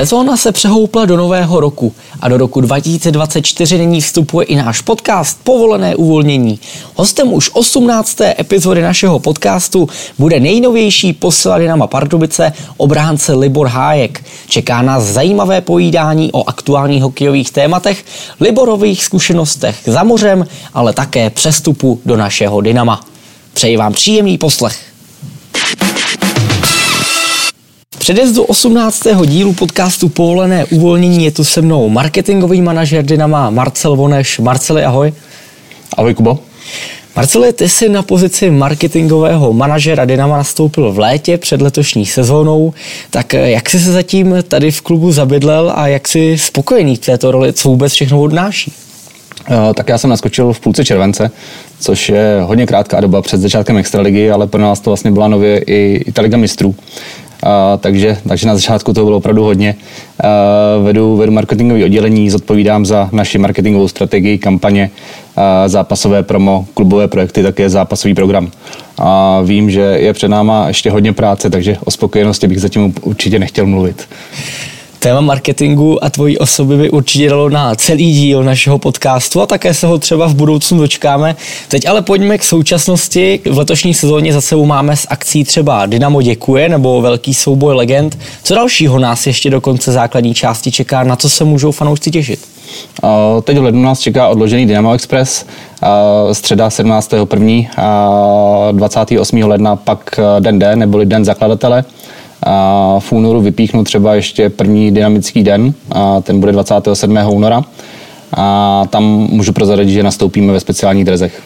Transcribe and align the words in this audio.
Sezóna 0.00 0.36
se 0.36 0.52
přehoupla 0.52 1.04
do 1.04 1.16
nového 1.16 1.60
roku 1.60 1.94
a 2.20 2.28
do 2.28 2.36
roku 2.36 2.60
2024 2.60 3.78
nyní 3.78 4.00
vstupuje 4.00 4.46
i 4.46 4.56
náš 4.56 4.80
podcast 4.80 5.38
Povolené 5.44 5.96
uvolnění. 5.96 6.60
Hostem 6.94 7.32
už 7.32 7.50
18. 7.52 8.20
epizody 8.20 8.82
našeho 8.82 9.18
podcastu 9.18 9.88
bude 10.18 10.40
nejnovější 10.40 11.12
posila 11.12 11.58
Dynama 11.58 11.86
Pardubice 11.86 12.52
obránce 12.76 13.34
Libor 13.34 13.66
Hájek. 13.66 14.24
Čeká 14.48 14.82
nás 14.82 15.04
zajímavé 15.04 15.60
pojídání 15.60 16.32
o 16.32 16.48
aktuálních 16.48 17.02
hokejových 17.02 17.50
tématech, 17.50 18.04
Liborových 18.40 19.04
zkušenostech 19.04 19.76
za 19.86 20.02
mořem, 20.02 20.46
ale 20.74 20.92
také 20.92 21.30
přestupu 21.30 22.00
do 22.04 22.16
našeho 22.16 22.60
Dynama. 22.60 23.00
Přeji 23.52 23.76
vám 23.76 23.92
příjemný 23.92 24.38
poslech. 24.38 24.89
Předjezdu 28.10 28.42
18. 28.42 29.02
dílu 29.26 29.52
podcastu 29.52 30.08
Povolené 30.08 30.64
uvolnění 30.64 31.24
je 31.24 31.30
tu 31.30 31.44
se 31.44 31.62
mnou 31.62 31.88
marketingový 31.88 32.62
manažer 32.62 33.04
Dynama 33.04 33.50
Marcel 33.50 33.96
Voneš. 33.96 34.38
Marceli, 34.38 34.84
ahoj. 34.84 35.12
Ahoj, 35.96 36.14
Kubo. 36.14 36.38
Marceli, 37.16 37.52
ty 37.52 37.68
jsi 37.68 37.88
na 37.88 38.02
pozici 38.02 38.50
marketingového 38.50 39.52
manažera 39.52 40.04
Dynama 40.04 40.36
nastoupil 40.36 40.92
v 40.92 40.98
létě 40.98 41.38
před 41.38 41.62
letošní 41.62 42.06
sezónou. 42.06 42.74
Tak 43.10 43.34
eh, 43.34 43.50
jak 43.50 43.70
jsi 43.70 43.80
se 43.80 43.92
zatím 43.92 44.34
tady 44.48 44.70
v 44.70 44.80
klubu 44.80 45.12
zabydlel 45.12 45.72
a 45.74 45.86
jak 45.86 46.08
jsi 46.08 46.38
spokojený 46.38 46.96
v 46.96 46.98
této 46.98 47.30
roli, 47.30 47.52
co 47.52 47.68
vůbec 47.68 47.92
všechno 47.92 48.22
odnáší? 48.22 48.72
Eh, 49.50 49.74
tak 49.74 49.88
já 49.88 49.98
jsem 49.98 50.10
naskočil 50.10 50.52
v 50.52 50.60
půlce 50.60 50.84
července, 50.84 51.30
což 51.80 52.08
je 52.08 52.40
hodně 52.42 52.66
krátká 52.66 53.00
doba 53.00 53.22
před 53.22 53.40
začátkem 53.40 53.76
extraligy, 53.76 54.30
ale 54.30 54.46
pro 54.46 54.60
nás 54.60 54.80
to 54.80 54.90
vlastně 54.90 55.10
byla 55.10 55.28
nově 55.28 55.58
i, 55.58 56.02
i 56.06 56.12
ta 56.12 56.22
liga 56.22 56.36
mistrů. 56.36 56.74
A, 57.42 57.76
takže, 57.76 58.16
takže 58.28 58.46
na 58.46 58.54
začátku 58.54 58.92
to 58.92 59.04
bylo 59.04 59.16
opravdu 59.16 59.44
hodně. 59.44 59.74
A, 60.20 60.26
vedu, 60.82 61.16
vedu 61.16 61.32
marketingové 61.32 61.84
oddělení, 61.84 62.30
zodpovídám 62.30 62.86
za 62.86 63.08
naši 63.12 63.38
marketingovou 63.38 63.88
strategii, 63.88 64.38
kampaně, 64.38 64.90
a, 65.36 65.68
zápasové 65.68 66.22
promo, 66.22 66.66
klubové 66.74 67.08
projekty, 67.08 67.42
také 67.42 67.70
zápasový 67.70 68.14
program. 68.14 68.50
A 68.98 69.40
vím, 69.40 69.70
že 69.70 69.80
je 69.80 70.12
před 70.12 70.28
náma 70.28 70.68
ještě 70.68 70.90
hodně 70.90 71.12
práce, 71.12 71.50
takže 71.50 71.76
o 71.84 71.90
spokojenosti 71.90 72.48
bych 72.48 72.60
zatím 72.60 72.94
určitě 73.02 73.38
nechtěl 73.38 73.66
mluvit. 73.66 74.08
Téma 75.02 75.20
marketingu 75.20 76.04
a 76.04 76.10
tvojí 76.10 76.38
osoby 76.38 76.76
by 76.76 76.90
určitě 76.90 77.28
dalo 77.28 77.48
na 77.48 77.74
celý 77.74 78.12
díl 78.12 78.42
našeho 78.42 78.78
podcastu 78.78 79.40
a 79.40 79.46
také 79.46 79.74
se 79.74 79.86
ho 79.86 79.98
třeba 79.98 80.26
v 80.26 80.34
budoucnu 80.34 80.78
dočkáme. 80.78 81.36
Teď 81.68 81.88
ale 81.88 82.02
pojďme 82.02 82.38
k 82.38 82.44
současnosti. 82.44 83.40
V 83.50 83.58
letošní 83.58 83.94
sezóně 83.94 84.32
za 84.32 84.40
sebou 84.40 84.66
máme 84.66 84.96
s 84.96 85.06
akcí 85.10 85.44
třeba 85.44 85.86
Dynamo 85.86 86.22
děkuje 86.22 86.68
nebo 86.68 87.00
Velký 87.00 87.34
souboj 87.34 87.74
legend. 87.74 88.18
Co 88.42 88.54
dalšího 88.54 88.98
nás 88.98 89.26
ještě 89.26 89.50
do 89.50 89.60
konce 89.60 89.92
základní 89.92 90.34
části 90.34 90.70
čeká? 90.70 91.04
Na 91.04 91.16
co 91.16 91.30
se 91.30 91.44
můžou 91.44 91.72
fanoušci 91.72 92.10
těšit? 92.10 92.40
Teď 93.44 93.58
v 93.58 93.62
lednu 93.62 93.82
nás 93.82 94.00
čeká 94.00 94.28
odložený 94.28 94.66
Dynamo 94.66 94.92
Express, 94.92 95.44
středa 96.32 96.68
17.1. 96.68 98.72
28. 98.72 99.42
ledna 99.42 99.76
pak 99.76 100.20
den 100.40 100.58
D, 100.58 100.76
neboli 100.76 101.06
den 101.06 101.24
zakladatele. 101.24 101.84
A 102.42 102.96
v 103.00 103.12
únoru 103.12 103.40
vypíchnu 103.40 103.84
třeba 103.84 104.14
ještě 104.14 104.50
první 104.50 104.90
dynamický 104.90 105.42
den, 105.42 105.74
a 105.90 106.20
ten 106.20 106.40
bude 106.40 106.52
27. 106.52 107.18
února. 107.28 107.64
A 108.34 108.84
tam 108.90 109.04
můžu 109.30 109.52
prozradit, 109.52 109.92
že 109.92 110.02
nastoupíme 110.02 110.52
ve 110.52 110.60
speciálních 110.60 111.04
drezech. 111.04 111.42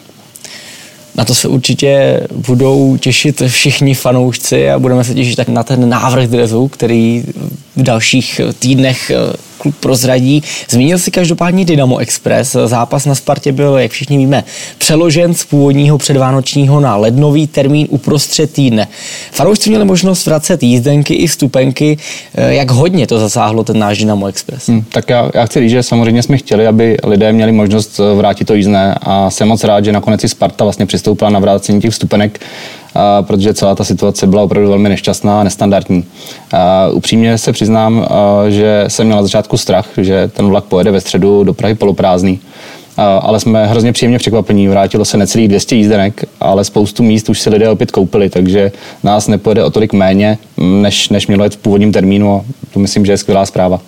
Na 1.15 1.25
to 1.25 1.35
se 1.35 1.47
určitě 1.47 2.21
budou 2.47 2.97
těšit 2.97 3.41
všichni 3.47 3.93
fanoušci 3.93 4.69
a 4.69 4.79
budeme 4.79 5.03
se 5.03 5.13
těšit 5.13 5.35
tak 5.35 5.47
na 5.47 5.63
ten 5.63 5.89
návrh 5.89 6.27
drezu, 6.27 6.67
který 6.67 7.23
v 7.75 7.83
dalších 7.83 8.41
týdnech 8.59 9.11
klub 9.65 9.75
prozradí. 9.79 10.43
Zmínil 10.69 10.99
si 10.99 11.11
každopádně 11.11 11.65
Dynamo 11.65 11.97
Express. 11.97 12.55
Zápas 12.65 13.05
na 13.05 13.15
Spartě 13.15 13.51
byl, 13.51 13.77
jak 13.77 13.91
všichni 13.91 14.17
víme, 14.17 14.43
přeložen 14.77 15.33
z 15.33 15.45
původního 15.45 15.97
předvánočního 15.97 16.79
na 16.79 16.95
lednový 16.95 17.47
termín 17.47 17.87
uprostřed 17.89 18.53
týdne. 18.53 18.87
Fanoušci 19.31 19.69
měli 19.69 19.85
možnost 19.85 20.25
vracet 20.25 20.63
jízdenky 20.63 21.13
i 21.13 21.27
stupenky. 21.27 21.97
Jak 22.33 22.71
hodně 22.71 23.07
to 23.07 23.19
zasáhlo 23.19 23.63
ten 23.63 23.79
náš 23.79 23.97
Dynamo 23.97 24.27
Express? 24.27 24.67
Hmm, 24.67 24.83
tak 24.89 25.09
já, 25.09 25.29
já 25.33 25.45
chci 25.45 25.59
říct, 25.59 25.71
že 25.71 25.83
samozřejmě 25.83 26.23
jsme 26.23 26.37
chtěli, 26.37 26.67
aby 26.67 26.97
lidé 27.03 27.33
měli 27.33 27.51
možnost 27.51 27.99
vrátit 28.15 28.45
to 28.45 28.53
jízdné 28.53 28.95
a 29.01 29.29
jsem 29.29 29.47
moc 29.47 29.63
rád, 29.63 29.85
že 29.85 29.91
nakonec 29.91 30.23
i 30.23 30.29
Sparta 30.29 30.63
vlastně 30.63 30.85
přistoupila 30.85 31.29
na 31.29 31.39
vrácení 31.39 31.81
těch 31.81 31.95
stupenek 31.95 32.39
protože 33.21 33.53
celá 33.53 33.75
ta 33.75 33.83
situace 33.83 34.27
byla 34.27 34.43
opravdu 34.43 34.69
velmi 34.69 34.89
nešťastná 34.89 35.41
a 35.41 35.43
nestandardní. 35.43 36.03
Upřímně 36.91 37.37
se 37.37 37.51
přiznám, 37.51 38.07
že 38.49 38.83
jsem 38.87 39.05
měl 39.07 39.17
na 39.17 39.23
začátku 39.23 39.57
strach, 39.57 39.89
že 39.97 40.27
ten 40.33 40.47
vlak 40.47 40.63
pojede 40.63 40.91
ve 40.91 41.01
středu 41.01 41.43
do 41.43 41.53
Prahy 41.53 41.75
poloprázdný 41.75 42.39
ale 42.97 43.39
jsme 43.39 43.67
hrozně 43.67 43.93
příjemně 43.93 44.17
překvapení. 44.17 44.67
Vrátilo 44.67 45.05
se 45.05 45.17
necelých 45.17 45.47
200 45.47 45.75
jízdenek, 45.75 46.25
ale 46.39 46.63
spoustu 46.63 47.03
míst 47.03 47.29
už 47.29 47.39
si 47.39 47.49
lidé 47.49 47.69
opět 47.69 47.91
koupili, 47.91 48.29
takže 48.29 48.71
nás 49.03 49.27
nepojede 49.27 49.63
o 49.63 49.69
tolik 49.69 49.93
méně, 49.93 50.37
než, 50.57 51.09
než 51.09 51.27
mělo 51.27 51.43
jet 51.43 51.53
v 51.53 51.57
původním 51.57 51.91
termínu 51.91 52.45
to 52.73 52.79
myslím, 52.79 53.05
že 53.05 53.11
je 53.11 53.17
skvělá 53.17 53.45
zpráva. 53.45 53.81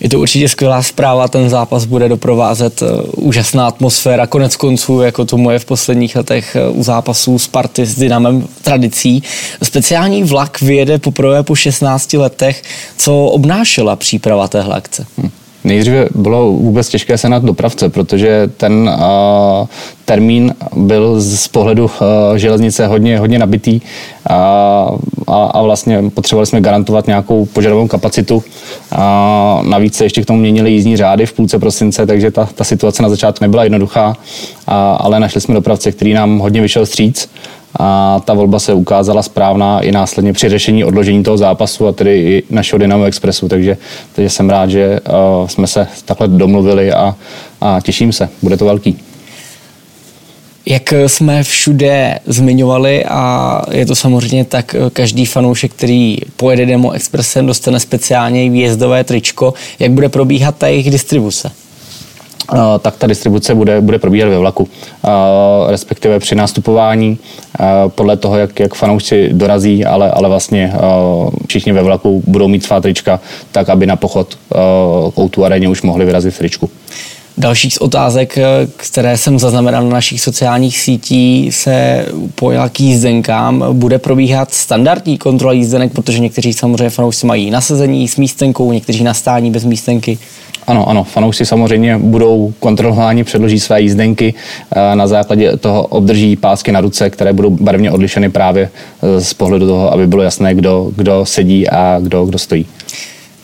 Je 0.00 0.08
to 0.08 0.20
určitě 0.20 0.48
skvělá 0.48 0.82
zpráva, 0.82 1.28
ten 1.28 1.50
zápas 1.50 1.84
bude 1.84 2.08
doprovázet 2.08 2.82
eh, 2.82 2.86
úžasná 3.16 3.66
atmosféra, 3.66 4.26
konec 4.26 4.56
konců, 4.56 5.00
jako 5.00 5.24
tomu 5.24 5.50
je 5.50 5.58
v 5.58 5.64
posledních 5.64 6.16
letech 6.16 6.56
eh, 6.56 6.68
u 6.68 6.82
zápasů 6.82 7.38
Sparty 7.38 7.86
s 7.86 7.94
Dynamem 7.94 8.48
tradicí. 8.62 9.22
Speciální 9.62 10.24
vlak 10.24 10.60
vyjede 10.60 10.98
poprvé 10.98 11.42
po 11.42 11.54
16 11.54 12.12
letech, 12.12 12.62
co 12.96 13.24
obnášela 13.24 13.96
příprava 13.96 14.48
téhle 14.48 14.76
akce. 14.76 15.06
Hmm. 15.18 15.30
Nejdříve 15.66 16.08
bylo 16.14 16.52
vůbec 16.52 16.88
těžké 16.88 17.18
se 17.18 17.28
na 17.28 17.38
dopravce, 17.38 17.88
protože 17.88 18.50
ten 18.56 18.90
uh, 18.94 19.66
termín 20.04 20.54
byl 20.76 21.20
z 21.20 21.48
pohledu 21.48 21.84
uh, 21.84 22.36
železnice 22.36 22.86
hodně, 22.86 23.18
hodně 23.18 23.38
nabitý 23.38 23.80
a, 24.28 24.34
a, 25.26 25.44
a 25.44 25.62
vlastně 25.62 26.10
potřebovali 26.14 26.46
jsme 26.46 26.60
garantovat 26.60 27.06
nějakou 27.06 27.46
požadovanou 27.46 27.88
kapacitu. 27.88 28.42
A 28.92 29.62
navíc 29.68 29.94
se 29.94 30.04
ještě 30.04 30.22
k 30.22 30.26
tomu 30.26 30.38
měnili 30.38 30.70
jízdní 30.72 30.96
řády 30.96 31.26
v 31.26 31.32
půlce 31.32 31.58
prosince, 31.58 32.06
takže 32.06 32.30
ta, 32.30 32.48
ta 32.54 32.64
situace 32.64 33.02
na 33.02 33.08
začátku 33.08 33.44
nebyla 33.44 33.64
jednoduchá, 33.64 34.16
a, 34.66 34.94
ale 34.94 35.20
našli 35.20 35.40
jsme 35.40 35.54
dopravce, 35.54 35.92
který 35.92 36.14
nám 36.14 36.38
hodně 36.38 36.60
vyšel 36.60 36.86
stříc 36.86 37.28
a 37.78 38.20
ta 38.24 38.34
volba 38.34 38.58
se 38.58 38.74
ukázala 38.74 39.22
správná 39.22 39.80
i 39.80 39.92
následně 39.92 40.32
při 40.32 40.48
řešení 40.48 40.84
odložení 40.84 41.22
toho 41.22 41.36
zápasu 41.36 41.86
a 41.86 41.92
tedy 41.92 42.18
i 42.18 42.42
našeho 42.50 42.78
Dynamo 42.78 43.04
Expressu, 43.04 43.48
takže, 43.48 43.76
takže 44.12 44.30
jsem 44.30 44.50
rád, 44.50 44.70
že 44.70 45.00
uh, 45.00 45.48
jsme 45.48 45.66
se 45.66 45.86
takhle 46.04 46.28
domluvili 46.28 46.92
a, 46.92 47.16
a 47.60 47.80
těším 47.80 48.12
se, 48.12 48.28
bude 48.42 48.56
to 48.56 48.64
velký. 48.64 48.98
Jak 50.68 50.92
jsme 51.06 51.42
všude 51.42 52.18
zmiňovali 52.26 53.04
a 53.04 53.62
je 53.70 53.86
to 53.86 53.94
samozřejmě 53.94 54.44
tak, 54.44 54.76
každý 54.92 55.26
fanoušek, 55.26 55.72
který 55.72 56.18
pojede 56.36 56.66
Demo 56.66 56.90
Expressem, 56.90 57.46
dostane 57.46 57.80
speciálně 57.80 58.50
výjezdové 58.50 59.04
tričko. 59.04 59.54
Jak 59.78 59.90
bude 59.90 60.08
probíhat 60.08 60.56
ta 60.56 60.66
jejich 60.66 60.90
distribuce? 60.90 61.50
Tak 62.80 62.96
ta 62.96 63.06
distribuce 63.06 63.54
bude, 63.54 63.80
bude 63.80 63.98
probíhat 63.98 64.28
ve 64.28 64.38
vlaku, 64.38 64.68
respektive 65.68 66.18
při 66.18 66.34
nástupování 66.34 67.18
podle 67.88 68.16
toho, 68.16 68.38
jak, 68.38 68.60
jak 68.60 68.74
fanoušci 68.74 69.28
dorazí, 69.32 69.84
ale, 69.84 70.10
ale 70.10 70.28
vlastně 70.28 70.72
všichni 71.48 71.72
ve 71.72 71.82
vlaku 71.82 72.22
budou 72.26 72.48
mít 72.48 72.64
svá 72.64 72.80
trička, 72.80 73.20
tak 73.52 73.68
aby 73.68 73.86
na 73.86 73.96
pochod 73.96 74.38
k 75.14 75.18
Outu 75.18 75.44
aréně 75.44 75.68
už 75.68 75.82
mohli 75.82 76.04
vyrazit 76.04 76.38
tričku. 76.38 76.70
Dalších 77.38 77.74
z 77.74 77.78
otázek, 77.78 78.38
které 78.76 79.16
jsem 79.16 79.38
zaznamenal 79.38 79.84
na 79.84 79.90
našich 79.90 80.20
sociálních 80.20 80.78
sítí, 80.78 81.52
se 81.52 82.06
pojala 82.34 82.68
k 82.68 82.80
jízdenkám. 82.80 83.64
Bude 83.72 83.98
probíhat 83.98 84.54
standardní 84.54 85.18
kontrola 85.18 85.52
jízdenek, 85.52 85.92
protože 85.92 86.18
někteří 86.18 86.52
samozřejmě 86.52 86.90
fanoušci 86.90 87.26
mají 87.26 87.50
nasazení 87.50 88.08
s 88.08 88.16
místenkou, 88.16 88.72
někteří 88.72 89.04
na 89.04 89.14
stání 89.14 89.50
bez 89.50 89.64
místenky. 89.64 90.18
Ano, 90.66 90.88
ano, 90.88 91.04
fanoušci 91.04 91.46
samozřejmě 91.46 91.98
budou 91.98 92.52
kontrolováni, 92.60 93.24
předloží 93.24 93.60
své 93.60 93.80
jízdenky, 93.80 94.34
eh, 94.70 94.96
na 94.96 95.06
základě 95.06 95.56
toho 95.56 95.86
obdrží 95.86 96.36
pásky 96.36 96.72
na 96.72 96.80
ruce, 96.80 97.10
které 97.10 97.32
budou 97.32 97.50
barevně 97.50 97.90
odlišeny 97.90 98.30
právě 98.30 98.70
eh, 99.02 99.20
z 99.20 99.34
pohledu 99.34 99.66
toho, 99.66 99.92
aby 99.92 100.06
bylo 100.06 100.22
jasné, 100.22 100.54
kdo, 100.54 100.90
kdo 100.96 101.26
sedí 101.26 101.68
a 101.68 101.98
kdo, 102.02 102.24
kdo 102.24 102.38
stojí. 102.38 102.66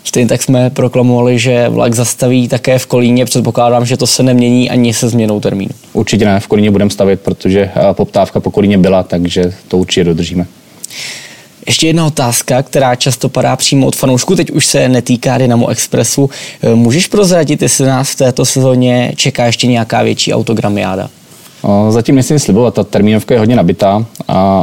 Stejně 0.04 0.28
tak 0.28 0.42
jsme 0.42 0.70
proklamovali, 0.70 1.38
že 1.38 1.68
vlak 1.68 1.94
zastaví 1.94 2.48
také 2.48 2.78
v 2.78 2.86
Kolíně. 2.86 3.24
Předpokládám, 3.24 3.86
že 3.86 3.96
to 3.96 4.06
se 4.06 4.22
nemění 4.22 4.70
ani 4.70 4.94
se 4.94 5.08
změnou 5.08 5.40
termínu. 5.40 5.70
Určitě 5.92 6.24
ne, 6.24 6.40
v 6.40 6.46
Kolíně 6.46 6.70
budeme 6.70 6.90
stavit, 6.90 7.20
protože 7.20 7.60
eh, 7.60 7.94
poptávka 7.94 8.40
po 8.40 8.50
Kolíně 8.50 8.78
byla, 8.78 9.02
takže 9.02 9.52
to 9.68 9.78
určitě 9.78 10.04
dodržíme. 10.04 10.46
Ještě 11.66 11.86
jedna 11.86 12.06
otázka, 12.06 12.62
která 12.62 12.94
často 12.94 13.28
padá 13.28 13.56
přímo 13.56 13.86
od 13.86 13.96
fanoušků, 13.96 14.36
teď 14.36 14.50
už 14.50 14.66
se 14.66 14.88
netýká 14.88 15.38
Dynamo 15.38 15.68
Expressu. 15.68 16.30
Eh, 16.62 16.74
můžeš 16.74 17.06
prozradit, 17.06 17.62
jestli 17.62 17.86
nás 17.86 18.10
v 18.10 18.16
této 18.16 18.44
sezóně 18.44 19.12
čeká 19.16 19.46
ještě 19.46 19.66
nějaká 19.66 20.02
větší 20.02 20.34
autogramiáda? 20.34 21.08
Zatím 21.88 22.14
nechci 22.14 22.38
slibovat, 22.38 22.74
ta 22.74 22.84
termínovka 22.84 23.34
je 23.34 23.40
hodně 23.40 23.56
nabitá, 23.56 24.06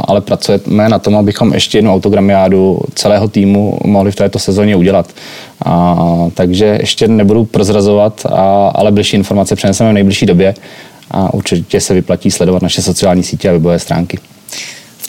ale 0.04 0.20
pracujeme 0.20 0.88
na 0.88 0.98
tom, 0.98 1.16
abychom 1.16 1.54
ještě 1.54 1.78
jednu 1.78 1.94
autogramiádu 1.94 2.80
celého 2.94 3.28
týmu 3.28 3.78
mohli 3.84 4.12
v 4.12 4.16
této 4.16 4.38
sezóně 4.38 4.76
udělat. 4.76 5.06
Takže 6.34 6.78
ještě 6.80 7.08
nebudu 7.08 7.44
prozrazovat, 7.44 8.26
ale 8.74 8.92
bližší 8.92 9.16
informace 9.16 9.56
přeneseme 9.56 9.90
v 9.90 9.92
nejbližší 9.92 10.26
době 10.26 10.54
a 11.10 11.34
určitě 11.34 11.80
se 11.80 11.94
vyplatí 11.94 12.30
sledovat 12.30 12.62
naše 12.62 12.82
sociální 12.82 13.22
sítě 13.22 13.48
a 13.48 13.52
webové 13.52 13.78
stránky 13.78 14.18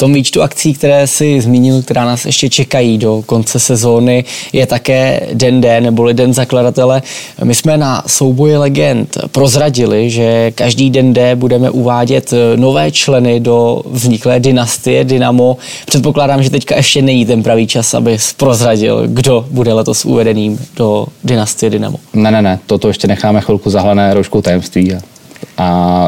tom 0.01 0.13
výčtu 0.13 0.42
akcí, 0.42 0.74
které 0.74 1.07
si 1.07 1.42
zmínil, 1.42 1.81
která 1.81 2.06
nás 2.06 2.25
ještě 2.25 2.50
čekají 2.50 2.98
do 2.98 3.24
konce 3.25 3.59
sezóny, 3.59 4.24
je 4.53 4.65
také 4.65 5.27
Den 5.33 5.62
D, 5.62 5.81
neboli 5.81 6.13
Den 6.13 6.33
zakladatele. 6.33 7.01
My 7.44 7.56
jsme 7.56 7.77
na 7.77 8.03
souboji 8.07 8.57
legend 8.57 9.18
prozradili, 9.31 10.09
že 10.09 10.51
každý 10.51 10.89
Den 10.89 11.13
D 11.13 11.36
budeme 11.36 11.69
uvádět 11.69 12.33
nové 12.56 12.92
členy 12.92 13.39
do 13.39 13.81
vzniklé 13.86 14.39
dynastie 14.39 15.03
Dynamo. 15.03 15.57
Předpokládám, 15.86 16.44
že 16.44 16.50
teďka 16.50 16.75
ještě 16.75 17.01
není 17.01 17.25
ten 17.25 17.44
pravý 17.44 17.68
čas, 17.68 17.94
aby 17.94 18.18
prozradil, 18.38 19.03
kdo 19.07 19.45
bude 19.51 19.74
letos 19.74 20.06
uvedeným 20.06 20.59
do 20.75 21.06
dynastie 21.24 21.69
Dynamo. 21.69 21.98
Ne, 22.13 22.31
ne, 22.31 22.42
ne, 22.42 22.59
toto 22.65 22.88
ještě 22.88 23.07
necháme 23.07 23.42
chvilku 23.42 23.69
zahlané 23.69 24.13
rouškou 24.13 24.42
tajemství 24.42 24.94
a 24.94 25.10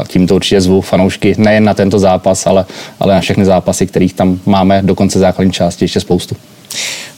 tímto 0.07 0.35
určitě 0.35 0.61
zvu 0.61 0.81
fanoušky 0.81 1.35
nejen 1.37 1.63
na 1.63 1.73
tento 1.73 1.99
zápas, 1.99 2.47
ale, 2.47 2.65
ale 2.99 3.13
na 3.13 3.21
všechny 3.21 3.45
zápasy, 3.45 3.87
kterých 3.87 4.13
tam 4.13 4.39
máme 4.45 4.81
do 4.81 4.95
konce 4.95 5.19
základní 5.19 5.53
části 5.53 5.83
ještě 5.85 5.99
spoustu. 5.99 6.35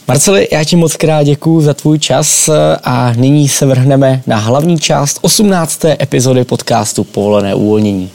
Marceli, 0.08 0.48
já 0.52 0.64
ti 0.64 0.76
moc 0.76 0.96
krát 0.96 1.22
děkuji 1.22 1.60
za 1.60 1.74
tvůj 1.74 1.98
čas 1.98 2.50
a 2.84 3.12
nyní 3.16 3.48
se 3.48 3.66
vrhneme 3.66 4.22
na 4.26 4.36
hlavní 4.36 4.78
část 4.78 5.18
18. 5.22 5.84
epizody 5.84 6.44
podcastu 6.44 7.04
Povolené 7.04 7.54
uvolnění. 7.54 8.10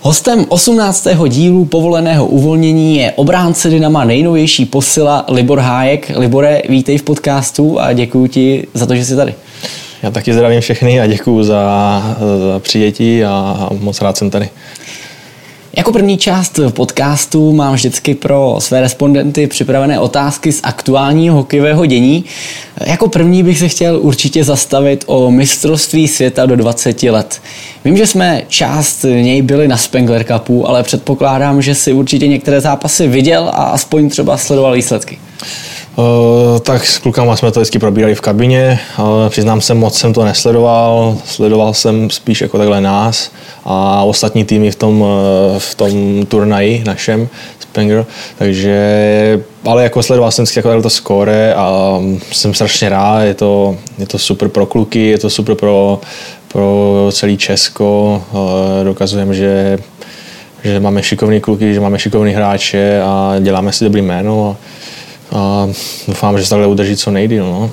Hostem 0.00 0.46
18. 0.48 1.08
dílu 1.28 1.64
povoleného 1.64 2.26
uvolnění 2.26 2.96
je 2.96 3.12
obránce 3.12 3.70
Dynama 3.70 4.04
nejnovější 4.04 4.66
posila 4.66 5.24
Libor 5.28 5.58
Hájek. 5.58 6.12
Libore, 6.16 6.62
vítej 6.68 6.98
v 6.98 7.02
podcastu 7.02 7.80
a 7.80 7.92
děkuji 7.92 8.26
ti 8.26 8.66
za 8.74 8.86
to, 8.86 8.96
že 8.96 9.04
jsi 9.04 9.16
tady. 9.16 9.34
Já 10.06 10.10
taky 10.10 10.32
zdravím 10.32 10.60
všechny 10.60 11.00
a 11.00 11.06
děkuji 11.06 11.42
za, 11.42 12.16
za 12.52 12.58
přijetí 12.58 13.24
a 13.24 13.68
moc 13.80 14.00
rád 14.00 14.16
jsem 14.16 14.30
tady. 14.30 14.48
Jako 15.76 15.92
první 15.92 16.18
část 16.18 16.60
podcastu 16.70 17.52
mám 17.52 17.74
vždycky 17.74 18.14
pro 18.14 18.56
své 18.58 18.80
respondenty 18.80 19.46
připravené 19.46 20.00
otázky 20.00 20.52
z 20.52 20.60
aktuálního 20.62 21.36
hokejového 21.36 21.86
dění. 21.86 22.24
Jako 22.86 23.08
první 23.08 23.42
bych 23.42 23.58
se 23.58 23.68
chtěl 23.68 23.98
určitě 24.02 24.44
zastavit 24.44 25.04
o 25.06 25.30
mistrovství 25.30 26.08
světa 26.08 26.46
do 26.46 26.56
20 26.56 27.02
let. 27.02 27.40
Vím, 27.84 27.96
že 27.96 28.06
jsme 28.06 28.42
část 28.48 29.02
něj 29.02 29.42
byli 29.42 29.68
na 29.68 29.76
Spengler 29.76 30.24
Cupu, 30.24 30.68
ale 30.68 30.82
předpokládám, 30.82 31.62
že 31.62 31.74
si 31.74 31.92
určitě 31.92 32.28
některé 32.28 32.60
zápasy 32.60 33.08
viděl 33.08 33.42
a 33.42 33.64
aspoň 33.64 34.10
třeba 34.10 34.36
sledoval 34.36 34.74
výsledky. 34.74 35.18
Uh, 35.98 36.58
tak 36.58 36.86
s 36.86 36.98
klukama 36.98 37.36
jsme 37.36 37.50
to 37.52 37.60
vždycky 37.60 37.78
probírali 37.78 38.14
v 38.14 38.20
kabině, 38.20 38.80
ale 38.96 39.30
přiznám 39.30 39.60
se, 39.60 39.74
moc 39.74 39.98
jsem 39.98 40.12
to 40.12 40.24
nesledoval, 40.24 41.16
sledoval 41.24 41.74
jsem 41.74 42.10
spíš 42.10 42.40
jako 42.40 42.58
takhle 42.58 42.80
nás 42.80 43.30
a 43.64 44.02
ostatní 44.02 44.44
týmy 44.44 44.70
v 44.70 44.76
tom, 44.76 45.04
eh, 45.04 45.58
v 45.58 45.74
tom 45.74 46.26
turnaji 46.26 46.84
našem, 46.86 47.28
Spenger, 47.58 48.06
takže, 48.38 49.40
ale 49.64 49.82
jako 49.82 50.02
sledoval 50.02 50.30
jsem 50.30 50.42
vždycky 50.42 50.58
jako 50.58 50.82
to 50.82 50.90
skóre 50.90 51.54
a 51.54 51.98
jsem 52.32 52.54
strašně 52.54 52.88
rád, 52.88 53.22
je 53.22 53.34
to, 53.34 53.76
je 53.98 54.06
to 54.06 54.18
super 54.18 54.48
pro 54.48 54.66
kluky, 54.66 55.06
je 55.06 55.18
to 55.18 55.30
super 55.30 55.54
pro, 55.54 56.00
pro 56.48 57.08
celý 57.12 57.36
Česko, 57.36 58.22
uh, 58.32 58.40
dokazujeme, 58.84 59.34
že 59.34 59.78
že 60.64 60.80
máme 60.80 61.02
šikovní 61.02 61.40
kluky, 61.40 61.74
že 61.74 61.80
máme 61.80 61.98
šikovní 61.98 62.32
hráče 62.32 63.00
a 63.04 63.34
děláme 63.40 63.72
si 63.72 63.84
dobrý 63.84 64.02
jméno. 64.02 64.50
a 64.50 64.85
doufám, 66.08 66.38
že 66.38 66.44
se 66.44 66.50
takhle 66.50 66.66
udrží 66.66 66.96
co 66.96 67.10
nejdýl. 67.10 67.44
No. 67.44 67.70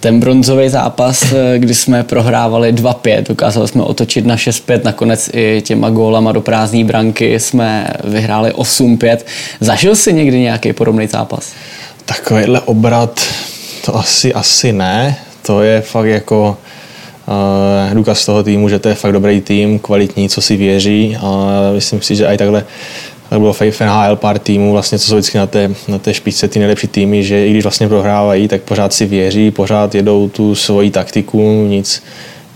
Ten 0.00 0.20
bronzový 0.20 0.68
zápas, 0.68 1.32
eh, 1.32 1.58
kdy 1.58 1.74
jsme 1.74 2.02
prohrávali 2.02 2.72
2-5, 2.72 3.28
dokázali 3.28 3.68
jsme 3.68 3.82
otočit 3.82 4.26
na 4.26 4.36
6-5, 4.36 4.84
nakonec 4.84 5.30
i 5.32 5.62
těma 5.64 5.90
gólama 5.90 6.32
do 6.32 6.40
prázdné 6.40 6.84
branky 6.84 7.40
jsme 7.40 7.90
vyhráli 8.04 8.52
8-5. 8.52 9.26
Zažil 9.60 9.96
jsi 9.96 10.12
někdy 10.12 10.40
nějaký 10.40 10.72
podobný 10.72 11.06
zápas? 11.06 11.52
Takovýhle 12.04 12.60
obrat, 12.60 13.20
to 13.84 13.96
asi, 13.96 14.34
asi 14.34 14.72
ne. 14.72 15.16
To 15.42 15.62
je 15.62 15.80
fakt 15.80 16.06
jako 16.06 16.56
uh, 17.88 17.94
důkaz 17.94 18.26
toho 18.26 18.42
týmu, 18.42 18.68
že 18.68 18.78
to 18.78 18.88
je 18.88 18.94
fakt 18.94 19.12
dobrý 19.12 19.40
tým, 19.40 19.78
kvalitní, 19.78 20.28
co 20.28 20.40
si 20.40 20.56
věří 20.56 21.16
a 21.20 21.48
myslím 21.74 22.02
si, 22.02 22.16
že 22.16 22.26
i 22.26 22.38
takhle 22.38 22.64
tak 23.30 23.40
bylo 23.40 23.52
v 23.52 23.80
NHL 23.80 24.16
pár 24.16 24.38
týmů, 24.38 24.72
vlastně, 24.72 24.98
co 24.98 25.06
jsou 25.06 25.14
vždycky 25.14 25.38
na 25.38 25.46
té, 25.46 25.70
na 25.88 25.98
té 25.98 26.14
špičce 26.14 26.48
ty 26.48 26.58
nejlepší 26.58 26.86
týmy, 26.86 27.24
že 27.24 27.46
i 27.46 27.50
když 27.50 27.64
vlastně 27.64 27.88
prohrávají, 27.88 28.48
tak 28.48 28.62
pořád 28.62 28.92
si 28.92 29.06
věří, 29.06 29.50
pořád 29.50 29.94
jedou 29.94 30.28
tu 30.28 30.54
svoji 30.54 30.90
taktiku, 30.90 31.66
nic, 31.68 32.02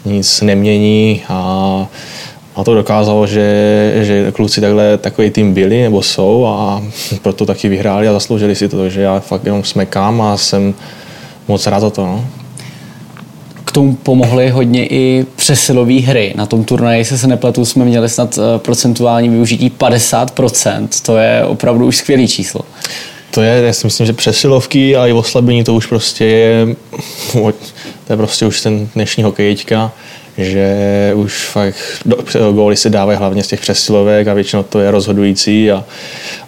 nic 0.04 0.40
nemění 0.40 1.22
a, 1.28 1.86
a 2.56 2.64
to 2.64 2.74
dokázalo, 2.74 3.26
že, 3.26 3.92
že 4.02 4.32
kluci 4.32 4.60
takhle 4.60 4.98
takový 4.98 5.30
tým 5.30 5.54
byli 5.54 5.82
nebo 5.82 6.02
jsou 6.02 6.46
a 6.46 6.82
proto 7.22 7.46
taky 7.46 7.68
vyhráli 7.68 8.08
a 8.08 8.12
zasloužili 8.12 8.54
si 8.54 8.68
to, 8.68 8.78
takže 8.78 9.00
já 9.00 9.20
fakt 9.20 9.44
jenom 9.44 9.64
smekám 9.64 10.22
a 10.22 10.36
jsem 10.36 10.74
moc 11.48 11.66
rád 11.66 11.80
za 11.80 11.90
to. 11.90 12.06
No 12.06 12.24
tomu 13.74 13.94
pomohly 13.94 14.50
hodně 14.50 14.86
i 14.86 15.26
přesilové 15.36 16.00
hry. 16.00 16.32
Na 16.36 16.46
tom 16.46 16.64
turnaji, 16.64 17.04
se 17.04 17.18
se 17.18 17.26
nepletu, 17.26 17.64
jsme 17.64 17.84
měli 17.84 18.08
snad 18.08 18.38
eh, 18.38 18.58
procentuální 18.58 19.28
využití 19.28 19.70
50%. 19.78 20.88
To 21.06 21.16
je 21.16 21.44
opravdu 21.44 21.86
už 21.86 21.96
skvělý 21.96 22.28
číslo. 22.28 22.60
To 23.30 23.42
je, 23.42 23.62
já 23.62 23.72
si 23.72 23.86
myslím, 23.86 24.06
že 24.06 24.12
přesilovky 24.12 24.96
a 24.96 25.06
i 25.06 25.12
oslabení 25.12 25.64
to 25.64 25.74
už 25.74 25.86
prostě 25.86 26.24
je, 26.24 26.66
to 28.06 28.12
je 28.12 28.16
prostě 28.16 28.46
už 28.46 28.60
ten 28.60 28.88
dnešní 28.94 29.22
hokeječka, 29.22 29.92
že 30.38 31.12
už 31.14 31.44
fakt 31.44 31.76
góly 32.52 32.76
se 32.76 32.90
dávají 32.90 33.18
hlavně 33.18 33.42
z 33.42 33.46
těch 33.46 33.60
přesilovek 33.60 34.28
a 34.28 34.34
většinou 34.34 34.62
to 34.62 34.80
je 34.80 34.90
rozhodující 34.90 35.70
a, 35.70 35.84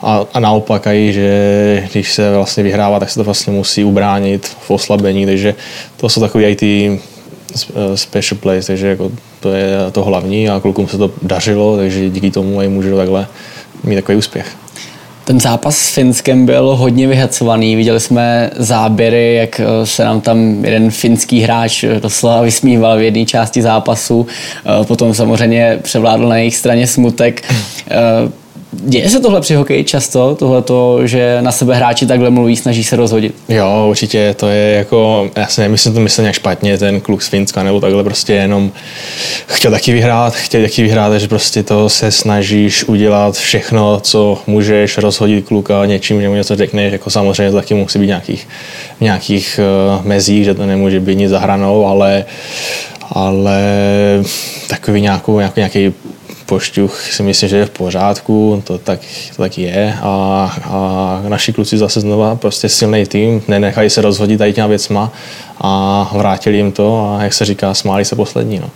a, 0.02 0.24
a 0.34 0.40
naopak 0.40 0.86
i, 0.86 1.12
že 1.12 1.88
když 1.92 2.12
se 2.12 2.34
vlastně 2.34 2.62
vyhrává, 2.62 3.00
tak 3.00 3.10
se 3.10 3.14
to 3.14 3.24
vlastně 3.24 3.52
musí 3.52 3.84
ubránit 3.84 4.46
v 4.46 4.70
oslabení, 4.70 5.26
takže 5.26 5.54
to 5.96 6.08
jsou 6.08 6.20
takové 6.20 6.50
i 6.50 6.56
ty 6.56 7.00
special 7.94 8.38
place, 8.40 8.66
takže 8.66 8.86
jako 8.86 9.12
to 9.40 9.52
je 9.52 9.76
to 9.92 10.04
hlavní 10.04 10.48
a 10.48 10.60
klukům 10.60 10.88
se 10.88 10.98
to 10.98 11.10
dařilo, 11.22 11.76
takže 11.76 12.10
díky 12.10 12.30
tomu 12.30 12.62
i 12.62 12.68
můžu 12.68 12.96
takhle 12.96 13.26
mít 13.84 13.94
takový 13.94 14.18
úspěch. 14.18 14.46
Ten 15.24 15.40
zápas 15.40 15.78
s 15.78 15.94
Finskem 15.94 16.46
byl 16.46 16.76
hodně 16.76 17.06
vyhacovaný. 17.06 17.76
Viděli 17.76 18.00
jsme 18.00 18.50
záběry, 18.56 19.34
jak 19.34 19.60
eh, 19.60 19.86
se 19.86 20.04
nám 20.04 20.20
tam 20.20 20.64
jeden 20.64 20.90
finský 20.90 21.40
hráč 21.40 21.84
doslova 22.00 22.42
vysmíval 22.42 22.98
v 22.98 23.02
jedné 23.02 23.24
části 23.24 23.62
zápasu. 23.62 24.26
Eh, 24.26 24.84
potom 24.84 25.14
samozřejmě 25.14 25.78
převládl 25.82 26.28
na 26.28 26.36
jejich 26.36 26.56
straně 26.56 26.86
smutek. 26.86 27.42
Děje 28.72 29.10
se 29.10 29.20
tohle 29.20 29.40
při 29.40 29.54
hokeji 29.54 29.84
často, 29.84 30.34
tohle 30.34 30.62
to, 30.62 31.06
že 31.06 31.38
na 31.40 31.52
sebe 31.52 31.74
hráči 31.74 32.06
takhle 32.06 32.30
mluví, 32.30 32.56
snaží 32.56 32.84
se 32.84 32.96
rozhodit? 32.96 33.34
Jo, 33.48 33.86
určitě, 33.90 34.34
to 34.34 34.48
je 34.48 34.72
jako, 34.72 35.30
já 35.36 35.46
si 35.46 35.60
nemyslím 35.60 35.94
to 35.94 36.00
myslím 36.00 36.22
nějak 36.22 36.34
špatně, 36.34 36.78
ten 36.78 37.00
kluk 37.00 37.22
z 37.22 37.28
Finska 37.28 37.62
nebo 37.62 37.80
takhle 37.80 38.04
prostě 38.04 38.32
jenom 38.32 38.72
chtěl 39.46 39.70
taky 39.70 39.92
vyhrát, 39.92 40.34
chtěl 40.34 40.62
taky 40.62 40.82
vyhrát, 40.82 41.20
že 41.20 41.28
prostě 41.28 41.62
to 41.62 41.88
se 41.88 42.10
snažíš 42.10 42.84
udělat 42.84 43.36
všechno, 43.36 44.00
co 44.00 44.38
můžeš, 44.46 44.98
rozhodit 44.98 45.46
kluka 45.46 45.84
něčím, 45.84 46.20
že 46.20 46.28
mu 46.28 46.34
něco 46.34 46.56
řekneš, 46.56 46.92
jako 46.92 47.10
samozřejmě 47.10 47.50
to 47.50 47.56
taky 47.56 47.74
musí 47.74 47.98
být 47.98 48.06
nějakých, 48.06 48.48
nějakých 49.00 49.60
uh, 49.98 50.06
mezích, 50.06 50.44
že 50.44 50.54
to 50.54 50.66
nemůže 50.66 51.00
být 51.00 51.18
nic 51.18 51.30
zahranou, 51.30 51.86
ale 51.86 52.24
ale 53.12 53.60
takový 54.68 55.00
nějakou, 55.00 55.38
nějaký, 55.38 55.60
nějaký 55.60 55.94
pošťuch 56.46 57.12
si 57.12 57.22
myslím, 57.22 57.48
že 57.48 57.56
je 57.56 57.66
v 57.66 57.70
pořádku, 57.70 58.62
to 58.66 58.78
tak, 58.78 59.00
to 59.36 59.42
tak 59.42 59.58
je 59.58 59.94
a, 60.02 60.56
a 60.64 61.22
naši 61.28 61.52
kluci 61.52 61.78
zase 61.78 62.00
znova 62.00 62.36
prostě 62.36 62.68
silný 62.68 63.06
tým, 63.06 63.42
nenechají 63.48 63.90
se 63.90 64.02
rozhodit 64.02 64.38
tady 64.38 64.52
těma 64.52 64.66
věcma 64.66 65.12
a 65.60 66.10
vrátili 66.14 66.56
jim 66.56 66.72
to 66.72 67.16
a 67.18 67.22
jak 67.22 67.34
se 67.34 67.44
říká, 67.44 67.74
smáli 67.74 68.04
se 68.04 68.16
poslední. 68.16 68.58
No. 68.58 68.70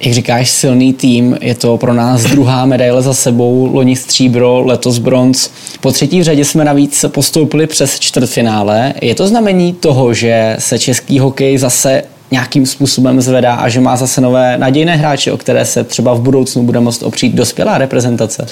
Jak 0.00 0.14
říkáš, 0.14 0.50
silný 0.50 0.92
tým, 0.92 1.38
je 1.40 1.54
to 1.54 1.78
pro 1.78 1.94
nás 1.94 2.22
druhá 2.22 2.66
medaile 2.66 3.02
za 3.02 3.14
sebou, 3.14 3.70
loni 3.72 3.96
stříbro, 3.96 4.60
letos 4.60 4.98
bronz. 4.98 5.50
Po 5.80 5.92
třetí 5.92 6.22
řadě 6.22 6.44
jsme 6.44 6.64
navíc 6.64 7.04
postoupili 7.08 7.66
přes 7.66 8.00
čtvrtfinále. 8.00 8.94
Je 9.02 9.14
to 9.14 9.26
znamení 9.26 9.72
toho, 9.72 10.14
že 10.14 10.56
se 10.58 10.78
český 10.78 11.18
hokej 11.18 11.58
zase 11.58 12.02
nějakým 12.30 12.66
způsobem 12.66 13.20
zvedá 13.20 13.54
a 13.54 13.68
že 13.68 13.80
má 13.80 13.96
zase 13.96 14.20
nové 14.20 14.58
nadějné 14.58 14.96
hráče, 14.96 15.32
o 15.32 15.36
které 15.36 15.64
se 15.64 15.84
třeba 15.84 16.14
v 16.14 16.20
budoucnu 16.20 16.62
bude 16.62 16.80
moct 16.80 17.02
opřít 17.02 17.34
dospělá 17.34 17.78
reprezentace? 17.78 18.46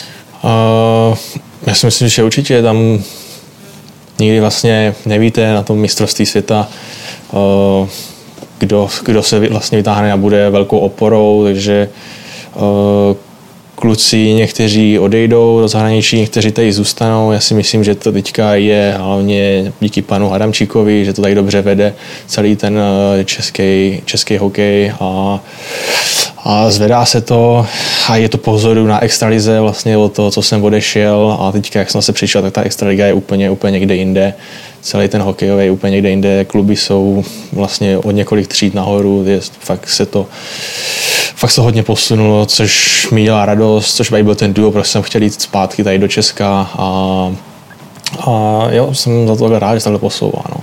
Uh, 0.45 1.17
já 1.67 1.75
si 1.75 1.87
myslím, 1.87 2.09
že 2.09 2.25
určitě 2.25 2.63
tam 2.63 2.99
nikdy 4.19 4.41
vlastně 4.41 4.95
nevíte 5.07 5.53
na 5.53 5.63
tom 5.63 5.79
mistrovství 5.79 6.27
světa, 6.27 6.69
uh, 7.33 7.89
kdo, 8.59 8.89
kdo 9.05 9.23
se 9.23 9.49
vlastně 9.49 9.79
vytáhne 9.79 10.13
a 10.13 10.17
bude 10.17 10.51
velkou 10.51 10.79
oporou, 10.79 11.45
takže 11.45 11.89
uh, 12.55 12.63
kluci 13.83 14.33
někteří 14.33 14.99
odejdou 14.99 15.61
do 15.61 15.69
zahraničí, 15.69 16.19
někteří 16.19 16.53
tady 16.53 16.73
zůstanou. 16.73 17.33
Já 17.33 17.41
si 17.41 17.55
myslím, 17.55 17.85
že 17.85 17.95
to 17.95 18.13
teďka 18.13 18.55
je 18.55 18.95
hlavně 18.99 19.73
díky 19.81 20.03
panu 20.03 20.33
Adamčíkovi, 20.33 21.05
že 21.05 21.13
to 21.13 21.23
tady 21.23 21.35
dobře 21.35 21.63
vede 21.63 21.95
celý 22.27 22.57
ten 22.57 22.79
eh, 22.79 23.25
český, 23.25 24.03
český 24.05 24.37
hokej 24.37 24.93
a, 25.01 25.41
a 26.45 26.71
zvedá 26.71 27.05
se 27.05 27.21
to 27.21 27.67
a 28.09 28.17
je 28.17 28.29
to 28.29 28.39
pozoru 28.39 28.87
na 28.87 29.03
extralize 29.03 29.61
vlastně 29.61 29.97
od 29.97 30.13
toho, 30.13 30.31
co 30.31 30.43
jsem 30.43 30.65
odešel 30.65 31.37
a 31.41 31.53
teďka, 31.53 31.79
jak 31.79 31.91
jsem 31.91 32.03
se 32.03 32.13
přišel, 32.13 32.43
tak 32.43 32.53
ta 32.53 32.63
extraliga 32.63 33.07
je 33.07 33.13
úplně, 33.13 33.51
úplně 33.51 33.73
někde 33.73 33.95
jinde. 33.95 34.35
Celý 34.83 35.09
ten 35.09 35.23
hokejový 35.23 35.71
úplně 35.71 35.91
někde 35.91 36.11
jinde. 36.11 36.45
Kluby 36.45 36.77
jsou 36.77 37.25
vlastně 37.53 37.99
od 37.99 38.11
několik 38.11 38.49
tříd 38.49 38.75
nahoru, 38.75 39.25
je, 39.27 39.41
fakt 39.61 39.89
se 39.89 40.07
to 40.07 40.27
fakt 41.43 41.51
se 41.51 41.61
hodně 41.61 41.83
posunulo, 41.83 42.47
což 42.47 43.09
mi 43.11 43.23
dělá 43.23 43.47
radost, 43.47 43.95
což 43.95 44.11
byl 44.11 44.35
ten 44.35 44.55
duo, 44.55 44.71
protože 44.71 44.91
jsem 44.91 45.03
chtěl 45.03 45.23
jít 45.23 45.43
zpátky 45.43 45.85
tady 45.85 45.99
do 45.99 46.09
Česka 46.09 46.71
a, 46.79 46.87
a 48.21 48.67
jo, 48.71 48.95
jsem 48.95 49.27
za 49.27 49.37
to 49.37 49.59
rád, 49.59 49.75
že 49.75 49.81
se 49.81 49.85
takhle 49.85 49.99
posouvá. 49.99 50.43
No. 50.51 50.61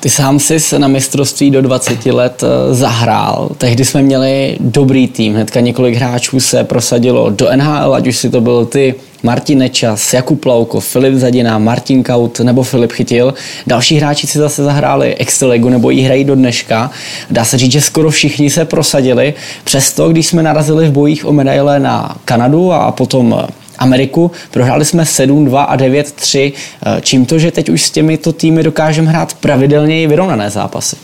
Ty 0.00 0.10
sám 0.10 0.40
jsi 0.40 0.78
na 0.78 0.88
mistrovství 0.88 1.50
do 1.50 1.62
20 1.62 2.06
let 2.06 2.42
eh, 2.44 2.74
zahrál. 2.74 3.50
Tehdy 3.58 3.84
jsme 3.84 4.02
měli 4.02 4.56
dobrý 4.60 5.08
tým. 5.08 5.34
Hnedka 5.34 5.60
několik 5.60 5.94
hráčů 5.94 6.40
se 6.40 6.64
prosadilo 6.64 7.30
do 7.30 7.48
NHL, 7.56 7.94
ať 7.94 8.06
už 8.06 8.16
si 8.16 8.30
to 8.30 8.40
byl 8.40 8.66
ty, 8.66 8.94
Martin 9.24 9.58
Nečas, 9.58 10.12
Jakub 10.14 10.44
Lauko, 10.44 10.80
Filip 10.80 11.14
Zadina, 11.14 11.58
Martin 11.58 12.02
Kaut 12.02 12.40
nebo 12.40 12.62
Filip 12.62 12.92
Chytil. 12.92 13.34
Další 13.66 13.96
hráči 13.96 14.26
si 14.26 14.38
zase 14.38 14.64
zahráli 14.64 15.14
Extraligu 15.14 15.68
nebo 15.68 15.90
ji 15.90 16.02
hrají 16.02 16.24
do 16.24 16.34
dneška. 16.34 16.90
Dá 17.30 17.44
se 17.44 17.58
říct, 17.58 17.72
že 17.72 17.80
skoro 17.80 18.10
všichni 18.10 18.50
se 18.50 18.64
prosadili. 18.64 19.34
Přesto, 19.64 20.08
když 20.08 20.26
jsme 20.26 20.42
narazili 20.42 20.88
v 20.88 20.92
bojích 20.92 21.24
o 21.24 21.32
medaile 21.32 21.80
na 21.80 22.16
Kanadu 22.24 22.72
a 22.72 22.92
potom 22.92 23.46
Ameriku. 23.78 24.30
Prohráli 24.50 24.84
jsme 24.84 25.02
7-2 25.02 25.56
a 25.56 25.76
9-3. 25.76 26.52
Čím 27.00 27.26
to, 27.26 27.38
že 27.38 27.50
teď 27.50 27.68
už 27.68 27.82
s 27.82 27.90
těmito 27.90 28.32
týmy 28.32 28.62
dokážeme 28.62 29.10
hrát 29.10 29.34
pravidelněji 29.34 30.06
vyrovnané 30.06 30.50
zápasy? 30.50 30.96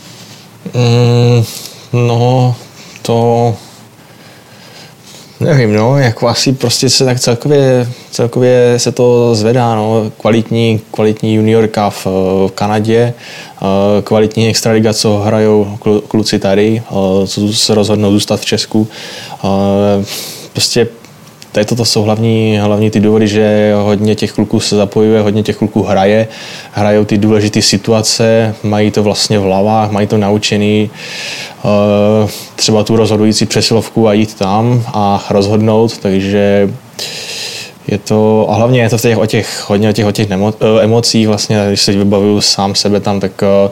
Mm, 0.75 1.45
no, 1.93 2.55
to 3.03 3.57
Nevím, 5.41 5.73
no, 5.73 5.99
jako 5.99 6.29
asi 6.29 6.53
prostě 6.53 6.91
se 6.91 7.05
tak 7.05 7.21
celkově, 7.21 7.89
celkově 8.11 8.75
se 8.77 8.93
to 8.93 9.35
zvedá, 9.35 9.75
no, 9.75 10.13
kvalitní, 10.21 10.81
kvalitní 10.91 11.35
juniorka 11.35 11.91
v, 11.91 12.07
v 12.47 12.51
Kanadě, 12.55 13.15
eh, 13.63 14.03
kvalitní 14.03 14.49
extraliga, 14.49 14.95
co 14.95 15.19
hrajou 15.19 15.79
kluci 16.09 16.39
tady, 16.39 16.83
eh, 16.87 17.27
co 17.27 17.53
se 17.53 17.75
rozhodnou 17.75 18.13
zůstat 18.13 18.41
v 18.41 18.45
Česku. 18.45 18.89
Eh, 19.45 20.05
prostě 20.53 20.89
tady 21.53 21.67
toto 21.67 21.85
jsou 21.85 22.03
hlavní, 22.03 22.59
hlavní 22.59 22.91
ty 22.91 23.01
důvody, 23.01 23.29
že 23.29 23.73
hodně 23.83 24.15
těch 24.15 24.33
kluků 24.33 24.61
se 24.61 24.77
zapojuje, 24.77 25.21
hodně 25.21 25.43
těch 25.43 25.57
kluků 25.57 25.83
hraje, 25.83 26.29
hrajou 26.73 27.05
ty 27.05 27.19
důležité 27.19 27.63
situace, 27.63 28.55
mají 28.63 28.91
to 28.91 29.03
vlastně 29.03 29.39
v 29.39 29.43
hlavách, 29.43 29.91
mají 29.91 30.07
to 30.07 30.19
naučený 30.19 30.91
eh, 31.65 32.29
třeba 32.57 32.85
tu 32.85 32.97
rozhodující 32.97 33.47
přesilovku 33.47 34.09
a 34.09 34.13
jít 34.13 34.35
tam 34.35 34.85
a 34.95 35.27
rozhodnout, 35.31 35.99
takže 35.99 36.71
je 37.89 37.99
to, 37.99 38.47
a 38.51 38.55
hlavně 38.55 38.81
je 38.81 38.91
to 38.91 38.99
v 38.99 39.03
těch, 39.03 39.19
o 39.19 39.27
těch, 39.27 39.65
hodně 39.69 39.89
o 39.89 39.93
těch, 39.93 40.07
o 40.07 40.13
těch 40.13 40.29
nemo, 40.29 40.55
eh, 40.61 40.85
emocích, 40.85 41.29
vlastně, 41.29 41.65
když 41.69 41.81
se 41.81 41.93
vybavuju 41.93 42.41
sám 42.41 42.75
sebe 42.75 43.01
tam, 43.01 43.21
tak 43.21 43.33
eh, 43.43 43.71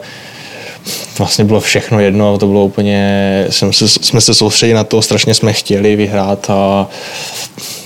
vlastně 1.17 1.45
bylo 1.45 1.59
všechno 1.59 1.99
jedno, 1.99 2.37
to 2.37 2.47
bylo 2.47 2.65
úplně, 2.65 3.45
jsme 3.49 3.73
se, 3.73 3.89
jsme 3.89 4.21
se 4.21 4.33
soustředili 4.33 4.75
na 4.75 4.83
to, 4.83 5.01
strašně 5.01 5.33
jsme 5.33 5.53
chtěli 5.53 5.95
vyhrát 5.95 6.49
a 6.49 6.87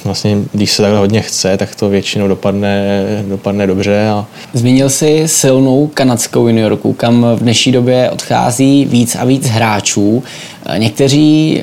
vlastně, 0.04 0.38
když 0.54 0.72
se 0.72 0.82
takhle 0.82 1.00
hodně 1.00 1.22
chce, 1.22 1.58
tak 1.58 1.76
to 1.76 1.90
většinou 1.90 2.28
dopadne, 2.28 3.06
dopadne 3.28 3.68
dobře. 3.68 4.08
A... 4.08 4.26
Zmínil 4.54 4.90
jsi 4.90 5.24
silnou 5.26 5.88
kanadskou 5.88 6.48
juniorku, 6.48 6.94
kam 6.94 7.26
v 7.36 7.40
dnešní 7.40 7.72
době 7.72 8.10
odchází 8.10 8.86
víc 8.86 9.16
a 9.16 9.26
víc 9.26 9.48
hráčů. 9.48 10.24
Někteří 10.78 11.62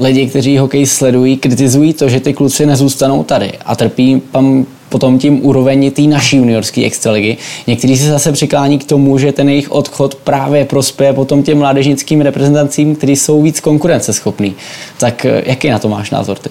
lidi, 0.00 0.26
kteří 0.26 0.58
hokej 0.58 0.86
sledují, 0.86 1.36
kritizují 1.36 1.92
to, 1.92 2.08
že 2.08 2.20
ty 2.20 2.32
kluci 2.32 2.66
nezůstanou 2.66 3.22
tady 3.22 3.52
a 3.66 3.76
trpí 3.76 4.22
tam 4.32 4.66
potom 4.92 5.18
tím 5.18 5.46
úroveň 5.46 5.90
té 5.90 6.02
naší 6.02 6.36
juniorské 6.36 6.84
extraligy. 6.84 7.36
Někteří 7.66 7.96
se 7.96 8.10
zase 8.10 8.32
přiklání 8.32 8.78
k 8.78 8.84
tomu, 8.84 9.18
že 9.18 9.32
ten 9.32 9.48
jejich 9.48 9.72
odchod 9.72 10.14
právě 10.14 10.64
prospěje 10.64 11.12
potom 11.12 11.42
těm 11.42 11.58
mládežnickým 11.58 12.20
reprezentacím, 12.20 12.96
kteří 12.96 13.16
jsou 13.16 13.42
víc 13.42 13.60
konkurenceschopní. 13.60 14.54
Tak 14.98 15.26
jaký 15.46 15.68
na 15.68 15.78
to 15.78 15.88
máš 15.88 16.10
názor 16.10 16.38
ty? 16.38 16.50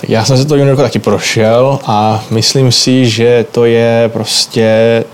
Tak 0.00 0.10
já 0.10 0.24
jsem 0.24 0.36
se 0.36 0.44
to 0.44 0.56
juniorko 0.56 0.82
taky 0.82 0.98
prošel 0.98 1.78
a 1.86 2.24
myslím 2.30 2.72
si, 2.72 3.08
že 3.08 3.46
to 3.52 3.64
je 3.64 4.10
prostě 4.12 5.04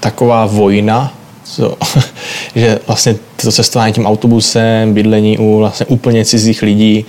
taková 0.00 0.46
vojna, 0.46 1.14
co, 1.44 1.76
že 2.54 2.78
vlastně 2.86 3.16
to 3.42 3.52
cestování 3.52 3.92
tím 3.92 4.06
autobusem, 4.06 4.94
bydlení 4.94 5.38
u 5.38 5.58
vlastně 5.58 5.86
úplně 5.86 6.24
cizích 6.24 6.62
lidí, 6.62 7.04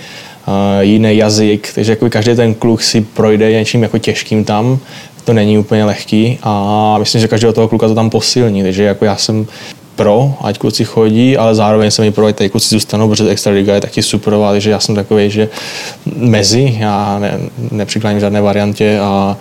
jiný 0.79 1.17
jazyk, 1.17 1.71
takže 1.75 1.91
jako 1.91 2.09
každý 2.09 2.35
ten 2.35 2.53
kluk 2.53 2.81
si 2.81 3.01
projde 3.01 3.51
něčím 3.51 3.83
jako 3.83 3.97
těžkým 3.97 4.43
tam, 4.43 4.79
to 5.23 5.33
není 5.33 5.57
úplně 5.57 5.85
lehký 5.85 6.39
a 6.43 6.95
myslím, 6.99 7.21
že 7.21 7.27
každého 7.27 7.53
toho 7.53 7.67
kluka 7.67 7.87
to 7.87 7.95
tam 7.95 8.09
posilní, 8.09 8.63
takže 8.63 8.83
jako 8.83 9.05
já 9.05 9.15
jsem 9.15 9.47
pro, 9.95 10.33
ať 10.41 10.57
kluci 10.57 10.85
chodí, 10.85 11.37
ale 11.37 11.55
zároveň 11.55 11.91
se 11.91 12.01
mi 12.01 12.11
pro, 12.11 12.25
ať 12.25 12.51
kluci 12.51 12.69
zůstanou, 12.69 13.09
protože 13.09 13.29
Extraliga 13.29 13.75
je 13.75 13.81
taky 13.81 14.03
superová, 14.03 14.51
takže 14.51 14.71
já 14.71 14.79
jsem 14.79 14.95
takový, 14.95 15.29
že 15.29 15.49
mezi, 16.15 16.77
já 16.79 17.19
ne, 17.19 17.39
nepřikláním 17.71 18.19
žádné 18.19 18.41
variantě 18.41 18.99
a 18.99 19.37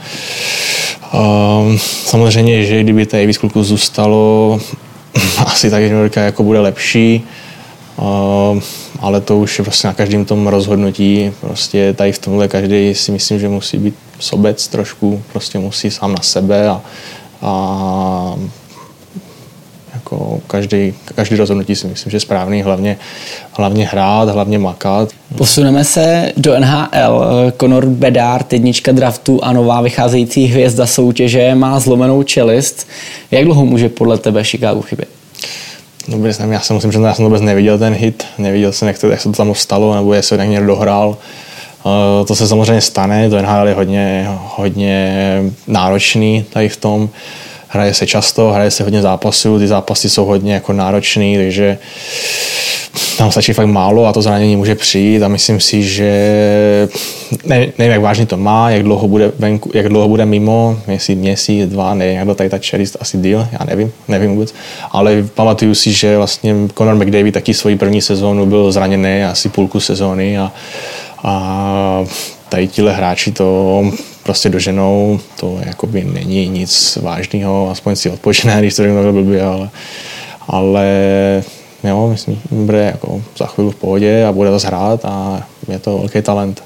um, 1.13 1.79
samozřejmě, 2.05 2.65
že 2.65 2.83
kdyby 2.83 3.07
tady 3.07 3.27
víc 3.27 3.39
kluků 3.39 3.63
zůstalo, 3.65 4.61
asi 5.47 5.71
tak 5.71 5.83
juniorka 5.83 6.21
jako 6.21 6.43
bude 6.43 6.61
lepší, 6.61 7.23
um, 7.99 8.63
ale 9.01 9.21
to 9.21 9.39
už 9.39 9.59
je 9.59 9.65
prostě 9.65 9.87
na 9.87 9.95
každém 9.95 10.25
tom 10.25 10.47
rozhodnutí. 10.47 11.33
Prostě 11.41 11.95
tady 11.95 12.13
v 12.13 12.19
tomhle 12.19 12.49
každý 12.49 12.95
si 12.95 13.13
myslím, 13.13 13.41
že 13.41 13.49
musí 13.49 13.79
být 13.79 13.95
sobec 14.19 14.69
trošku, 14.69 15.23
prostě 15.33 15.59
musí 15.59 15.91
sám 15.91 16.13
na 16.13 16.23
sebe 16.23 16.69
a, 16.69 16.81
a 17.43 18.35
jako 19.95 20.41
každý, 20.47 20.95
každý 21.15 21.37
rozhodnutí 21.37 21.77
si 21.77 21.87
myslím, 21.87 22.11
že 22.11 22.17
je 22.17 22.21
správný, 22.21 22.63
hlavně, 22.63 22.97
hlavně 23.53 23.87
hrát, 23.87 24.29
hlavně 24.29 24.59
makat. 24.59 25.09
Posuneme 25.37 25.85
se 25.85 26.33
do 26.37 26.61
NHL. 26.61 27.25
Conor 27.61 27.87
Bedard, 27.87 28.53
jednička 28.53 28.93
draftu 28.93 29.45
a 29.45 29.53
nová 29.53 29.81
vycházející 29.81 30.47
hvězda 30.47 30.87
soutěže 30.87 31.55
má 31.55 31.81
zlomenou 31.81 32.23
čelist. 32.23 32.89
Jak 33.31 33.45
dlouho 33.45 33.67
může 33.67 33.89
podle 33.89 34.19
tebe 34.19 34.45
Chicago 34.45 34.83
chybět? 34.83 35.24
Vůbec 36.09 36.39
nevím, 36.39 36.53
já 36.53 36.61
si 36.61 36.73
musím, 36.73 36.93
že 36.93 36.99
já 36.99 37.15
jsem 37.15 37.25
vůbec 37.25 37.43
neviděl 37.43 37.79
ten 37.79 37.95
hit, 37.95 38.27
neviděl 38.39 38.73
jsem, 38.73 38.89
jak, 38.89 38.99
to, 38.99 39.09
jak 39.09 39.21
se 39.21 39.29
to 39.29 39.37
tam 39.37 39.55
stalo, 39.55 39.95
nebo 39.95 40.15
jestli 40.15 40.39
ho 40.39 40.45
někdo 40.45 40.67
dohrál. 40.67 41.09
Uh, 41.09 42.27
to 42.27 42.35
se 42.35 42.49
samozřejmě 42.49 42.81
stane, 42.81 43.31
to 43.31 43.43
NHL 43.43 43.69
je 43.69 43.75
hodně, 43.75 44.27
hodně 44.29 45.43
náročný 45.67 46.45
tady 46.53 46.69
v 46.69 46.77
tom. 46.77 47.09
Hraje 47.75 47.95
se 47.95 48.07
často, 48.07 48.53
hraje 48.53 48.71
se 48.71 48.85
hodně 48.85 49.03
zápasů, 49.03 49.59
ty 49.59 49.67
zápasy 49.67 50.11
jsou 50.11 50.25
hodně 50.25 50.55
jako 50.55 50.73
náročný, 50.73 51.37
takže 51.37 51.79
tam 53.19 53.31
stačí 53.31 53.53
fakt 53.53 53.67
málo 53.67 54.07
a 54.07 54.13
to 54.13 54.23
zranění 54.23 54.57
může 54.57 54.75
přijít 54.75 55.23
a 55.23 55.29
myslím 55.29 55.61
si, 55.61 55.83
že 55.83 56.13
ne, 57.47 57.59
nevím, 57.79 57.93
jak 57.93 58.01
vážně 58.01 58.27
to 58.27 58.37
má, 58.37 58.71
jak 58.71 58.83
dlouho 58.83 59.09
bude, 59.09 59.33
venku, 59.39 59.71
jak 59.75 59.89
dlouho 59.89 60.09
bude 60.09 60.27
mimo, 60.27 60.79
jestli 60.89 61.15
měsíc, 61.15 61.71
dva, 61.71 61.95
nevím, 61.95 62.17
jak 62.17 62.37
tady 62.37 62.51
ta 62.51 62.59
čelist 62.59 62.97
asi 63.01 63.19
díl, 63.19 63.47
já 63.53 63.65
nevím, 63.67 63.93
nevím 64.09 64.31
vůbec, 64.31 64.55
ale 64.91 65.25
pamatuju 65.35 65.75
si, 65.75 65.93
že 65.93 66.17
vlastně 66.17 66.55
Conor 66.79 66.95
McDavid 66.95 67.35
taky 67.35 67.55
svoji 67.55 67.77
první 67.77 68.01
sezónu 68.01 68.47
byl 68.47 68.73
zraněný 68.73 69.25
asi 69.25 69.49
půlku 69.49 69.81
sezóny 69.81 70.39
a, 70.39 70.53
a 71.25 72.05
tady 72.49 72.69
tihle 72.69 72.93
hráči 72.93 73.33
to 73.33 73.85
prostě 74.25 74.49
doženou, 74.49 75.21
to 75.41 75.59
jakoby 75.67 76.05
není 76.05 76.49
nic 76.49 76.99
vážného, 77.03 77.71
aspoň 77.71 77.97
si 77.97 78.11
odpočne, 78.11 78.57
když 78.59 78.75
to 78.75 78.83
řeknu 78.83 79.13
blbě, 79.13 79.43
ale, 79.43 79.71
ale 80.49 80.87
jo, 81.85 82.09
myslím, 82.09 82.41
bude 82.51 82.85
jako 82.85 83.23
za 83.37 83.47
chvíli 83.47 83.71
v 83.71 83.77
pohodě 83.77 84.27
a 84.27 84.33
bude 84.33 84.51
zase 84.51 84.67
hrát 84.67 85.05
a 85.05 85.47
je 85.69 85.79
to 85.79 85.99
velký 85.99 86.23
talent. 86.23 86.63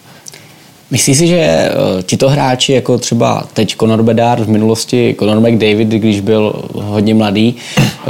Myslíš 0.91 1.19
si, 1.19 1.27
že 1.27 1.37
eh, 1.37 1.73
tito 2.03 2.29
hráči, 2.29 2.73
jako 2.73 2.99
třeba 2.99 3.45
teď 3.53 3.77
Conor 3.77 4.03
Bedard, 4.03 4.45
v 4.45 4.49
minulosti 4.49 5.17
Conor 5.19 5.41
McDavid, 5.41 5.89
když 5.89 6.21
byl 6.21 6.63
hodně 6.75 7.15
mladý, 7.15 7.57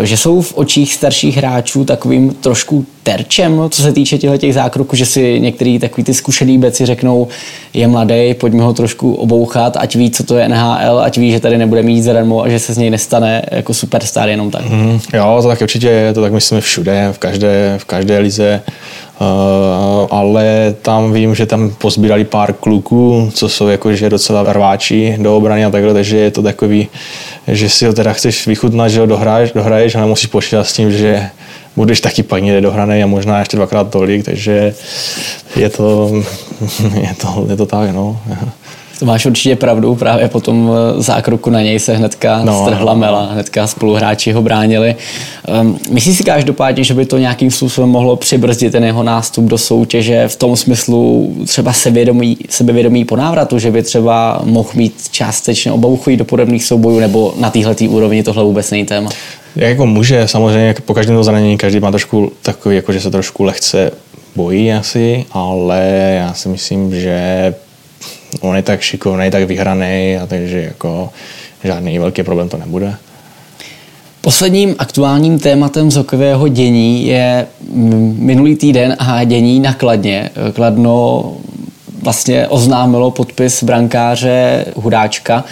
že 0.03 0.17
jsou 0.17 0.43
v 0.43 0.53
očích 0.55 0.95
starších 0.95 1.37
hráčů 1.37 1.85
takovým 1.85 2.31
trošku 2.31 2.87
terčem, 3.03 3.63
co 3.71 3.83
se 3.83 3.93
týče 3.93 4.19
těchto 4.19 4.37
těch 4.37 4.55
zákroků, 4.55 4.97
že 4.97 5.07
si 5.07 5.41
některý 5.41 5.79
takový 5.79 6.05
ty 6.05 6.15
zkušený 6.15 6.59
beci 6.59 6.87
řeknou, 6.87 7.29
je 7.75 7.89
mladý, 7.89 8.35
pojďme 8.35 8.63
ho 8.63 8.73
trošku 8.73 9.15
obouchat, 9.15 9.77
ať 9.77 9.97
ví, 9.97 10.11
co 10.11 10.25
to 10.25 10.37
je 10.37 10.49
NHL, 10.49 11.01
ať 11.01 11.19
ví, 11.19 11.33
že 11.33 11.41
tady 11.41 11.59
nebude 11.59 11.83
mít 11.83 12.03
zadarmo 12.03 12.43
a 12.43 12.49
že 12.49 12.59
se 12.59 12.75
z 12.75 12.79
něj 12.79 12.91
nestane 12.91 13.43
jako 13.51 13.75
superstar 13.75 14.29
jenom 14.29 14.51
tak. 14.51 14.71
Mm, 14.71 15.01
jo, 15.15 15.39
to 15.43 15.49
tak 15.49 15.61
určitě 15.61 15.89
je, 15.89 16.15
to 16.15 16.23
tak 16.23 16.33
myslím 16.33 16.61
všude, 16.61 17.09
v 17.13 17.19
každé, 17.19 17.75
v 17.79 17.85
každé 17.85 18.19
lize. 18.19 18.63
Uh, 19.21 20.07
ale 20.11 20.75
tam 20.83 21.13
vím, 21.13 21.35
že 21.35 21.47
tam 21.47 21.71
pozbírali 21.71 22.25
pár 22.25 22.53
kluků, 22.53 23.31
co 23.35 23.49
jsou 23.49 23.69
jakože 23.69 24.11
docela 24.11 24.53
rváči 24.53 25.17
do 25.19 25.37
obrany 25.37 25.65
a 25.65 25.71
takhle, 25.71 25.95
takže 25.95 26.17
je 26.17 26.31
to 26.31 26.43
takový, 26.43 26.89
že 27.49 27.69
si 27.69 27.87
ho 27.87 27.93
teda 27.93 28.13
chceš 28.13 28.47
vychutnat, 28.47 28.91
že 28.91 29.01
ho 29.01 29.07
dohraješ, 29.07 29.53
dohraješ 29.53 29.95
ale 29.95 30.07
musíš 30.07 30.27
počítat 30.27 30.65
s 30.65 30.73
tím, 30.73 30.93
že 30.93 31.31
budeš 31.77 32.01
taky 32.01 32.25
někde 32.39 32.61
dohraný 32.61 33.03
a 33.03 33.07
možná 33.07 33.39
ještě 33.39 33.57
dvakrát 33.57 33.91
tolik, 33.91 34.25
takže 34.25 34.75
je 35.57 35.71
to, 35.71 36.13
je 36.95 37.15
to, 37.21 37.47
je 37.51 37.57
to 37.57 37.67
tak, 37.67 37.91
no. 37.91 38.21
To 38.99 39.05
máš 39.05 39.27
určitě 39.27 39.57
pravdu, 39.57 39.95
právě 39.95 40.29
po 40.29 40.41
tom 40.41 40.71
eh, 40.73 41.03
zákroku 41.03 41.51
na 41.51 41.63
něj 41.63 41.79
se 41.79 41.97
hnedka 41.97 42.41
no, 42.45 42.63
strhla 42.63 42.95
no. 42.95 43.01
mela, 43.01 43.33
hnedka 43.33 43.67
spoluhráči 43.67 44.33
ho 44.33 44.43
bránili. 44.43 44.97
Um, 45.61 45.79
myslíš 45.91 46.17
si 46.17 46.25
každopádně, 46.25 46.85
že 46.85 46.95
by 46.95 47.07
to 47.07 47.19
nějakým 47.19 47.51
způsobem 47.51 47.91
mohlo 47.91 48.17
přibrzdit 48.17 48.73
ten 48.73 48.85
jeho 48.85 49.03
nástup 49.03 49.45
do 49.45 49.59
soutěže 49.59 50.29
v 50.29 50.37
tom 50.37 50.57
smyslu 50.57 51.35
třeba 51.47 51.73
sebevědomí, 51.73 52.37
sebevědomí 52.49 53.05
po 53.05 53.17
návratu, 53.17 53.59
že 53.59 53.71
by 53.71 53.83
třeba 53.83 54.41
mohl 54.45 54.71
mít 54.75 55.09
částečně 55.11 55.73
obavu 55.73 55.97
chodit 55.97 56.17
do 56.17 56.25
podobných 56.25 56.65
soubojů, 56.65 57.01
nebo 57.01 57.35
na 57.39 57.51
téhle 57.51 57.75
úrovni 57.89 58.23
tohle 58.23 58.45
vůbec 58.45 58.71
není 58.71 58.85
téma? 58.85 59.11
Jako 59.57 59.87
může, 59.87 60.29
samozřejmě 60.29 60.75
po 60.85 60.95
každém 60.95 61.17
to 61.17 61.25
zranění 61.25 61.59
každý 61.59 61.81
má 61.81 61.91
trošku 61.91 62.33
takový, 62.43 62.77
jako 62.77 62.93
že 62.93 63.01
se 63.01 63.11
trošku 63.11 63.45
lehce 63.45 63.91
bojí 64.37 64.73
asi, 64.73 65.25
ale 65.33 65.81
já 66.19 66.35
si 66.35 66.49
myslím, 66.49 67.01
že 67.01 67.55
on 68.41 68.57
je 68.57 68.63
tak 68.63 68.81
šikovný, 68.81 69.31
tak 69.31 69.45
vyhraný 69.45 70.17
a 70.23 70.27
takže 70.27 70.61
jako 70.61 71.11
žádný 71.65 71.99
velký 71.99 72.23
problém 72.23 72.49
to 72.49 72.57
nebude. 72.57 72.95
Posledním 74.21 74.75
aktuálním 74.79 75.39
tématem 75.39 75.91
z 75.91 75.97
hokejového 75.97 76.49
dění 76.49 77.07
je 77.07 77.47
minulý 78.19 78.57
týden 78.57 78.97
a 78.99 79.25
dění 79.25 79.61
na 79.61 79.75
Kladně. 79.75 80.31
Kladno 80.55 81.25
vlastně 82.03 82.49
oznámilo 82.49 83.11
podpis 83.11 83.63
brankáře 83.63 84.65
Hudáčka, 84.77 85.45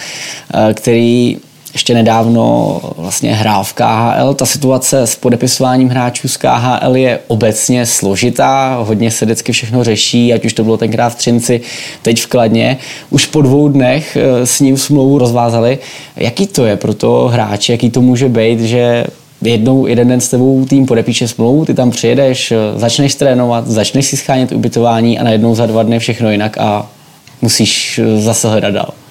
který 0.75 1.37
ještě 1.77 1.95
nedávno 1.95 2.81
vlastně 2.97 3.35
hrál 3.35 3.65
v 3.65 3.73
KHL. 3.73 4.35
Ta 4.35 4.47
situace 4.47 5.03
s 5.03 5.17
podepisováním 5.17 5.89
hráčů 5.89 6.29
z 6.29 6.37
KHL 6.37 6.97
je 6.97 7.19
obecně 7.27 7.87
složitá, 7.87 8.77
hodně 8.83 9.11
se 9.11 9.25
vždycky 9.25 9.53
všechno 9.53 9.85
řeší, 9.85 10.35
ať 10.35 10.45
už 10.45 10.53
to 10.53 10.65
bylo 10.65 10.77
tenkrát 10.77 11.09
v 11.09 11.15
Třinci, 11.15 11.61
teď 12.03 12.21
v 12.21 12.27
Kladně. 12.27 12.77
Už 13.11 13.27
po 13.27 13.43
dvou 13.43 13.69
dnech 13.69 14.17
eh, 14.17 14.47
s 14.47 14.61
ním 14.61 14.77
smlouvu 14.77 15.19
rozvázali. 15.19 15.79
Jaký 16.17 16.47
to 16.47 16.67
je 16.67 16.77
pro 16.77 16.95
to 16.95 17.29
hráče, 17.33 17.73
jaký 17.73 17.91
to 17.91 18.01
může 18.01 18.29
být, 18.29 18.61
že 18.61 19.05
jednou, 19.43 19.87
jeden 19.87 20.09
den 20.09 20.21
s 20.21 20.29
tebou 20.29 20.65
tým 20.65 20.87
podepíše 20.87 21.29
smlouvu, 21.29 21.65
ty 21.65 21.75
tam 21.75 21.91
přijedeš, 21.91 22.53
eh, 22.53 22.57
začneš 22.77 23.15
trénovat, 23.15 23.67
začneš 23.67 24.07
si 24.07 24.17
schánět 24.17 24.53
ubytování 24.53 25.19
a 25.19 25.25
najednou 25.25 25.55
za 25.55 25.67
dva 25.67 25.83
dny 25.83 25.99
všechno 25.99 26.31
jinak 26.31 26.59
a 26.59 26.87
musíš 27.43 27.99
eh, 27.99 28.21
zase 28.21 28.49
hledat 28.49 28.75
dál. 28.75 29.06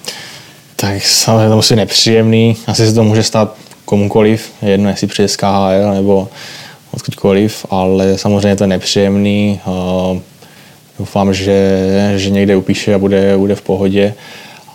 Tak 0.76 1.02
samozřejmě 1.02 1.48
to 1.48 1.56
musí 1.56 1.76
nepříjemný. 1.76 2.56
Asi 2.66 2.86
se 2.86 2.94
to 2.94 3.04
může 3.04 3.22
stát 3.22 3.56
komukoliv, 3.84 4.52
jedno 4.62 4.88
jestli 4.88 5.06
přijde 5.06 5.28
z 5.28 5.36
KHL 5.36 5.94
nebo 5.94 6.28
odkudkoliv, 6.94 7.66
ale 7.70 8.18
samozřejmě 8.18 8.56
to 8.56 8.64
je 8.64 8.68
nepříjemný. 8.68 9.60
Doufám, 10.98 11.34
že, 11.34 12.12
že 12.16 12.30
někde 12.30 12.56
upíše 12.56 12.94
a 12.94 12.98
bude, 12.98 13.36
bude 13.36 13.54
v 13.54 13.62
pohodě, 13.62 14.14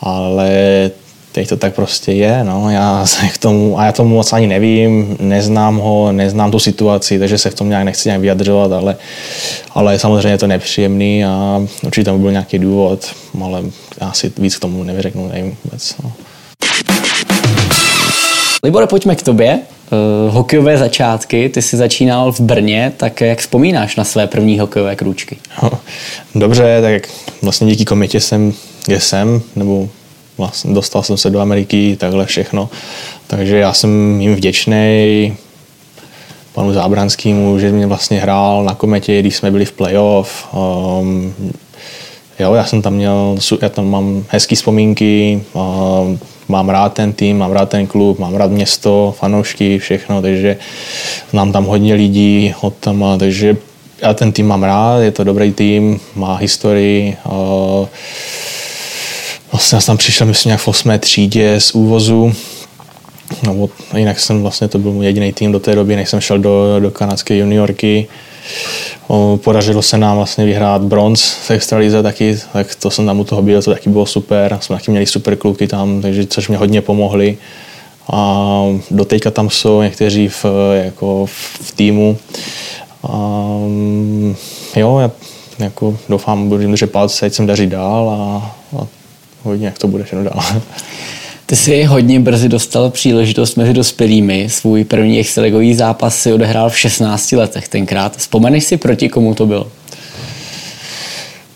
ale 0.01 0.51
teď 1.31 1.49
to 1.49 1.57
tak 1.57 1.75
prostě 1.75 2.11
je, 2.11 2.43
no, 2.43 2.69
já 2.69 3.05
se 3.05 3.27
k 3.27 3.37
tomu, 3.37 3.79
a 3.79 3.85
já 3.85 3.91
tomu 3.91 4.15
moc 4.15 4.33
ani 4.33 4.47
nevím, 4.47 5.17
neznám 5.19 5.77
ho, 5.77 6.11
neznám 6.11 6.51
tu 6.51 6.59
situaci, 6.59 7.19
takže 7.19 7.37
se 7.37 7.49
v 7.49 7.55
tom 7.55 7.69
nějak 7.69 7.85
nechci 7.85 8.09
nějak 8.09 8.21
vyjadřovat, 8.21 8.71
ale, 8.71 8.95
ale 9.71 9.99
samozřejmě 9.99 10.29
je 10.29 10.37
to 10.37 10.47
nepříjemný 10.47 11.25
a 11.25 11.61
určitě 11.83 12.05
tam 12.05 12.21
byl 12.21 12.31
nějaký 12.31 12.59
důvod, 12.59 13.05
ale 13.41 13.63
já 14.01 14.11
si 14.11 14.31
víc 14.37 14.57
k 14.57 14.59
tomu 14.59 14.83
nevyřeknu, 14.83 15.27
nevím 15.27 15.57
vůbec. 15.63 15.95
No. 16.03 16.11
Libore, 18.63 18.87
pojďme 18.87 19.15
k 19.15 19.23
tobě. 19.23 19.59
Uh, 20.27 20.33
hokejové 20.33 20.77
začátky, 20.77 21.49
ty 21.49 21.61
jsi 21.61 21.77
začínal 21.77 22.31
v 22.31 22.39
Brně, 22.39 22.93
tak 22.97 23.21
jak 23.21 23.39
vzpomínáš 23.39 23.95
na 23.95 24.03
své 24.03 24.27
první 24.27 24.59
hokejové 24.59 24.95
krůčky? 24.95 25.37
Dobře, 26.35 26.81
tak 26.81 27.09
vlastně 27.41 27.67
díky 27.67 27.85
komitě 27.85 28.19
jsem, 28.19 28.53
kde 28.85 28.99
jsem, 28.99 29.41
nebo 29.55 29.89
vlastně 30.37 30.73
dostal 30.73 31.03
jsem 31.03 31.17
se 31.17 31.29
do 31.29 31.39
Ameriky, 31.39 31.97
takhle 31.99 32.25
všechno. 32.25 32.69
Takže 33.27 33.57
já 33.57 33.73
jsem 33.73 34.21
jim 34.21 34.35
vděčný 34.35 35.33
panu 36.53 36.73
Zábranskému, 36.73 37.59
že 37.59 37.71
mě 37.71 37.87
vlastně 37.87 38.19
hrál 38.19 38.63
na 38.63 38.75
kometě, 38.75 39.19
když 39.19 39.35
jsme 39.35 39.51
byli 39.51 39.65
v 39.65 39.71
playoff. 39.71 40.47
Um, 40.53 41.33
jo, 42.39 42.53
já 42.53 42.65
jsem 42.65 42.81
tam 42.81 42.93
měl, 42.93 43.37
já 43.61 43.69
tam 43.69 43.89
mám 43.89 44.23
hezké 44.27 44.55
vzpomínky, 44.55 45.41
um, 45.53 46.19
mám 46.47 46.69
rád 46.69 46.93
ten 46.93 47.13
tým, 47.13 47.37
mám 47.37 47.51
rád 47.51 47.69
ten 47.69 47.87
klub, 47.87 48.19
mám 48.19 48.35
rád 48.35 48.51
město, 48.51 49.15
fanoušky, 49.19 49.79
všechno, 49.79 50.21
takže 50.21 50.57
znám 51.31 51.51
tam 51.51 51.65
hodně 51.65 51.93
lidí 51.93 52.53
od 52.61 52.73
tam, 52.75 53.05
takže 53.19 53.57
já 54.01 54.13
ten 54.13 54.31
tým 54.31 54.47
mám 54.47 54.63
rád, 54.63 54.99
je 54.99 55.11
to 55.11 55.23
dobrý 55.23 55.51
tým, 55.51 55.99
má 56.15 56.35
historii. 56.35 57.17
Uh, 57.25 57.87
Vlastně 59.51 59.75
já 59.75 59.81
jsem 59.81 59.87
tam 59.87 59.97
přišel, 59.97 60.27
myslím, 60.27 60.49
nějak 60.49 60.61
v 60.61 60.67
8. 60.67 60.99
třídě 60.99 61.59
z 61.59 61.71
úvozu. 61.71 62.33
No, 63.43 63.69
jinak 63.95 64.19
jsem 64.19 64.41
vlastně, 64.41 64.67
to 64.67 64.79
byl 64.79 64.91
můj 64.91 65.05
jediný 65.05 65.33
tým 65.33 65.51
do 65.51 65.59
té 65.59 65.75
doby, 65.75 65.95
než 65.95 66.09
jsem 66.09 66.21
šel 66.21 66.39
do, 66.39 66.79
do 66.79 66.91
kanadské 66.91 67.37
juniorky. 67.37 68.07
Podařilo 69.35 69.81
se 69.81 69.97
nám 69.97 70.17
vlastně 70.17 70.45
vyhrát 70.45 70.81
bronz 70.81 71.23
v 71.23 71.51
extralize 71.51 72.03
taky, 72.03 72.37
tak 72.53 72.75
to 72.75 72.89
jsem 72.89 73.05
tam 73.05 73.19
u 73.19 73.23
toho 73.23 73.41
byl, 73.41 73.61
to 73.61 73.71
taky 73.73 73.89
bylo 73.89 74.05
super. 74.05 74.57
Jsme 74.61 74.75
taky 74.75 74.91
měli 74.91 75.05
super 75.05 75.35
kluky 75.35 75.67
tam, 75.67 76.01
takže 76.01 76.25
což 76.25 76.47
mě 76.47 76.57
hodně 76.57 76.81
pomohli. 76.81 77.37
A 78.11 78.63
do 78.91 79.05
teďka 79.05 79.31
tam 79.31 79.49
jsou 79.49 79.81
někteří 79.81 80.27
v, 80.27 80.45
jako 80.83 81.25
v 81.61 81.71
týmu. 81.75 82.17
A, 83.03 83.17
jo, 84.75 84.99
já 84.99 85.11
jako 85.59 85.97
doufám, 86.09 86.49
budu 86.49 86.61
jim 86.61 86.71
držet 86.71 86.91
palce, 86.91 87.25
ať 87.25 87.33
jsem 87.33 87.45
daří 87.45 87.67
dál 87.67 88.09
a, 88.09 88.55
a 88.81 89.00
hodně, 89.43 89.65
jak 89.65 89.77
to 89.77 89.87
bude 89.87 90.03
všechno 90.03 90.23
dál. 90.23 90.43
Ty 91.45 91.55
jsi 91.55 91.83
hodně 91.83 92.19
brzy 92.19 92.49
dostal 92.49 92.89
příležitost 92.89 93.55
mezi 93.55 93.73
dospělými. 93.73 94.49
Svůj 94.49 94.83
první 94.83 95.19
extraligový 95.19 95.75
zápas 95.75 96.21
si 96.21 96.33
odehrál 96.33 96.69
v 96.69 96.77
16 96.77 97.31
letech 97.31 97.67
tenkrát. 97.67 98.17
Vzpomeneš 98.17 98.63
si, 98.63 98.77
proti 98.77 99.09
komu 99.09 99.35
to 99.35 99.45
bylo? 99.45 99.67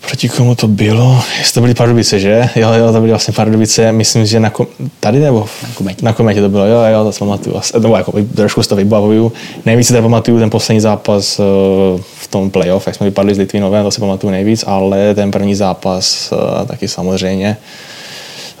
Proti 0.06 0.28
komu 0.28 0.54
to 0.54 0.68
bylo? 0.68 1.22
Jestli 1.38 1.54
to 1.54 1.60
byly 1.60 1.74
Pardubice, 1.74 2.20
že? 2.20 2.48
Jo, 2.56 2.72
jo, 2.72 2.92
to 2.92 3.00
byly 3.00 3.10
vlastně 3.10 3.34
Pardubice. 3.34 3.92
Myslím, 3.92 4.26
že 4.26 4.40
na 4.40 4.50
kom... 4.50 4.66
tady 5.00 5.18
nebo 5.18 5.46
na 5.62 5.68
kometě. 5.74 6.04
Na 6.04 6.12
kometě 6.12 6.40
to 6.40 6.48
bylo, 6.48 6.66
jo, 6.66 6.78
jo, 6.92 7.04
to 7.04 7.12
si 7.12 7.18
pamatuju. 7.18 7.60
Nebo 7.78 7.96
jako 7.96 8.12
trošku 8.34 8.62
si 8.62 8.68
to 8.68 8.76
vybavuju. 8.76 9.32
Nejvíc 9.66 9.86
si 9.86 9.92
to 9.92 10.02
pamatuju 10.02 10.38
ten 10.38 10.50
poslední 10.50 10.80
zápas 10.80 11.40
eh, 11.40 11.42
v 12.18 12.28
tom 12.28 12.50
playoff, 12.50 12.86
jak 12.86 12.96
jsme 12.96 13.06
vypadli 13.06 13.34
s 13.34 13.38
Litvinovem, 13.38 13.84
to 13.84 13.90
si 13.90 14.00
pamatuju 14.00 14.30
nejvíc, 14.30 14.64
ale 14.66 15.14
ten 15.14 15.30
první 15.30 15.54
zápas 15.54 16.32
eh, 16.32 16.66
taky 16.66 16.88
samozřejmě. 16.88 17.56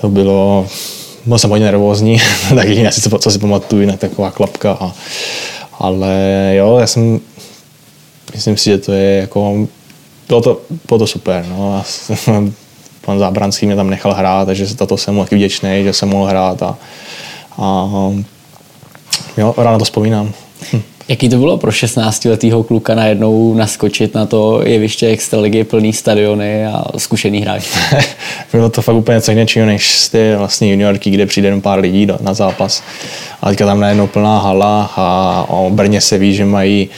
To 0.00 0.08
bylo, 0.08 0.66
byl 1.26 1.38
jsem 1.38 1.50
hodně 1.50 1.66
nervózní, 1.66 2.20
tak 2.54 2.68
jediné, 2.68 2.92
co, 2.92 3.18
co 3.18 3.30
si 3.30 3.38
pamatuju, 3.38 3.86
na 3.86 3.96
taková 3.96 4.30
klapka. 4.30 4.72
A, 4.72 4.94
ale 5.78 6.14
jo, 6.56 6.76
já 6.80 6.86
jsem, 6.86 7.20
myslím 8.34 8.56
si, 8.56 8.70
že 8.70 8.78
to 8.78 8.92
je 8.92 9.20
jako 9.20 9.66
bylo 10.28 10.40
to, 10.40 10.60
bylo 10.88 10.98
to 10.98 11.06
super. 11.06 11.46
No. 11.48 11.74
A 11.74 11.84
pan 13.00 13.18
Zábranský 13.18 13.66
mě 13.66 13.76
tam 13.76 13.90
nechal 13.90 14.14
hrát, 14.14 14.44
takže 14.44 14.66
za 14.66 14.86
to 14.86 14.96
jsem 14.96 15.14
mu 15.14 15.24
taky 15.24 15.36
vděčný, 15.36 15.84
že 15.84 15.92
jsem 15.92 16.08
mohl 16.08 16.26
hrát 16.26 16.62
a, 16.62 16.78
a 17.58 17.88
jo, 19.36 19.54
ráno 19.56 19.78
to 19.78 19.84
vzpomínám. 19.84 20.32
Hm. 20.72 20.82
Jaký 21.08 21.28
to 21.28 21.36
bylo 21.36 21.58
pro 21.58 21.70
16-letého 21.70 22.62
kluka 22.62 22.94
najednou 22.94 23.54
naskočit 23.54 24.14
na 24.14 24.26
to 24.26 24.62
jeviště 24.64 25.06
extraligy 25.06 25.64
plný 25.64 25.92
stadiony 25.92 26.66
a 26.66 26.84
zkušený 26.96 27.40
hráč? 27.40 27.64
bylo 28.52 28.70
to 28.70 28.82
fakt 28.82 28.96
úplně 28.96 29.14
něco 29.14 29.30
jiného 29.30 29.66
než 29.66 29.98
z 29.98 30.08
té 30.08 30.36
vlastně 30.36 30.70
juniorky, 30.70 31.10
kde 31.10 31.26
přijde 31.26 31.48
jenom 31.48 31.60
pár 31.60 31.78
lidí 31.78 32.06
na 32.20 32.34
zápas. 32.34 32.82
A 33.42 33.48
teďka 33.48 33.66
tam 33.66 33.80
najednou 33.80 34.06
plná 34.06 34.38
hala 34.38 34.90
a 34.96 35.46
o 35.48 35.70
Brně 35.70 36.00
se 36.00 36.18
ví, 36.18 36.34
že 36.34 36.44
mají 36.44 36.88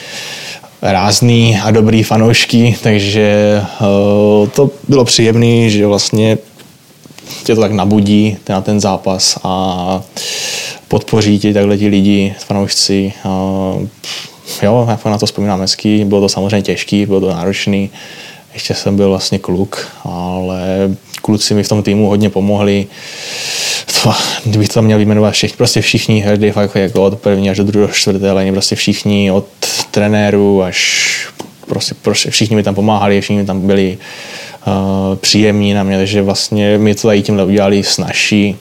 rázný 0.82 1.58
a 1.64 1.70
dobrý 1.70 2.02
fanoušky, 2.02 2.76
takže 2.82 3.60
uh, 3.80 4.48
to 4.48 4.70
bylo 4.88 5.04
příjemné, 5.04 5.70
že 5.70 5.86
vlastně 5.86 6.38
tě 7.44 7.54
to 7.54 7.60
tak 7.60 7.72
nabudí 7.72 8.36
na 8.48 8.60
ten 8.60 8.80
zápas 8.80 9.38
a 9.44 10.02
podpoří 10.88 11.38
tě 11.38 11.54
takhle 11.54 11.78
ti 11.78 11.88
lidi, 11.88 12.34
fanoušci. 12.46 13.12
Uh, 13.24 13.86
jo, 14.62 14.86
já 14.88 15.10
na 15.10 15.18
to 15.18 15.26
vzpomínám 15.26 15.60
hezky, 15.60 16.04
bylo 16.04 16.20
to 16.20 16.28
samozřejmě 16.28 16.62
těžký, 16.62 17.06
bylo 17.06 17.20
to 17.20 17.30
náročný, 17.30 17.90
ještě 18.54 18.74
jsem 18.74 18.96
byl 18.96 19.08
vlastně 19.08 19.38
kluk, 19.38 19.88
ale 20.04 20.90
kluci 21.22 21.54
mi 21.54 21.62
v 21.62 21.68
tom 21.68 21.82
týmu 21.82 22.08
hodně 22.08 22.30
pomohli. 22.30 22.86
To, 24.02 24.12
kdybych 24.44 24.68
to 24.68 24.82
měl 24.82 24.98
vyjmenovat 24.98 25.34
všichni, 25.34 25.56
prostě 25.56 25.80
všichni, 25.80 26.22
každý 26.22 26.50
fakt 26.50 26.74
jako 26.74 27.04
od 27.04 27.18
první 27.18 27.50
až 27.50 27.56
do 27.56 27.64
druhého 27.64 27.92
čtvrté 27.92 28.30
ale 28.30 28.52
prostě 28.52 28.76
všichni, 28.76 29.30
od 29.30 29.46
trenéru 29.90 30.62
až 30.62 31.08
prostě, 31.66 31.94
prostě 32.02 32.30
všichni 32.30 32.56
mi 32.56 32.62
tam 32.62 32.74
pomáhali, 32.74 33.20
všichni 33.20 33.36
mi 33.36 33.46
tam 33.46 33.66
byli 33.66 33.98
uh, 34.66 35.16
příjemní 35.16 35.74
na 35.74 35.82
mě, 35.82 35.96
takže 35.96 36.22
vlastně 36.22 36.78
mi 36.78 36.94
to 36.94 37.08
tady 37.08 37.22
tímhle 37.22 37.44
udělali 37.44 37.82
snažší, 37.82 38.56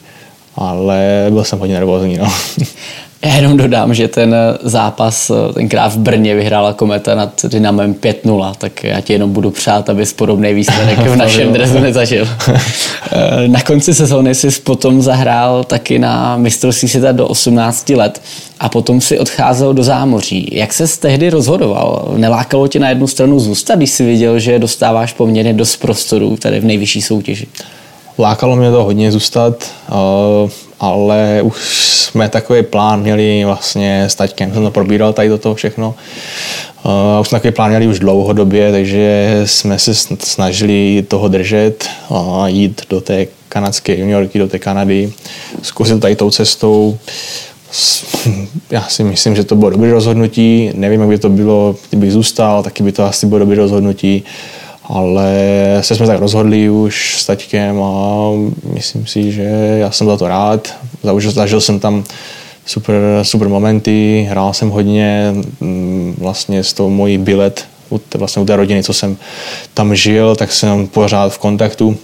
ale 0.56 1.28
byl 1.30 1.43
jsem 1.43 1.60
hodně 1.60 1.76
nervózní. 1.76 2.17
No. 2.17 2.34
Já 3.21 3.36
jenom 3.36 3.58
dodám, 3.58 3.93
že 3.93 4.08
ten 4.08 4.36
zápas 4.62 5.32
tenkrát 5.53 5.93
v 5.93 5.97
Brně 5.97 6.36
vyhrála 6.36 6.73
Kometa 6.73 7.15
nad 7.15 7.45
Dynamem 7.45 7.93
5-0, 7.93 8.53
tak 8.58 8.84
já 8.84 9.01
ti 9.01 9.13
jenom 9.13 9.34
budu 9.34 9.51
přát, 9.51 9.89
abys 9.89 10.13
podobný 10.13 10.53
výsledek 10.53 10.99
v 10.99 11.15
našem 11.15 11.53
drezu 11.53 11.80
nezažil. 11.80 12.27
na 13.47 13.62
konci 13.62 13.93
sezóny 13.93 14.36
jsi 14.36 14.51
potom 14.51 15.01
zahrál 15.01 15.63
taky 15.63 15.99
na 15.99 16.38
mistrovství 16.38 16.89
světa 16.89 17.12
do 17.12 17.27
18 17.27 17.89
let 17.89 18.21
a 18.60 18.69
potom 18.69 19.01
si 19.01 19.19
odcházel 19.19 19.73
do 19.73 19.84
zámoří. 19.84 20.49
Jak 20.51 20.73
se 20.73 20.99
tehdy 20.99 21.30
rozhodoval? 21.30 22.13
Nelákalo 22.17 22.67
tě 22.67 22.80
na 22.80 22.89
jednu 22.89 23.08
stranu 23.08 23.39
zůstat, 23.39 23.75
když 23.75 23.89
jsi 23.89 24.06
viděl, 24.06 24.39
že 24.39 24.60
dostáváš 24.60 25.13
poměrně 25.13 25.53
dost 25.53 25.77
prostoru 25.77 26.38
tady 26.38 26.60
v 26.60 26.65
nejvyšší 26.65 27.01
soutěži? 27.01 27.47
Lákalo 28.19 28.56
mě 28.56 28.71
to 28.71 28.84
hodně 28.84 29.12
zůstat, 29.12 29.71
ale 30.80 31.42
už 31.42 31.88
jsme 32.04 32.30
takový 32.30 32.63
plán 32.63 33.02
měli 33.02 33.46
vlastně 33.46 34.04
s 34.04 34.16
taťkem, 34.16 34.54
jsem 34.54 34.63
to 34.63 34.72
probíral 34.72 35.13
tady 35.13 35.30
do 35.30 35.38
toho 35.38 35.56
všechno. 35.56 35.96
Uh, 36.86 37.22
už 37.22 37.28
jsme 37.28 37.40
takový 37.40 37.54
plán 37.54 37.70
měli 37.70 37.88
už 37.88 38.00
dlouhodobě, 38.00 38.72
takže 38.72 39.42
jsme 39.46 39.80
se 39.80 39.96
snažili 40.20 41.06
toho 41.08 41.28
držet 41.28 41.90
a 42.10 42.48
jít 42.48 42.82
do 42.90 43.02
té 43.02 43.28
kanadské 43.50 44.00
juniorky, 44.00 44.40
do 44.40 44.48
té 44.48 44.60
Kanady, 44.60 45.13
zkusit 45.62 46.00
tady 46.00 46.16
tou 46.16 46.32
cestou. 46.32 46.98
Já 48.70 48.82
si 48.88 49.04
myslím, 49.04 49.36
že 49.36 49.44
to 49.44 49.56
bylo 49.56 49.70
dobré 49.70 49.92
rozhodnutí. 49.92 50.72
Nevím, 50.74 51.00
jak 51.00 51.10
by 51.10 51.18
to 51.18 51.30
bylo, 51.30 51.76
kdybych 51.90 52.12
zůstal, 52.12 52.63
taky 52.63 52.84
by 52.84 52.92
to 52.92 53.06
asi 53.06 53.26
bylo 53.26 53.40
dobré 53.40 53.58
rozhodnutí. 53.58 54.24
Ale 54.89 55.34
se 55.82 55.95
jsme 55.95 56.08
tak 56.08 56.19
rozhodli 56.19 56.69
už 56.69 57.15
s 57.19 57.26
taťkem 57.26 57.82
a 57.82 58.30
myslím 58.73 59.08
si, 59.08 59.32
že 59.32 59.43
já 59.80 59.91
jsem 59.91 60.08
za 60.08 60.17
to 60.17 60.28
rád. 60.28 60.76
Zažil 61.19 61.62
jsem 61.62 61.80
tam 61.80 62.04
super, 62.65 62.95
super 63.21 63.50
momenty, 63.50 64.28
hrál 64.30 64.54
jsem 64.54 64.69
hodně, 64.69 65.34
mm, 65.60 66.15
vlastně 66.17 66.63
s 66.63 66.73
tou 66.73 66.89
mojí 66.89 67.17
bilet 67.17 67.65
u 67.89 67.97
té, 67.97 68.17
vlastně 68.17 68.41
u 68.41 68.45
té 68.45 68.56
rodiny, 68.56 68.84
co 68.84 68.93
jsem 68.93 69.17
tam 69.73 69.95
žil, 69.95 70.36
tak 70.36 70.52
jsem 70.52 70.88
pořád 70.88 71.34
v 71.34 71.38
kontaktu. 71.38 71.97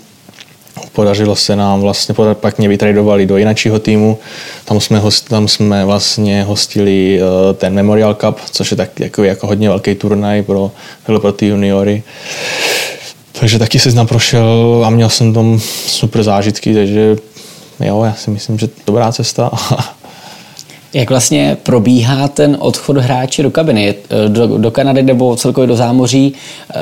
Podařilo 0.93 1.35
se 1.35 1.55
nám 1.55 1.81
vlastně, 1.81 2.15
pak 2.33 2.57
mě 2.57 2.69
vytradovali 2.69 3.25
do 3.25 3.37
jiného 3.37 3.79
týmu, 3.79 4.17
tam 4.65 4.79
jsme, 4.79 4.99
host, 4.99 5.29
tam 5.29 5.47
jsme 5.47 5.85
vlastně 5.85 6.43
hostili 6.43 7.19
uh, 7.21 7.55
ten 7.55 7.73
Memorial 7.73 8.13
Cup, 8.13 8.39
což 8.51 8.71
je 8.71 8.77
tak 8.77 8.99
jako, 8.99 9.23
jako 9.23 9.47
hodně 9.47 9.69
velký 9.69 9.95
turnaj 9.95 10.41
pro, 10.41 10.71
pro 11.05 11.31
ty 11.31 11.47
juniory. 11.47 12.03
Takže 13.43 13.59
taky 13.59 13.79
se 13.79 13.91
znám 13.91 14.07
prošel 14.07 14.83
a 14.85 14.89
měl 14.89 15.09
jsem 15.09 15.33
tam 15.33 15.59
super 15.87 16.23
zážitky, 16.23 16.73
takže 16.73 17.15
jo, 17.79 18.03
já 18.03 18.13
si 18.13 18.29
myslím, 18.29 18.59
že 18.59 18.69
dobrá 18.87 19.11
cesta. 19.11 19.51
Jak 20.93 21.09
vlastně 21.09 21.57
probíhá 21.63 22.27
ten 22.27 22.57
odchod 22.59 22.97
hráče 22.97 23.43
do 23.43 23.51
kabiny, 23.51 23.95
do, 24.27 24.47
do 24.57 24.71
Kanady 24.71 25.03
nebo 25.03 25.35
celkově 25.35 25.67
do 25.67 25.75
zámoří? 25.75 26.33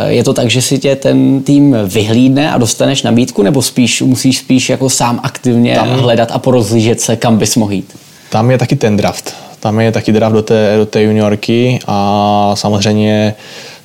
Je 0.08 0.24
to 0.24 0.34
tak, 0.34 0.50
že 0.50 0.62
si 0.62 0.80
tě 0.80 0.96
ten 0.96 1.44
tým 1.44 1.78
vyhlídne 1.86 2.52
a 2.52 2.58
dostaneš 2.58 3.04
nabídku, 3.04 3.44
nebo 3.44 3.62
spíš 3.62 4.02
musíš 4.02 4.38
spíš 4.38 4.70
jako 4.70 4.90
sám 4.90 5.20
aktivně 5.24 5.76
tam, 5.76 5.90
hledat 5.90 6.32
a 6.32 6.40
porozlížet 6.40 7.02
se, 7.02 7.16
kam 7.16 7.38
bys 7.38 7.56
mohl 7.56 7.72
jít? 7.72 7.98
Tam 8.30 8.52
je 8.52 8.58
taky 8.58 8.76
ten 8.76 8.98
draft. 8.98 9.36
Tam 9.60 9.80
je 9.80 9.92
taky 9.92 10.12
draft 10.12 10.36
do 10.36 10.42
té, 10.42 10.78
do 10.78 10.86
té 10.86 11.04
juniorky 11.04 11.80
a 11.88 12.52
samozřejmě 12.56 13.36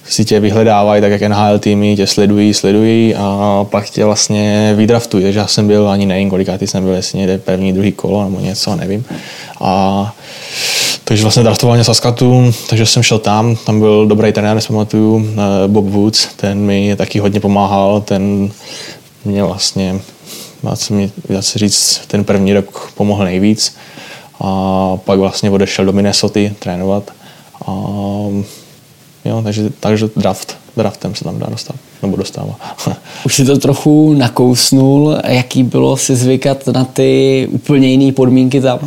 si 0.09 0.25
tě 0.25 0.40
vyhledávají, 0.40 1.01
tak 1.01 1.12
jak 1.12 1.23
NHL 1.23 1.59
týmy 1.59 1.97
tě 1.97 2.07
sledují, 2.07 2.55
sledují 2.55 3.14
a 3.14 3.66
pak 3.71 3.90
tě 3.90 4.05
vlastně 4.05 4.75
vydraftují. 4.77 5.25
Takže 5.25 5.38
já 5.38 5.47
jsem 5.47 5.66
byl, 5.66 5.88
ani 5.88 6.07
nevím, 6.07 6.31
kolikátý 6.31 6.66
jsem 6.66 6.85
byl, 6.85 6.92
jestli 6.92 7.19
někde 7.19 7.38
první, 7.38 7.73
druhý 7.73 7.92
kolo 7.92 8.25
nebo 8.25 8.40
něco, 8.40 8.77
nevím. 8.77 9.05
A 9.61 10.14
takže 11.05 11.23
vlastně 11.23 11.42
draftoval 11.42 11.77
mě 11.77 11.85
Saskatoon, 11.85 12.53
takže 12.69 12.87
jsem 12.87 13.03
šel 13.03 13.19
tam, 13.19 13.57
tam 13.57 13.81
byl 13.81 14.07
dobrý 14.07 14.33
trenér, 14.33 14.61
si 14.61 14.69
pamatuju, 14.69 15.29
eh, 15.33 15.69
Bob 15.69 15.85
Woods, 15.85 16.29
ten 16.37 16.59
mi 16.59 16.97
taky 16.97 17.19
hodně 17.19 17.40
pomáhal, 17.40 18.01
ten 18.01 18.51
mě 19.25 19.42
vlastně, 19.42 20.01
dá 20.62 20.77
se, 20.77 20.95
mi, 20.95 21.11
dá 21.29 21.42
se 21.42 21.59
říct, 21.59 22.01
ten 22.07 22.25
první 22.25 22.53
rok 22.53 22.92
pomohl 22.95 23.25
nejvíc. 23.25 23.77
A 24.40 24.97
pak 25.05 25.19
vlastně 25.19 25.51
odešel 25.51 25.85
do 25.85 25.92
Minnesota 25.92 26.40
trénovat. 26.59 27.11
A 27.66 27.73
Jo, 29.27 29.43
takže, 29.43 29.71
takže 29.81 30.09
draft, 30.17 30.57
draftem 30.77 31.15
se 31.15 31.25
tam 31.25 31.39
dá 31.39 31.47
dostat, 31.51 31.77
nebo 32.03 32.17
dostává. 32.17 32.55
Už 33.27 33.35
si 33.35 33.45
to 33.45 33.59
trochu 33.59 34.15
nakousnul, 34.15 35.17
jaký 35.25 35.62
bylo 35.62 35.97
si 35.97 36.17
zvykat 36.17 36.67
na 36.67 36.85
ty 36.85 37.49
úplně 37.51 37.89
jiné 37.89 38.12
podmínky 38.12 38.61
tam? 38.61 38.79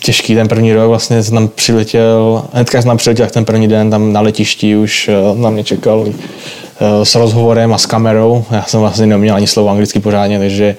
Těžký 0.00 0.34
ten 0.34 0.48
první 0.48 0.72
rok, 0.72 0.88
vlastně 0.88 1.22
jsem 1.22 1.34
tam 1.34 1.48
přiletěl, 1.48 2.44
hnedka 2.52 2.82
jsem 2.82 2.88
tam 2.88 2.96
přiletěl 2.96 3.26
ten 3.26 3.44
první 3.44 3.68
den, 3.68 3.90
tam 3.90 4.12
na 4.12 4.20
letišti 4.20 4.76
už 4.76 5.08
eh, 5.08 5.38
na 5.40 5.50
mě 5.50 5.64
čekal 5.64 6.06
eh, 6.08 7.04
s 7.04 7.14
rozhovorem 7.14 7.74
a 7.74 7.78
s 7.78 7.86
kamerou. 7.86 8.44
Já 8.50 8.62
jsem 8.62 8.80
vlastně 8.80 9.06
neměl 9.06 9.34
ani 9.34 9.46
slovo 9.46 9.68
anglicky 9.68 10.00
pořádně, 10.00 10.38
takže 10.38 10.76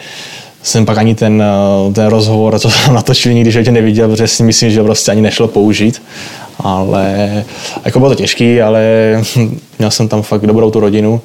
jsem 0.64 0.86
pak 0.86 0.98
ani 0.98 1.16
ten, 1.16 1.44
eh, 1.44 1.94
ten 1.94 2.08
rozhovor, 2.08 2.60
co 2.60 2.70
jsem 2.70 2.94
natočil, 2.94 3.34
nikdy 3.34 3.52
životě 3.52 3.72
neviděl, 3.72 4.10
protože 4.10 4.28
si 4.28 4.44
myslím, 4.44 4.72
že 4.72 4.84
prostě 4.84 5.12
ani 5.12 5.22
nešlo 5.22 5.48
použít 5.48 6.02
ale 6.60 7.44
jako 7.86 8.00
bylo 8.00 8.12
to 8.12 8.16
těžký, 8.16 8.62
ale 8.62 8.84
měl 9.80 9.92
jsem 9.92 10.08
tam 10.08 10.22
fakt 10.22 10.48
dobrou 10.48 10.72
tu 10.72 10.80
rodinu, 10.80 11.22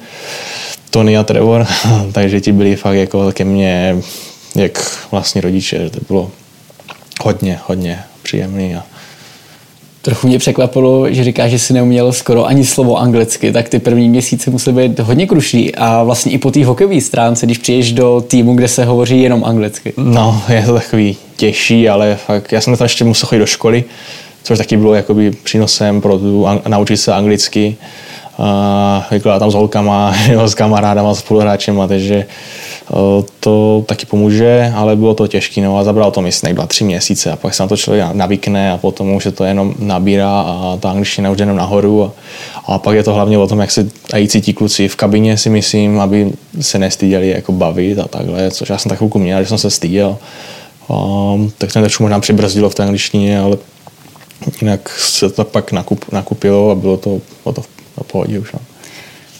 Tony 0.89 1.17
a 1.17 1.23
Trevor, 1.23 1.67
takže 2.11 2.41
ti 2.41 2.51
byli 2.51 2.75
fakt 2.75 2.95
jako 2.95 3.31
ke 3.31 3.43
mně 3.43 3.97
jak 4.55 5.07
vlastní 5.11 5.41
rodiče, 5.41 5.89
to 5.89 5.99
bylo 6.07 6.31
hodně, 7.23 7.59
hodně 7.67 7.99
příjemný 8.23 8.75
a 8.75 8.83
Trochu 10.01 10.27
mě 10.27 10.39
překvapilo, 10.39 11.13
že 11.13 11.23
říká, 11.23 11.47
že 11.47 11.59
si 11.59 11.73
neuměl 11.73 12.11
skoro 12.11 12.45
ani 12.45 12.65
slovo 12.65 12.97
anglicky, 12.97 13.51
tak 13.51 13.69
ty 13.69 13.79
první 13.79 14.09
měsíce 14.09 14.51
musely 14.51 14.87
být 14.87 14.99
hodně 14.99 15.27
kruší 15.27 15.75
a 15.75 16.03
vlastně 16.03 16.31
i 16.31 16.37
po 16.37 16.51
té 16.51 16.65
hokejové 16.65 17.01
stránce, 17.01 17.45
když 17.45 17.57
přijdeš 17.57 17.91
do 17.91 18.23
týmu, 18.27 18.55
kde 18.55 18.67
se 18.67 18.85
hovoří 18.85 19.21
jenom 19.21 19.43
anglicky. 19.45 19.93
No, 19.97 20.41
je 20.49 20.63
to 20.65 20.73
takový 20.73 21.17
těžší, 21.35 21.89
ale 21.89 22.17
fakt, 22.25 22.51
já 22.51 22.61
jsem 22.61 22.77
tam 22.77 22.85
ještě 22.85 23.03
musel 23.03 23.27
chodit 23.27 23.39
do 23.39 23.45
školy, 23.45 23.83
což 24.43 24.57
taky 24.57 24.77
bylo 24.77 24.93
jakoby 24.93 25.31
přínosem 25.31 26.01
pro 26.01 26.17
tu, 26.17 26.47
naučit 26.67 26.97
se 26.97 27.13
anglicky. 27.13 27.75
Uh, 28.39 28.45
vykládat 29.11 29.39
tam 29.39 29.51
s 29.51 29.53
holkama, 29.53 30.15
jo, 30.31 30.47
s 30.47 30.55
kamarádama, 30.55 31.13
s 31.13 31.19
spoluhráčema, 31.19 31.87
takže 31.87 32.25
to 33.39 33.83
taky 33.87 34.05
pomůže, 34.05 34.73
ale 34.75 34.95
bylo 34.95 35.13
to 35.13 35.27
těžké, 35.27 35.61
no 35.61 35.77
a 35.77 35.83
zabralo 35.83 36.11
to 36.11 36.21
myslím 36.21 36.55
dva, 36.55 36.65
tři 36.65 36.83
měsíce 36.83 37.31
a 37.31 37.35
pak 37.35 37.53
se 37.53 37.63
na 37.63 37.67
to 37.67 37.77
člověk 37.77 38.05
navykne 38.13 38.71
a 38.71 38.77
potom 38.77 39.13
už 39.13 39.23
se 39.23 39.31
to 39.31 39.43
jenom 39.43 39.73
nabírá 39.79 40.41
a 40.41 40.77
ta 40.79 40.91
angličtina 40.91 41.31
už 41.31 41.39
jenom 41.39 41.55
nahoru 41.55 42.03
a, 42.03 42.11
a 42.65 42.77
pak 42.77 42.95
je 42.95 43.03
to 43.03 43.13
hlavně 43.13 43.37
o 43.37 43.47
tom, 43.47 43.59
jak 43.59 43.71
se 43.71 43.87
i 44.17 44.27
cítí 44.27 44.53
kluci 44.53 44.87
v 44.87 44.95
kabině 44.95 45.37
si 45.37 45.49
myslím, 45.49 45.99
aby 45.99 46.31
se 46.61 46.79
nestyděli 46.79 47.29
jako 47.29 47.51
bavit 47.51 47.99
a 47.99 48.07
takhle, 48.07 48.51
což 48.51 48.69
já 48.69 48.77
jsem 48.77 48.89
tak 48.89 48.97
chvilku 48.97 49.19
měl, 49.19 49.43
že 49.43 49.49
jsem 49.49 49.57
se 49.57 49.69
styděl. 49.69 50.17
Um, 50.87 51.51
tak 51.57 51.73
ten 51.73 51.81
trošku 51.81 52.03
možná 52.03 52.19
přibrzdilo 52.19 52.69
v 52.69 52.75
té 52.75 52.83
angličtině, 52.83 53.39
ale 53.39 53.57
jinak 54.61 54.89
se 54.89 55.29
to 55.29 55.43
pak 55.43 55.71
nakup, 55.71 56.11
nakupilo 56.11 56.71
a 56.71 56.75
bylo 56.75 56.97
to, 56.97 57.21
bylo 57.43 57.53
to 57.53 57.61
v 57.61 58.07
pohodě 58.11 58.39
už. 58.39 58.53
No. 58.53 58.59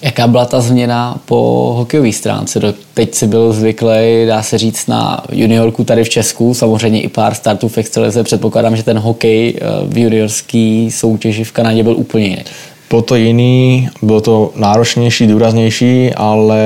Jaká 0.02 0.28
byla 0.28 0.46
ta 0.46 0.62
změna 0.62 1.22
po 1.26 1.74
hokejové 1.78 2.12
stránce? 2.12 2.74
Teď 2.94 3.16
si 3.16 3.28
byl 3.28 3.54
zvyklý, 3.54 4.26
dá 4.28 4.44
se 4.44 4.58
říct, 4.58 4.88
na 4.88 5.24
juniorku 5.32 5.84
tady 5.84 6.04
v 6.04 6.10
Česku, 6.10 6.54
samozřejmě 6.54 7.02
i 7.02 7.08
pár 7.08 7.34
startů 7.34 7.68
v 7.68 7.78
Extralize. 7.78 8.24
Předpokládám, 8.24 8.76
že 8.76 8.84
ten 8.84 9.00
hokej 9.00 9.54
eh, 9.56 9.66
v 9.88 9.98
juniorský 9.98 10.92
soutěži 10.92 11.44
v 11.44 11.52
Kanadě 11.52 11.84
byl 11.84 11.98
úplně 11.98 12.26
jiný. 12.26 12.44
Bylo 12.90 13.02
to 13.02 13.16
jiný, 13.16 13.90
bylo 14.02 14.22
to 14.22 14.52
náročnější, 14.56 15.28
důraznější, 15.28 16.14
ale 16.14 16.60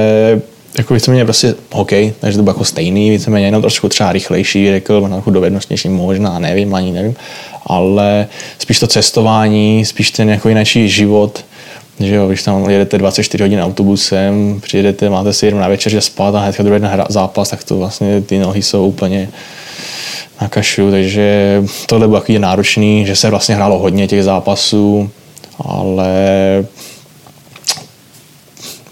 jako 0.78 0.94
víceméně 0.94 1.26
prostě 1.26 1.56
hokej, 1.72 2.14
takže 2.20 2.38
to 2.38 2.44
bylo 2.44 2.54
jako 2.54 2.66
stejný, 2.66 3.10
víceméně 3.10 3.46
jenom 3.46 3.62
trošku 3.62 3.90
třeba 3.90 4.12
rychlejší, 4.12 4.72
řekl, 4.72 5.02
možná 5.02 5.16
trochu 5.16 5.32
dovednostnější, 5.32 5.90
možná, 5.90 6.40
nevím, 6.40 6.76
ani 6.76 6.92
nevím, 6.92 7.16
ale 7.66 8.28
spíš 8.60 8.80
to 8.80 8.88
cestování, 8.88 9.86
spíš 9.86 10.12
ten 10.12 10.30
jako 10.30 10.50
jiný 10.50 10.90
život, 10.90 11.46
že 12.00 12.16
jo, 12.16 12.28
když 12.28 12.44
tam 12.44 12.70
jedete 12.70 12.98
24 12.98 13.44
hodin 13.44 13.62
autobusem, 13.62 14.60
přijedete, 14.62 15.10
máte 15.10 15.34
si 15.34 15.46
jenom 15.46 15.62
na 15.62 15.68
večer 15.68 16.02
spát 16.02 16.36
a 16.36 16.40
hned 16.40 16.62
druhý 16.62 16.80
den 16.82 17.04
zápas, 17.10 17.50
tak 17.50 17.64
to 17.64 17.78
vlastně 17.78 18.22
ty 18.22 18.40
nohy 18.40 18.62
jsou 18.62 18.88
úplně 18.88 19.30
na 20.42 20.48
kašu, 20.48 20.92
takže 20.92 21.64
tohle 21.86 22.08
bylo 22.08 22.20
takový 22.20 22.40
náročný, 22.40 23.06
že 23.06 23.16
se 23.16 23.30
vlastně 23.30 23.56
hrálo 23.56 23.80
hodně 23.80 24.08
těch 24.08 24.24
zápasů, 24.24 25.10
ale 25.60 26.08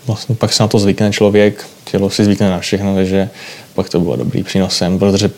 vlastně 0.08 0.36
pak 0.36 0.54
se 0.54 0.64
na 0.64 0.68
to 0.68 0.80
zvykne 0.80 1.12
člověk, 1.12 1.66
tělo 1.92 2.10
si 2.10 2.26
zvykne 2.26 2.50
na 2.50 2.60
všechno, 2.60 2.96
takže 2.96 3.30
pak 3.76 3.90
to 3.90 4.00
bylo 4.00 4.16
dobrý 4.16 4.44
přínosem, 4.44 5.00
protože 5.00 5.32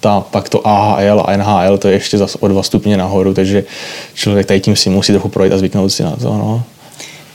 ta, 0.00 0.20
pak 0.20 0.48
to 0.48 0.66
AHL 0.66 1.24
a 1.26 1.36
NHL 1.36 1.78
to 1.78 1.88
je 1.88 1.94
ještě 1.94 2.18
zase 2.18 2.38
o 2.40 2.48
dva 2.48 2.62
stupně 2.62 2.96
nahoru, 2.96 3.34
takže 3.34 3.64
člověk 4.14 4.46
tady 4.46 4.60
tím 4.60 4.76
si 4.76 4.90
musí 4.90 5.12
trochu 5.12 5.28
projít 5.28 5.52
a 5.52 5.58
zvyknout 5.58 5.92
si 5.92 6.02
na 6.02 6.16
to. 6.16 6.28
No. 6.28 6.62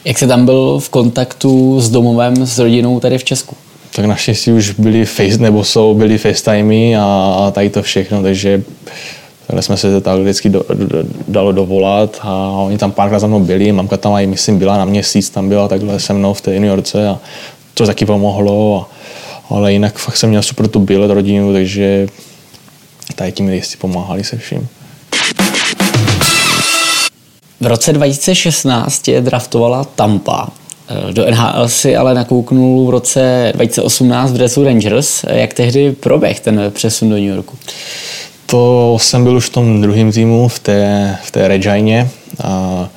Jak 0.05 0.17
se 0.17 0.27
tam 0.27 0.45
byl 0.45 0.79
v 0.79 0.89
kontaktu 0.89 1.81
s 1.81 1.89
domovem, 1.89 2.45
s 2.45 2.59
rodinou 2.59 2.99
tady 2.99 3.17
v 3.17 3.23
Česku? 3.23 3.55
Tak 3.95 4.05
naštěstí 4.05 4.51
už 4.51 4.71
byli 4.71 5.05
face, 5.05 5.37
nebo 5.37 5.63
jsou, 5.63 5.93
byli 5.93 6.17
FaceTimey 6.17 6.95
a 6.95 7.51
tady 7.53 7.69
to 7.69 7.81
všechno, 7.81 8.21
takže 8.21 8.63
Takhle 9.47 9.61
jsme 9.61 9.77
se 9.77 10.01
tak 10.01 10.19
vždycky 10.19 10.49
do, 10.49 10.63
do, 10.73 11.03
dalo 11.27 11.51
dovolat 11.51 12.19
a 12.21 12.49
oni 12.49 12.77
tam 12.77 12.91
párkrát 12.91 13.19
za 13.19 13.27
mnou 13.27 13.39
byli, 13.39 13.71
mamka 13.71 13.97
tam 13.97 14.13
i 14.13 14.27
myslím 14.27 14.59
byla 14.59 14.77
na 14.77 14.85
měsíc, 14.85 15.29
tam 15.29 15.49
byla 15.49 15.67
takhle 15.67 15.99
se 15.99 16.13
mnou 16.13 16.33
v 16.33 16.41
té 16.41 16.55
Yorkce 16.55 17.09
a 17.09 17.19
to 17.73 17.85
taky 17.85 18.05
pomohlo, 18.05 18.81
a, 18.81 18.89
ale 19.49 19.73
jinak 19.73 19.97
fakt 19.97 20.17
jsem 20.17 20.29
měl 20.29 20.41
super 20.41 20.67
tu 20.67 20.79
bílet 20.79 21.11
rodinu, 21.11 21.53
takže 21.53 22.07
tady 23.15 23.31
tím 23.31 23.49
jistě 23.49 23.77
pomáhali 23.77 24.23
se 24.23 24.37
vším. 24.37 24.67
V 27.61 27.67
roce 27.67 27.93
2016 27.93 29.07
je 29.07 29.21
draftovala 29.21 29.83
Tampa. 29.83 30.47
Do 31.11 31.31
NHL 31.31 31.69
si 31.69 31.95
ale 31.95 32.13
nakouknul 32.13 32.87
v 32.87 32.89
roce 32.89 33.51
2018 33.55 34.31
v 34.31 34.33
dresu 34.33 34.63
Rangers. 34.63 35.25
Jak 35.29 35.53
tehdy 35.53 35.91
proběh 35.91 36.39
ten 36.39 36.71
přesun 36.75 37.09
do 37.09 37.15
New 37.15 37.25
Yorku? 37.25 37.57
To 38.45 38.97
jsem 39.01 39.23
byl 39.23 39.35
už 39.35 39.45
v 39.45 39.49
tom 39.49 39.81
druhém 39.81 40.11
týmu, 40.11 40.47
v 40.47 40.59
té, 40.59 41.17
v 41.23 41.31
té 41.31 41.47
Regině. 41.47 42.09
A, 42.43 42.89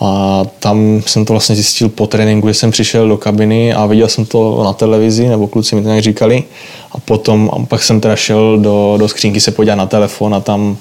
a 0.00 0.42
tam 0.58 1.02
jsem 1.06 1.24
to 1.24 1.32
vlastně 1.32 1.54
zjistil 1.54 1.88
po 1.88 2.06
tréninku, 2.06 2.48
že 2.48 2.54
jsem 2.54 2.70
přišel 2.70 3.08
do 3.08 3.16
kabiny 3.16 3.74
a 3.74 3.86
viděl 3.86 4.08
jsem 4.08 4.26
to 4.26 4.64
na 4.64 4.72
televizi, 4.72 5.28
nebo 5.28 5.46
kluci 5.46 5.76
mi 5.76 5.82
to 5.82 5.88
nějak 5.88 6.02
říkali. 6.02 6.44
A 6.92 6.98
potom 6.98 7.50
a 7.52 7.66
pak 7.66 7.82
jsem 7.82 8.00
teda 8.00 8.16
šel 8.16 8.58
do, 8.58 8.94
do 8.98 9.08
skřínky 9.08 9.40
se 9.40 9.50
podívat 9.50 9.74
na 9.74 9.86
telefon 9.86 10.34
a 10.34 10.40
tam 10.40 10.76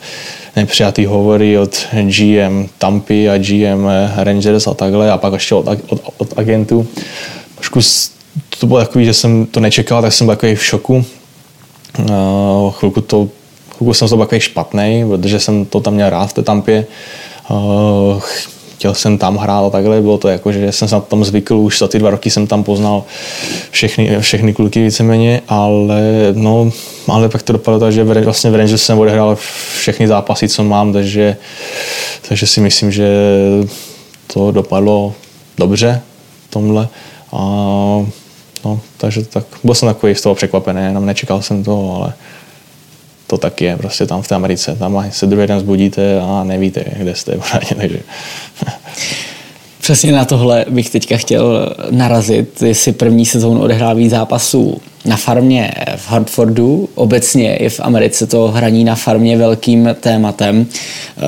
nepřijatý 0.56 1.06
hovory 1.06 1.60
od 1.60 1.88
GM 2.04 2.68
Tampy 2.78 3.30
a 3.30 3.38
GM 3.38 3.88
Rangers 4.16 4.68
a 4.68 4.74
takhle 4.74 5.12
a 5.12 5.18
pak 5.18 5.34
ještě 5.34 5.56
od, 5.56 5.68
od, 5.88 6.02
od 6.18 6.34
agentů. 6.38 6.88
Trošku 7.56 7.80
to 8.60 8.68
bylo 8.68 8.80
takový, 8.80 9.06
že 9.06 9.14
jsem 9.14 9.46
to 9.46 9.60
nečekal, 9.60 10.02
tak 10.02 10.14
jsem 10.14 10.28
byl 10.28 10.36
takový 10.36 10.56
v 10.56 10.66
šoku. 10.66 11.06
Uh, 12.00 12.72
chvilku 12.72 13.02
to 13.02 13.30
chvilku 13.78 13.94
jsem 13.94 14.08
to 14.08 14.18
takový 14.18 14.42
špatný, 14.42 15.06
protože 15.08 15.40
jsem 15.40 15.66
to 15.66 15.80
tam 15.80 15.94
měl 15.94 16.10
rád 16.10 16.28
v 16.28 16.34
té 16.34 16.42
Tampě. 16.42 16.86
Uh, 17.50 18.22
chtěl 18.76 18.94
jsem 18.94 19.18
tam 19.18 19.38
hrát 19.38 19.66
a 19.66 19.70
takhle, 19.70 20.02
bylo 20.02 20.18
to 20.18 20.28
jako, 20.28 20.52
že 20.52 20.72
jsem 20.72 20.88
se 20.88 21.02
tom 21.02 21.26
zvykl, 21.26 21.56
už 21.56 21.80
za 21.80 21.88
ty 21.88 22.00
dva 22.00 22.10
roky 22.10 22.30
jsem 22.30 22.48
tam 22.48 22.64
poznal 22.64 23.04
všechny, 23.72 24.20
všechny 24.20 24.54
kluky 24.54 24.84
víceméně, 24.84 25.42
ale 25.48 26.02
no, 26.34 26.72
ale 27.08 27.30
pak 27.30 27.44
to 27.44 27.54
dopadlo 27.54 27.80
tak, 27.80 27.92
že 27.92 28.04
vlastně 28.04 28.50
v 28.50 28.56
Rangers 28.56 28.84
jsem 28.84 29.00
odehrál 29.00 29.38
všechny 29.78 30.08
zápasy, 30.08 30.50
co 30.50 30.64
mám, 30.64 30.94
takže, 30.94 31.38
takže 32.30 32.48
si 32.48 32.62
myslím, 32.62 32.92
že 32.92 33.10
to 34.34 34.52
dopadlo 34.52 35.14
dobře 35.58 36.02
tomhle. 36.50 36.88
A, 37.32 37.38
no, 38.66 38.80
takže 38.98 39.26
tak, 39.26 39.46
byl 39.64 39.76
jsem 39.76 39.88
takový 39.88 40.16
z 40.16 40.22
toho 40.22 40.36
překvapený, 40.36 40.82
jenom 40.84 41.06
nečekal 41.06 41.42
jsem 41.42 41.64
to, 41.64 41.94
ale 41.96 42.14
to 43.28 43.38
tak 43.38 43.62
je 43.62 43.78
prostě 43.78 44.06
tam 44.06 44.22
v 44.22 44.28
té 44.28 44.36
Americe. 44.36 44.76
Tam 44.76 45.06
se 45.12 45.28
druhý 45.28 45.48
den 45.48 45.60
zbudíte 45.60 46.22
a 46.22 46.44
nevíte, 46.44 46.86
kde 46.98 47.16
jste 47.16 47.38
pořádně, 47.38 47.76
takže... 47.76 48.00
Přesně 49.82 50.12
na 50.12 50.26
tohle 50.26 50.66
bych 50.70 50.90
teďka 50.90 51.18
chtěl 51.18 51.76
narazit, 51.92 52.62
jestli 52.62 52.92
první 52.92 53.26
sezónu 53.26 53.62
odehrál 53.62 53.96
víc 53.96 54.12
zápasů 54.12 54.82
na 55.06 55.18
farmě 55.18 55.72
v 55.96 56.10
Hartfordu. 56.10 56.90
Obecně 56.96 57.58
je 57.60 57.70
v 57.70 57.80
Americe 57.80 58.28
to 58.28 58.48
hraní 58.48 58.84
na 58.84 58.96
farmě 58.96 59.38
velkým 59.38 59.96
tématem. 60.00 60.66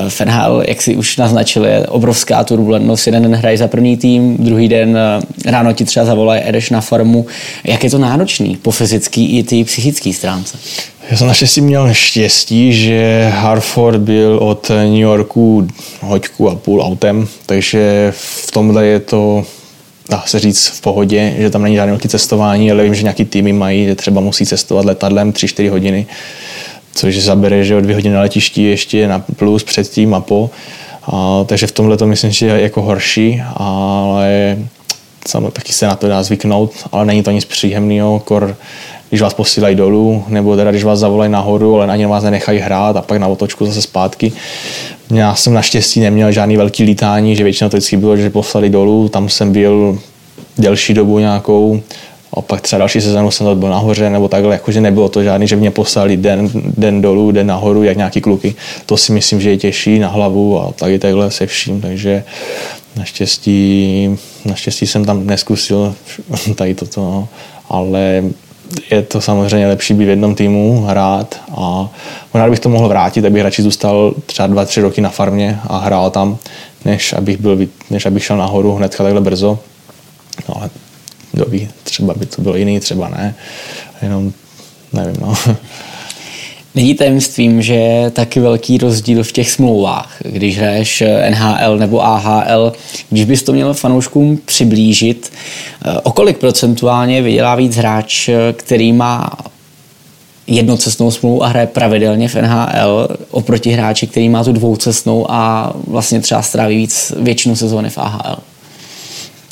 V 0.10 0.22
NHL, 0.22 0.64
jak 0.68 0.82
si 0.82 0.96
už 0.96 1.18
naznačil, 1.18 1.66
je 1.66 1.88
obrovská 1.88 2.44
turbulentnost. 2.44 3.08
Jeden 3.08 3.24
den 3.24 3.36
hraje 3.36 3.58
za 3.58 3.68
první 3.68 3.98
tým, 3.98 4.38
druhý 4.38 4.68
den 4.68 4.98
eh, 4.98 5.52
ráno 5.52 5.74
ti 5.74 5.86
třeba 5.86 6.06
zavolají, 6.06 6.42
jedeš 6.46 6.70
na 6.70 6.82
farmu. 6.82 7.26
Jak 7.64 7.84
je 7.84 7.90
to 7.90 7.98
náročný 7.98 8.56
po 8.56 8.72
fyzický 8.72 9.38
i 9.38 9.44
ty 9.44 9.64
psychické 9.64 10.14
stránce? 10.14 10.58
Já 11.12 11.18
jsem 11.18 11.28
naštěstí 11.28 11.62
měl 11.62 11.94
štěstí, 11.94 12.74
že 12.74 13.30
Hartford 13.34 14.02
byl 14.02 14.38
od 14.42 14.70
New 14.70 15.00
Yorku 15.00 15.68
hoďku 16.02 16.50
a 16.50 16.56
půl 16.56 16.82
autem, 16.82 17.28
takže 17.46 18.14
v 18.18 18.52
tomhle 18.52 18.86
je 18.86 19.00
to 19.00 19.46
dá 20.10 20.24
se 20.26 20.40
říct 20.40 20.68
v 20.68 20.82
pohodě, 20.82 21.36
že 21.38 21.50
tam 21.50 21.64
není 21.64 21.76
žádné 21.76 21.92
velké 21.92 22.10
cestování, 22.10 22.72
ale 22.72 22.84
vím, 22.84 22.96
že 22.96 23.04
nějaký 23.04 23.26
týmy 23.26 23.54
mají, 23.54 23.86
že 23.86 23.96
třeba 23.96 24.22
musí 24.22 24.46
cestovat 24.46 24.86
letadlem 24.86 25.32
3-4 25.32 25.70
hodiny, 25.70 26.06
což 26.94 27.18
zabere, 27.18 27.64
že 27.64 27.76
o 27.76 27.82
dvě 27.82 27.96
hodiny 27.96 28.16
na 28.16 28.22
letišti 28.22 28.64
ještě 28.64 29.08
na 29.08 29.20
plus 29.20 29.64
předtím 29.64 30.14
a 30.14 30.20
po. 30.20 30.50
A, 31.04 31.44
takže 31.46 31.68
v 31.68 31.72
tomhle 31.72 31.98
to 31.98 32.08
myslím, 32.08 32.32
že 32.32 32.46
je 32.46 32.62
jako 32.62 32.82
horší, 32.82 33.42
ale 33.56 34.58
samozřejmě 35.28 35.52
taky 35.52 35.74
se 35.74 35.88
na 35.88 35.96
to 35.96 36.08
dá 36.08 36.24
zvyknout, 36.24 36.72
ale 36.92 37.06
není 37.06 37.24
to 37.24 37.32
nic 37.32 37.46
příjemného, 37.46 38.20
kor 38.20 38.58
když 39.10 39.22
vás 39.22 39.34
posílají 39.34 39.76
dolů, 39.76 40.24
nebo 40.28 40.56
teda 40.56 40.72
když 40.72 40.84
vás 40.84 41.00
zavolají 41.00 41.32
nahoru, 41.32 41.76
ale 41.76 41.94
ani 41.94 42.06
vás 42.06 42.24
nenechají 42.24 42.60
hrát 42.60 42.98
a 42.98 43.02
pak 43.02 43.18
na 43.18 43.28
otočku 43.28 43.66
zase 43.66 43.82
zpátky. 43.82 44.32
Já 45.14 45.36
jsem 45.36 45.54
naštěstí 45.54 46.00
neměl 46.00 46.32
žádný 46.32 46.58
velký 46.58 46.84
lítání, 46.84 47.36
že 47.36 47.44
většinou 47.44 47.70
to 47.70 47.78
vždycky 47.78 47.98
bylo, 47.98 48.18
že 48.18 48.30
poslali 48.30 48.70
dolů, 48.70 49.10
tam 49.10 49.30
jsem 49.30 49.52
byl 49.52 50.00
delší 50.58 50.94
dobu 50.94 51.20
nějakou, 51.20 51.82
a 52.34 52.42
pak 52.42 52.62
třeba 52.62 52.80
další 52.80 53.02
sezónu 53.02 53.32
jsem 53.32 53.60
byl 53.60 53.70
nahoře, 53.70 54.10
nebo 54.10 54.28
takhle, 54.28 54.54
jakože 54.54 54.82
nebylo 54.82 55.10
to 55.10 55.24
žádný, 55.24 55.48
že 55.48 55.56
mě 55.56 55.72
poslali 55.72 56.18
den, 56.18 56.50
den 56.54 57.02
dolů, 57.02 57.32
den 57.32 57.48
nahoru, 57.48 57.84
jak 57.84 57.98
nějaký 57.98 58.22
kluky. 58.22 58.56
To 58.86 58.98
si 58.98 59.12
myslím, 59.12 59.42
že 59.42 59.50
je 59.50 59.58
těžší 59.58 60.00
na 60.00 60.08
hlavu 60.08 60.62
a 60.62 60.72
taky 60.72 61.00
takhle 61.00 61.32
se 61.32 61.48
vším, 61.48 61.82
takže 61.82 62.24
naštěstí, 62.96 64.10
naštěstí 64.46 64.88
jsem 64.88 65.06
tam 65.06 65.28
neskusil 65.28 65.96
tady 66.56 66.76
toto, 66.76 67.02
no. 67.02 67.28
ale 67.70 68.24
je 68.92 69.02
to 69.02 69.22
samozřejmě 69.22 69.68
lepší 69.68 69.94
být 69.94 70.06
v 70.06 70.10
jednom 70.10 70.36
týmu, 70.36 70.86
hrát 70.86 71.42
a 71.58 71.90
možná 72.34 72.50
bych 72.50 72.60
to 72.60 72.70
mohl 72.70 72.88
vrátit, 72.88 73.26
abych 73.26 73.44
radši 73.44 73.62
zůstal 73.62 74.14
třeba 74.26 74.48
dva, 74.48 74.66
tři 74.66 74.82
roky 74.82 75.02
na 75.02 75.10
farmě 75.10 75.60
a 75.64 75.78
hrál 75.78 76.10
tam, 76.10 76.38
než 76.86 77.14
abych, 77.14 77.38
byl, 77.38 77.58
než 77.90 78.06
abych 78.06 78.26
šel 78.26 78.38
nahoru 78.38 78.76
hnedka 78.76 79.04
takhle 79.04 79.22
brzo. 79.22 79.60
No 80.50 80.58
ale 80.58 80.70
kdo 81.32 81.46
ví, 81.46 81.70
třeba 81.84 82.14
by 82.14 82.26
to 82.26 82.42
bylo 82.42 82.56
jiný, 82.56 82.80
třeba 82.80 83.10
ne. 83.10 83.36
Jenom 84.02 84.34
nevím, 84.94 85.16
no. 85.22 85.34
Není 86.78 86.96
tajemstvím, 86.96 87.62
že 87.62 87.74
je 87.74 88.10
taky 88.12 88.40
velký 88.40 88.78
rozdíl 88.78 89.24
v 89.24 89.32
těch 89.32 89.52
smlouvách, 89.52 90.18
když 90.26 90.58
hraješ 90.58 91.04
NHL 91.30 91.78
nebo 91.78 92.06
AHL. 92.06 92.74
Když 93.10 93.26
bys 93.26 93.44
to 93.44 93.54
měl 93.54 93.74
fanouškům 93.74 94.40
přiblížit, 94.46 95.32
eh, 95.86 96.00
o 96.04 96.12
kolik 96.12 96.38
procentuálně 96.38 97.22
vydělá 97.22 97.56
víc 97.56 97.76
hráč, 97.76 98.30
který 98.54 98.94
má 98.94 99.30
jednocestnou 100.48 101.12
smlouvu 101.12 101.44
a 101.44 101.48
hraje 101.48 101.68
pravidelně 101.68 102.28
v 102.28 102.36
NHL 102.36 103.08
oproti 103.32 103.72
hráči, 103.72 104.08
který 104.08 104.30
má 104.30 104.44
tu 104.44 104.52
dvoucestnou 104.52 105.32
a 105.32 105.74
vlastně 105.88 106.22
třeba 106.22 106.42
stráví 106.42 106.78
víc 106.78 107.14
většinu 107.20 107.56
sezóny 107.56 107.90
v 107.90 107.98
AHL? 107.98 108.38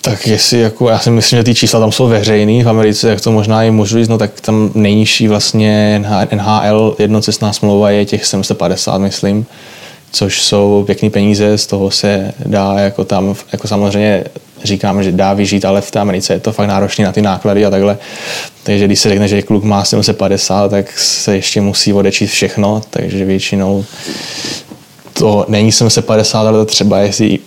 Tak 0.05 0.27
jestli 0.27 0.59
jako, 0.59 0.89
já 0.89 0.99
si 0.99 1.11
myslím, 1.11 1.37
že 1.37 1.43
ty 1.43 1.55
čísla 1.55 1.79
tam 1.79 1.91
jsou 1.91 2.07
veřejný 2.07 2.63
v 2.63 2.69
Americe, 2.69 3.09
jak 3.09 3.21
to 3.21 3.31
možná 3.31 3.63
i 3.63 3.71
můžu 3.71 3.97
říct, 3.97 4.07
no 4.07 4.17
tak 4.17 4.41
tam 4.41 4.71
nejnižší 4.73 5.27
vlastně 5.27 6.03
NHL 6.35 6.95
jednocestná 6.99 7.53
smlouva 7.53 7.91
je 7.91 8.05
těch 8.05 8.25
750, 8.25 8.97
myslím, 8.97 9.45
což 10.11 10.41
jsou 10.41 10.83
pěkný 10.85 11.09
peníze, 11.09 11.57
z 11.57 11.67
toho 11.67 11.91
se 11.91 12.33
dá 12.45 12.73
jako 12.79 13.03
tam, 13.03 13.35
jako 13.51 13.67
samozřejmě 13.67 14.23
říkám, 14.63 15.03
že 15.03 15.11
dá 15.11 15.33
vyžít, 15.33 15.65
ale 15.65 15.81
v 15.81 15.91
té 15.91 15.99
Americe 15.99 16.33
je 16.33 16.39
to 16.39 16.51
fakt 16.51 16.67
náročné 16.67 17.05
na 17.05 17.11
ty 17.11 17.21
náklady 17.21 17.65
a 17.65 17.69
takhle. 17.69 17.97
Takže 18.63 18.85
když 18.85 18.99
se 18.99 19.09
řekne, 19.09 19.27
že 19.27 19.41
kluk 19.41 19.63
má 19.63 19.85
750, 19.85 20.69
tak 20.69 20.99
se 20.99 21.35
ještě 21.35 21.61
musí 21.61 21.93
odečít 21.93 22.27
všechno, 22.27 22.81
takže 22.89 23.25
většinou 23.25 23.85
to 25.13 25.45
není 25.47 25.71
750, 25.71 26.39
ale 26.39 26.59
to 26.59 26.65
třeba 26.65 26.99
jestli 26.99 27.39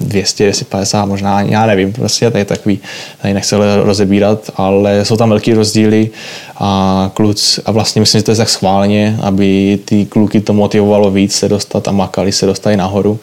200, 0.00 0.44
250, 0.44 1.04
možná, 1.04 1.40
já 1.40 1.66
nevím, 1.66 1.92
prostě 1.92 2.30
tady 2.30 2.44
takový, 2.44 2.78
tady 3.22 3.34
nechci 3.34 3.56
rozebírat, 3.82 4.50
ale 4.56 5.04
jsou 5.04 5.16
tam 5.16 5.28
velký 5.28 5.54
rozdíly 5.54 6.10
a 6.56 7.10
kluc, 7.14 7.60
a 7.64 7.70
vlastně 7.70 8.00
myslím, 8.00 8.18
že 8.18 8.22
to 8.22 8.30
je 8.30 8.36
tak 8.36 8.48
schválně, 8.48 9.18
aby 9.22 9.78
ty 9.84 10.06
kluky 10.06 10.40
to 10.40 10.52
motivovalo 10.52 11.10
víc 11.10 11.34
se 11.34 11.48
dostat 11.48 11.88
a 11.88 11.92
makali 11.92 12.32
se 12.32 12.46
dostali 12.46 12.76
nahoru. 12.76 13.20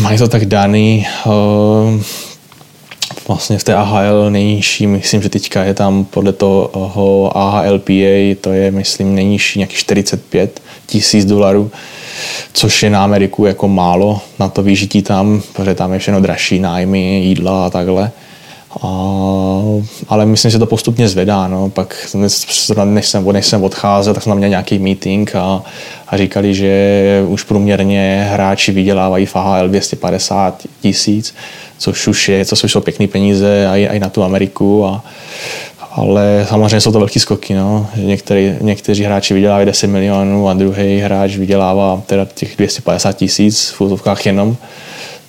Mají 0.00 0.18
to 0.18 0.28
tak 0.28 0.46
daný, 0.46 1.06
uh, 1.26 2.02
vlastně 3.28 3.58
v 3.58 3.64
té 3.64 3.74
AHL 3.74 4.30
nejnižší, 4.30 4.86
myslím, 4.86 5.22
že 5.22 5.28
teďka 5.28 5.64
je 5.64 5.74
tam 5.74 6.04
podle 6.04 6.32
toho 6.32 7.32
AHLPA, 7.36 8.34
to 8.40 8.52
je, 8.52 8.70
myslím, 8.70 9.14
nejnižší 9.14 9.58
nějakých 9.58 9.78
45 9.78 10.60
tisíc 10.86 11.24
dolarů, 11.24 11.70
což 12.52 12.82
je 12.82 12.90
na 12.90 13.04
Ameriku 13.04 13.46
jako 13.46 13.68
málo 13.68 14.20
na 14.38 14.48
to 14.48 14.62
vyžití 14.62 15.02
tam, 15.02 15.42
protože 15.52 15.74
tam 15.74 15.92
je 15.92 15.98
všechno 15.98 16.20
dražší 16.20 16.58
nájmy, 16.58 17.20
jídla 17.20 17.66
a 17.66 17.70
takhle. 17.70 18.10
A, 18.82 18.86
ale 20.08 20.26
myslím, 20.26 20.50
že 20.50 20.58
to 20.58 20.66
postupně 20.66 21.08
zvedá. 21.08 21.48
No. 21.48 21.70
Pak 21.70 22.14
než 22.14 23.06
jsem, 23.06 23.32
než 23.32 23.46
jsem 23.46 23.64
odcházel, 23.64 24.14
tak 24.14 24.22
jsem 24.22 24.30
tam 24.30 24.38
měl 24.38 24.50
nějaký 24.50 24.78
meeting 24.78 25.36
a, 25.36 25.62
a 26.08 26.16
říkali, 26.16 26.54
že 26.54 27.24
už 27.28 27.42
průměrně 27.42 28.26
hráči 28.30 28.72
vydělávají 28.72 29.26
v 29.26 29.36
AHL 29.36 29.68
250 29.68 30.62
tisíc, 30.80 31.34
což 31.78 32.06
už 32.06 32.28
je, 32.28 32.44
co 32.44 32.56
jsou 32.68 32.80
pěkné 32.80 33.06
peníze 33.06 33.68
i, 33.74 33.88
i 33.92 33.98
na 33.98 34.08
tu 34.08 34.22
Ameriku. 34.22 34.86
A, 34.86 35.04
ale 35.94 36.46
samozřejmě 36.48 36.80
jsou 36.80 36.92
to 36.92 36.98
velký 36.98 37.20
skoky. 37.20 37.54
No. 37.54 37.86
Některý, 37.96 38.54
někteří 38.60 39.04
hráči 39.04 39.34
vydělávají 39.34 39.66
10 39.66 39.86
milionů 39.86 40.48
a 40.48 40.54
druhý 40.54 40.98
hráč 40.98 41.36
vydělává 41.36 42.02
teda 42.06 42.26
těch 42.34 42.56
250 42.56 43.12
tisíc 43.12 43.70
v 43.70 43.80
útovkách 43.80 44.26
jenom 44.26 44.56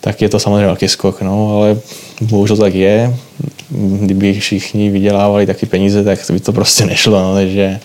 tak 0.06 0.22
je 0.22 0.30
to 0.30 0.40
samozřejmě 0.40 0.66
velký 0.66 0.88
skok, 0.88 1.22
no, 1.22 1.58
ale 1.58 1.78
bohužel 2.22 2.56
to 2.56 2.62
tak 2.62 2.74
je. 2.76 3.16
Kdyby 4.00 4.40
všichni 4.40 4.90
vydělávali 4.90 5.46
taky 5.46 5.66
peníze, 5.66 6.04
tak 6.04 6.20
by 6.32 6.40
to 6.40 6.54
prostě 6.54 6.86
nešlo, 6.86 7.22
no, 7.22 7.34
takže 7.34 7.80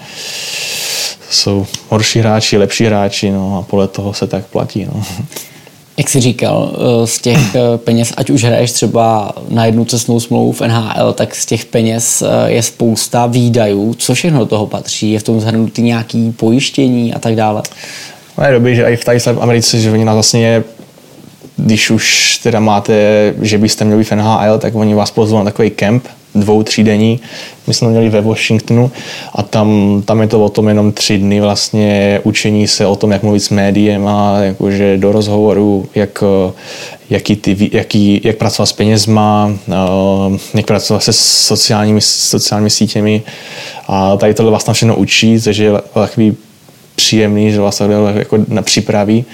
jsou 1.30 1.66
horší 1.88 2.18
hráči, 2.18 2.58
lepší 2.58 2.84
hráči, 2.84 3.30
no, 3.30 3.58
a 3.58 3.62
podle 3.62 3.88
toho 3.88 4.14
se 4.14 4.26
tak 4.26 4.46
platí. 4.46 4.86
No. 4.94 5.02
Jak 5.96 6.08
jsi 6.08 6.20
říkal, 6.20 6.72
eh, 6.74 7.06
z 7.06 7.18
těch 7.18 7.54
eh, 7.54 7.78
peněz, 7.78 8.12
ať 8.16 8.30
už 8.30 8.44
hraješ 8.44 8.72
třeba 8.72 9.32
na 9.48 9.66
jednu 9.66 9.84
cestnou 9.84 10.20
smlouvu 10.20 10.52
v 10.52 10.60
NHL, 10.60 11.12
tak 11.12 11.34
z 11.34 11.46
těch 11.46 11.64
peněz 11.64 12.22
eh, 12.22 12.50
je 12.50 12.62
spousta 12.62 13.26
výdajů. 13.26 13.94
Co 13.94 14.14
všechno 14.14 14.38
do 14.38 14.46
toho 14.46 14.66
patří? 14.66 15.12
Je 15.12 15.18
v 15.18 15.22
tom 15.22 15.40
zhrnutý 15.40 15.82
nějaký 15.82 16.32
pojištění 16.32 17.14
a 17.14 17.18
tak 17.18 17.34
dále? 17.34 17.62
No 18.38 18.44
je 18.44 18.52
dobrý, 18.52 18.76
že 18.76 18.84
i 18.84 18.96
v 18.96 19.04
tady 19.04 19.18
v 19.18 19.28
Americe, 19.40 19.80
že 19.80 19.90
oni 19.90 20.04
nás 20.04 20.14
vlastně 20.14 20.64
když 21.56 21.90
už 21.90 22.36
teda 22.42 22.60
máte, 22.60 22.94
že 23.42 23.58
byste 23.58 23.84
měli 23.84 24.04
v 24.04 24.12
NHL, 24.12 24.58
tak 24.58 24.74
oni 24.74 24.94
vás 24.94 25.10
pozvou 25.10 25.38
na 25.38 25.44
takový 25.44 25.70
kemp, 25.70 26.08
dvou, 26.34 26.62
třídenní. 26.62 27.20
My 27.66 27.74
jsme 27.74 27.88
měli 27.88 28.08
ve 28.08 28.20
Washingtonu 28.20 28.90
a 29.34 29.42
tam, 29.42 30.02
tam 30.04 30.20
je 30.20 30.28
to 30.28 30.44
o 30.44 30.48
tom 30.48 30.68
jenom 30.68 30.92
tři 30.92 31.18
dny 31.18 31.40
vlastně 31.40 32.20
učení 32.24 32.68
se 32.68 32.86
o 32.86 32.96
tom, 32.96 33.10
jak 33.10 33.22
mluvit 33.22 33.40
s 33.40 33.50
médiem 33.50 34.08
a 34.08 34.38
jakože 34.38 34.96
do 34.98 35.12
rozhovoru, 35.12 35.88
jak, 35.94 36.24
jaký 37.10 37.36
ty, 37.36 37.70
jaký, 37.72 38.20
jak 38.24 38.36
pracovat 38.36 38.66
s 38.66 38.72
penězma, 38.72 39.52
eh, 39.68 40.38
jak 40.54 40.66
pracovat 40.66 41.02
se 41.02 41.12
sociálními, 41.12 42.00
sociálními 42.00 42.70
sítěmi 42.70 43.22
a 43.88 44.16
tady 44.16 44.34
tohle 44.34 44.50
vlastně 44.50 44.74
všechno 44.74 44.96
učí, 44.96 45.40
takže 45.40 45.64
je 45.64 45.72
takový 45.94 46.36
příjemný, 47.00 47.52
že 47.52 47.60
vlastně 47.60 47.86
jako 48.14 48.38
na 48.48 48.62
přípraví 48.62 49.24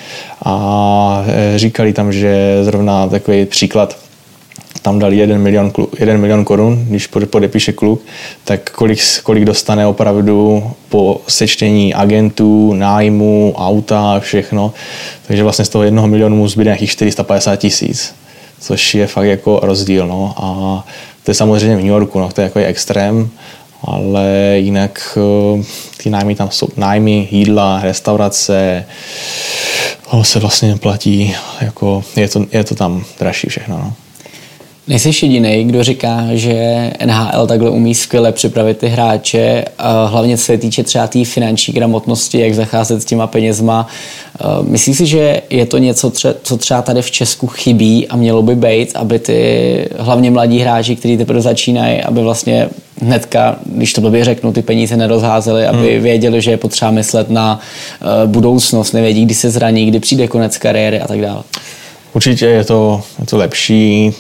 a 0.45 1.25
e, 1.27 1.59
říkali 1.59 1.93
tam, 1.93 2.13
že 2.13 2.59
zrovna 2.63 3.09
takový 3.09 3.47
příklad, 3.47 3.99
tam 4.87 4.99
dali 4.99 5.17
jeden 5.17 5.43
milion, 5.43 5.73
jeden 5.99 6.21
milion 6.21 6.45
korun, 6.45 6.87
když 6.89 7.07
podepíše 7.07 7.73
kluk, 7.73 8.03
tak 8.45 8.71
kolik, 8.71 8.99
kolik 9.23 9.45
dostane 9.45 9.87
opravdu 9.87 10.63
po 10.89 11.21
sečtení 11.29 11.95
agentů, 11.95 12.75
nájmu, 12.75 13.55
auta, 13.57 14.21
všechno. 14.21 14.73
Takže 15.27 15.43
vlastně 15.43 15.65
z 15.65 15.69
toho 15.69 15.85
jednoho 15.85 16.09
milionu 16.09 16.37
mu 16.37 16.49
zbyde 16.49 16.69
nějakých 16.69 16.91
450 16.91 17.57
tisíc, 17.57 18.15
což 18.61 18.95
je 18.95 19.07
fakt 19.07 19.27
jako 19.27 19.61
rozdíl. 19.63 20.07
No. 20.07 20.35
A 20.37 20.85
to 21.25 21.31
je 21.31 21.35
samozřejmě 21.35 21.77
v 21.77 21.81
New 21.81 21.95
Yorku, 21.99 22.19
no, 22.19 22.29
to 22.33 22.41
je 22.41 22.45
jako 22.45 22.59
extrém, 22.59 23.31
ale 23.83 24.55
jinak 24.57 25.19
eh, 25.19 25.63
ty 26.03 26.11
nájmy 26.11 26.35
tam 26.35 26.51
jsou 26.51 26.69
nájmy, 26.77 27.29
jídla, 27.31 27.81
restaurace, 27.83 28.85
se 30.23 30.39
vlastně 30.39 30.77
platí, 30.77 31.35
jako 31.61 32.05
je 32.17 32.29
to, 32.29 32.47
je 32.53 32.65
to 32.65 32.75
tam 32.75 33.05
dražší 33.19 33.49
všechno. 33.49 33.79
No. 33.79 34.06
Nejsi 34.89 35.11
jediný, 35.23 35.65
kdo 35.65 35.85
říká, 35.85 36.25
že 36.33 36.91
NHL 37.07 37.47
takhle 37.47 37.71
umí 37.71 37.95
skvěle 37.95 38.33
připravit 38.33 38.79
ty 38.79 38.89
hráče, 38.89 39.65
hlavně 40.07 40.39
co 40.39 40.45
se 40.45 40.59
týče 40.59 40.83
třeba 40.83 41.07
té 41.07 41.13
tý 41.13 41.25
finanční 41.25 41.75
gramotnosti, 41.75 42.41
jak 42.41 42.55
zacházet 42.55 43.03
s 43.03 43.05
těma 43.05 43.27
penězma. 43.27 43.87
Myslíš 44.63 44.97
si, 44.97 45.07
že 45.07 45.43
je 45.51 45.67
to 45.67 45.79
něco, 45.79 46.11
co 46.43 46.57
třeba 46.57 46.83
tady 46.83 47.03
v 47.03 47.11
Česku 47.11 47.47
chybí 47.47 48.09
a 48.09 48.17
mělo 48.17 48.43
by 48.43 48.55
být, 48.55 48.97
aby 48.97 49.19
ty 49.19 49.89
hlavně 49.99 50.31
mladí 50.31 50.59
hráči, 50.59 50.97
kteří 50.97 51.17
teprve 51.17 51.41
začínají, 51.41 52.03
aby 52.03 52.21
vlastně 52.23 52.69
hnedka, 53.03 53.57
když 53.67 53.93
to 53.93 54.01
blbě 54.01 54.25
řeknu, 54.25 54.53
ty 54.53 54.63
peníze 54.63 54.97
nerozházely, 54.97 55.67
aby 55.67 55.95
hmm. 55.95 56.03
věděli, 56.03 56.43
že 56.43 56.51
je 56.51 56.57
potřeba 56.57 56.91
myslet 56.91 57.31
na 57.31 57.61
budoucnost, 58.27 58.93
nevědí, 58.93 59.25
kdy 59.25 59.35
se 59.35 59.51
zraní, 59.51 59.87
kdy 59.87 60.01
přijde 60.01 60.29
konec 60.29 60.59
kariéry 60.59 61.01
a 61.01 61.09
tak 61.09 61.21
dále. 61.21 61.43
Určitě 62.13 62.47
je 62.47 62.65
to, 62.65 63.03
je 63.21 63.27
to 63.27 63.37
lepší 63.37 64.13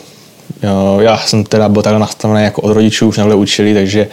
já 1.01 1.19
jsem 1.19 1.45
teda 1.45 1.69
byl 1.69 1.83
takhle 1.83 2.01
nastavený 2.01 2.45
jako 2.45 2.63
od 2.63 2.73
rodičů, 2.73 3.09
už 3.09 3.17
takhle 3.17 3.35
učili, 3.35 3.75
takže 3.75 4.09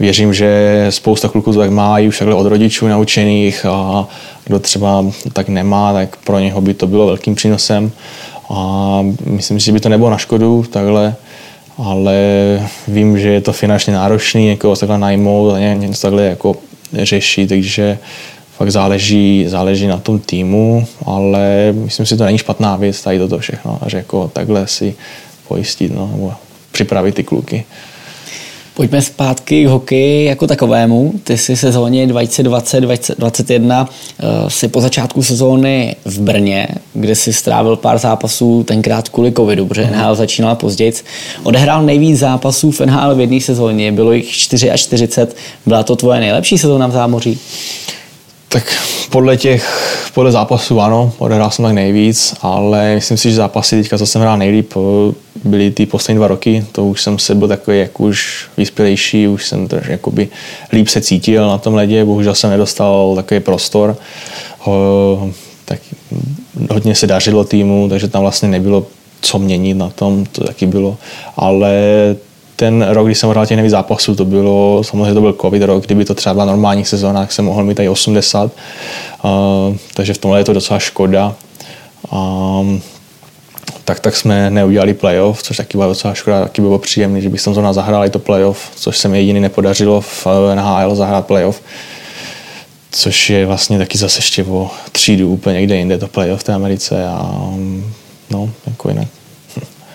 věřím, 0.00 0.34
že 0.34 0.86
spousta 0.90 1.28
kluků 1.28 1.52
to 1.52 1.58
tak 1.58 1.70
má 1.70 1.98
i 1.98 2.08
už 2.08 2.18
takhle 2.18 2.36
od 2.36 2.46
rodičů 2.46 2.88
naučených 2.88 3.66
a 3.66 4.06
kdo 4.44 4.58
třeba 4.58 5.04
tak 5.32 5.48
nemá, 5.48 5.92
tak 5.92 6.16
pro 6.16 6.38
něho 6.38 6.60
by 6.60 6.74
to 6.74 6.86
bylo 6.86 7.06
velkým 7.06 7.34
přínosem. 7.34 7.90
A 8.50 9.00
myslím 9.24 9.60
si, 9.60 9.66
že 9.66 9.72
by 9.72 9.80
to 9.80 9.88
nebylo 9.88 10.10
na 10.10 10.18
škodu 10.18 10.64
takhle, 10.70 11.14
ale 11.78 12.16
vím, 12.88 13.18
že 13.18 13.28
je 13.28 13.40
to 13.40 13.52
finančně 13.52 13.92
náročný, 13.92 14.46
někoho 14.46 14.76
takhle 14.76 14.98
najmout 14.98 15.54
a 15.54 15.58
něco 15.58 16.02
takhle 16.02 16.22
jako 16.22 16.56
řešit, 16.92 17.48
takže 17.48 17.98
fakt 18.56 18.70
záleží, 18.70 19.44
záleží 19.48 19.86
na 19.86 19.98
tom 19.98 20.18
týmu, 20.18 20.86
ale 21.06 21.72
myslím 21.72 22.06
si, 22.06 22.10
že 22.10 22.16
to 22.16 22.24
není 22.24 22.38
špatná 22.38 22.76
věc 22.76 23.02
tady 23.02 23.18
toto 23.18 23.38
všechno, 23.38 23.78
že 23.86 23.96
jako 23.96 24.30
takhle 24.32 24.66
si 24.66 24.94
pojistit 25.48 25.94
no, 25.94 26.10
nebo 26.12 26.32
připravit 26.72 27.14
ty 27.14 27.24
kluky. 27.24 27.64
Pojďme 28.78 29.02
zpátky 29.02 29.64
k 29.64 29.68
hokeji 29.68 30.24
jako 30.24 30.46
takovému. 30.46 31.12
Ty 31.24 31.38
jsi 31.38 31.56
sezóně 31.56 32.06
2020-2021 32.06 33.86
eh, 33.88 34.24
si 34.50 34.68
po 34.68 34.80
začátku 34.80 35.22
sezóny 35.22 35.96
v 36.04 36.20
Brně, 36.20 36.68
kde 36.94 37.14
si 37.14 37.32
strávil 37.32 37.76
pár 37.76 37.98
zápasů 37.98 38.64
tenkrát 38.64 39.08
kvůli 39.08 39.32
covidu, 39.32 39.66
protože 39.66 39.84
uh-huh. 39.84 40.02
NHL 40.02 40.14
začínala 40.14 40.54
později. 40.54 40.92
Odehrál 41.42 41.82
nejvíc 41.82 42.18
zápasů 42.18 42.70
v 42.70 42.80
NHL 42.80 43.14
v 43.14 43.20
jedné 43.20 43.40
sezóně, 43.40 43.92
bylo 43.92 44.12
jich 44.12 44.30
44. 44.30 45.08
Byla 45.66 45.82
to 45.82 45.96
tvoje 45.96 46.20
nejlepší 46.20 46.58
sezóna 46.58 46.86
v 46.86 46.92
zámoří? 46.92 47.38
Tak 48.48 48.74
podle 49.10 49.36
těch, 49.36 49.64
podle 50.14 50.32
zápasů 50.32 50.80
ano, 50.80 51.12
odehrál 51.18 51.50
jsem 51.50 51.64
tak 51.64 51.74
nejvíc, 51.74 52.34
ale 52.42 52.94
myslím 52.94 53.18
si, 53.18 53.30
že 53.30 53.36
zápasy 53.36 53.82
teďka, 53.82 53.98
co 53.98 54.06
jsem 54.06 54.20
hrál 54.20 54.38
nejlíp, 54.38 54.72
byly 55.44 55.70
ty 55.70 55.86
poslední 55.86 56.16
dva 56.16 56.28
roky, 56.28 56.66
to 56.72 56.86
už 56.86 57.02
jsem 57.02 57.18
se 57.18 57.34
byl 57.34 57.48
takový 57.48 57.78
jak 57.78 58.00
už 58.00 58.48
vyspělejší, 58.56 59.28
už 59.28 59.46
jsem 59.46 59.68
trošku 59.68 59.92
jakoby 59.92 60.28
líp 60.72 60.88
se 60.88 61.00
cítil 61.00 61.48
na 61.48 61.58
tom 61.58 61.74
ledě, 61.74 62.04
bohužel 62.04 62.34
jsem 62.34 62.50
nedostal 62.50 63.14
takový 63.16 63.40
prostor, 63.40 63.96
ho, 64.58 65.30
tak 65.64 65.78
hodně 66.70 66.94
se 66.94 67.06
dařilo 67.06 67.44
týmu, 67.44 67.88
takže 67.88 68.08
tam 68.08 68.22
vlastně 68.22 68.48
nebylo 68.48 68.86
co 69.20 69.38
měnit 69.38 69.74
na 69.74 69.90
tom, 69.90 70.26
to 70.26 70.44
taky 70.44 70.66
bylo, 70.66 70.96
ale 71.36 71.72
ten 72.56 72.86
rok, 72.88 73.06
kdy 73.06 73.14
jsem 73.14 73.30
hrál 73.30 73.46
těch 73.46 73.56
nejvíc 73.56 73.70
zápasů, 73.70 74.14
to 74.14 74.24
bylo, 74.24 74.84
samozřejmě 74.84 75.14
to 75.14 75.20
byl 75.20 75.36
covid 75.40 75.62
rok, 75.62 75.86
kdyby 75.86 76.04
to 76.04 76.14
třeba 76.14 76.34
byla 76.34 76.44
normální 76.44 76.84
sezóna, 76.84 77.20
tak 77.20 77.32
jsem 77.32 77.44
mohl 77.44 77.64
mít 77.64 77.74
tady 77.74 77.88
80, 77.88 78.50
uh, 79.24 79.30
takže 79.94 80.14
v 80.14 80.18
tomhle 80.18 80.40
je 80.40 80.44
to 80.44 80.52
docela 80.52 80.78
škoda. 80.78 81.34
Um, 82.12 82.82
tak, 83.88 84.00
tak 84.00 84.16
jsme 84.16 84.50
neudělali 84.50 84.94
playoff, 84.94 85.42
což 85.42 85.56
taky 85.56 85.78
byla 85.78 85.86
docela 85.86 86.14
škoda, 86.14 86.42
taky 86.42 86.60
bylo 86.62 86.78
příjemné, 86.78 87.20
že 87.20 87.28
bych 87.28 87.40
jsem 87.40 87.54
zrovna 87.54 87.72
zahrál 87.72 88.04
i 88.04 88.10
to 88.10 88.18
playoff, 88.18 88.70
což 88.76 88.98
se 88.98 89.08
mi 89.08 89.18
jediný 89.18 89.40
nepodařilo 89.40 90.00
v 90.00 90.26
NHL 90.54 90.94
zahrát 90.94 91.26
playoff 91.26 91.62
což 92.90 93.30
je 93.30 93.46
vlastně 93.46 93.78
taky 93.78 93.98
zase 93.98 94.18
ještě 94.18 94.44
o 94.44 94.70
třídu 94.92 95.30
úplně 95.30 95.54
někde 95.60 95.76
jinde 95.76 95.98
to 95.98 96.08
playoff 96.08 96.40
v 96.40 96.44
té 96.44 96.52
Americe 96.52 97.06
a 97.06 97.54
no, 98.30 98.50
jako 98.66 98.88
jinak 98.88 99.08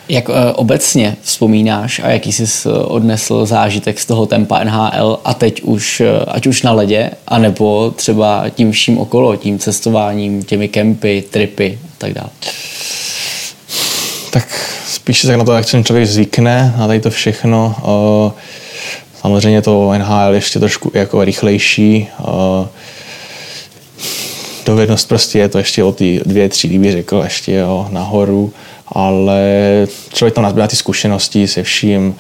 jak 0.10 0.30
uh, 0.30 0.36
obecně 0.56 1.18
vzpomínáš 1.22 2.00
a 2.00 2.10
jaký 2.10 2.32
jsi 2.32 2.44
eh, 2.44 2.72
odnesl 2.72 3.46
zážitek 3.46 4.00
z 4.00 4.06
toho 4.06 4.26
tempa 4.26 4.64
NHL 4.64 5.20
a 5.26 5.34
teď 5.34 5.62
už, 5.62 6.00
uh, 6.00 6.08
ať 6.28 6.48
už 6.48 6.62
na 6.62 6.72
ledě, 6.72 7.12
anebo 7.28 7.92
třeba 7.96 8.46
tím 8.50 8.72
vším 8.72 8.98
okolo, 8.98 9.36
tím 9.36 9.60
cestováním, 9.60 10.44
těmi 10.44 10.68
kempy, 10.68 11.24
tripy 11.30 11.80
a 11.84 11.94
tak 11.98 12.14
dále? 12.14 12.30
Tak 14.34 14.48
spíš 14.88 15.22
tak 15.22 15.38
na 15.38 15.44
to, 15.44 15.54
jak 15.54 15.70
se 15.70 15.84
člověk 15.84 16.08
zvykne, 16.08 16.74
na 16.78 16.88
tady 16.88 17.00
to 17.00 17.10
všechno. 17.10 17.76
Uh, 17.84 18.32
samozřejmě 19.22 19.62
to 19.62 19.94
NHL 19.98 20.34
ještě 20.34 20.60
trošku 20.60 20.92
jako 20.94 21.24
rychlejší. 21.24 22.08
Uh, 22.20 22.68
dovednost 24.66 25.08
prostě 25.08 25.40
je 25.40 25.50
to 25.50 25.58
ještě 25.58 25.84
o 25.84 25.92
ty 25.92 26.22
dvě, 26.26 26.50
tři 26.50 26.68
líbí 26.68 26.92
řekl, 26.92 27.22
ještě 27.24 27.54
jo, 27.54 27.88
nahoru, 27.92 28.54
ale 28.88 29.42
člověk 30.14 30.34
tam 30.34 30.44
nazbírá 30.44 30.68
ty 30.68 30.76
zkušenosti 30.76 31.48
se 31.48 31.64
vším, 31.64 32.16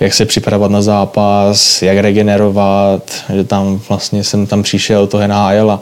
jak 0.00 0.14
se 0.14 0.26
připravovat 0.26 0.70
na 0.70 0.82
zápas, 0.82 1.82
jak 1.82 1.98
regenerovat, 1.98 3.24
že 3.34 3.44
tam 3.44 3.80
vlastně 3.88 4.24
jsem 4.24 4.46
tam 4.46 4.62
přišel 4.62 5.06
to 5.06 5.26
NHL 5.26 5.70
a, 5.70 5.80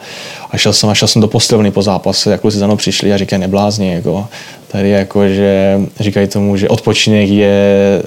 a 0.50 0.56
šel 0.56 0.72
jsem 0.72 0.90
a 0.90 0.94
šel 0.94 1.08
jsem 1.08 1.22
do 1.22 1.28
posilovny 1.28 1.70
po 1.70 1.82
zápase, 1.82 2.30
jak 2.30 2.40
kluci 2.40 2.58
za 2.58 2.66
mnou 2.66 2.76
přišli 2.76 3.12
a 3.12 3.16
říkají 3.18 3.40
neblázni, 3.40 3.92
jako, 3.92 4.26
tady 4.68 4.90
jako, 4.90 5.28
že 5.28 5.80
říkají 6.00 6.26
tomu, 6.26 6.56
že 6.56 6.68
odpočinek 6.68 7.28
je 7.28 8.02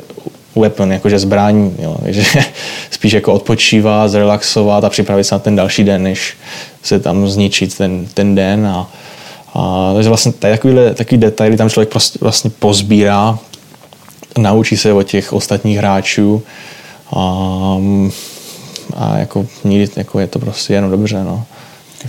weapon, 0.55 0.91
jakože 0.91 1.19
zbraň, 1.19 1.71
jo, 1.79 1.97
takže 2.03 2.23
spíš 2.91 3.13
jako 3.13 3.33
odpočívat, 3.33 4.11
zrelaxovat 4.11 4.83
a 4.83 4.89
připravit 4.89 5.23
se 5.23 5.35
na 5.35 5.39
ten 5.39 5.55
další 5.55 5.83
den, 5.83 6.03
než 6.03 6.33
se 6.83 6.99
tam 6.99 7.27
zničit 7.27 7.77
ten, 7.77 8.07
ten 8.13 8.35
den 8.35 8.67
a, 8.67 8.89
a 9.53 9.91
takže 9.93 10.09
vlastně 10.09 10.31
takovýhle, 10.31 10.93
takový 10.93 11.17
detaily 11.17 11.57
tam 11.57 11.69
člověk 11.69 11.89
prostě 11.89 12.19
vlastně 12.21 12.51
pozbírá, 12.59 13.39
naučí 14.37 14.77
se 14.77 14.93
od 14.93 15.03
těch 15.03 15.33
ostatních 15.33 15.77
hráčů 15.77 16.43
a, 17.15 17.77
a 18.95 19.17
jako, 19.17 19.45
jako 19.95 20.19
je 20.19 20.27
to 20.27 20.39
prostě 20.39 20.73
jenom 20.73 20.91
dobře. 20.91 21.23
No. 21.23 21.45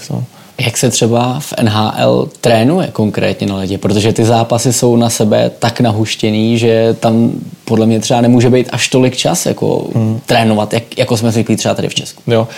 To. 0.09 0.25
Jak 0.61 0.77
se 0.77 0.91
třeba 0.91 1.41
v 1.41 1.55
NHL 1.63 2.29
trénuje 2.41 2.89
konkrétně 2.93 3.47
na 3.47 3.57
ledě? 3.57 3.79
Protože 3.79 4.13
ty 4.13 4.25
zápasy 4.25 4.73
jsou 4.73 4.97
na 4.97 5.11
sebe 5.11 5.51
tak 5.59 5.81
nahuštěný, 5.81 6.59
že 6.59 6.97
tam 7.01 7.31
podle 7.65 7.87
mě 7.87 8.01
třeba 8.01 8.21
nemůže 8.21 8.51
být 8.51 8.69
až 8.73 8.89
tolik 8.89 9.17
čas 9.17 9.47
jako 9.47 9.87
hmm. 9.95 10.21
trénovat, 10.27 10.73
jak, 10.73 10.99
jako 10.99 11.17
jsme 11.17 11.33
zvyklí 11.33 11.57
třeba 11.57 11.75
tady 11.75 11.89
v 11.89 11.95
Česku. 11.95 12.23
Jo. 12.27 12.49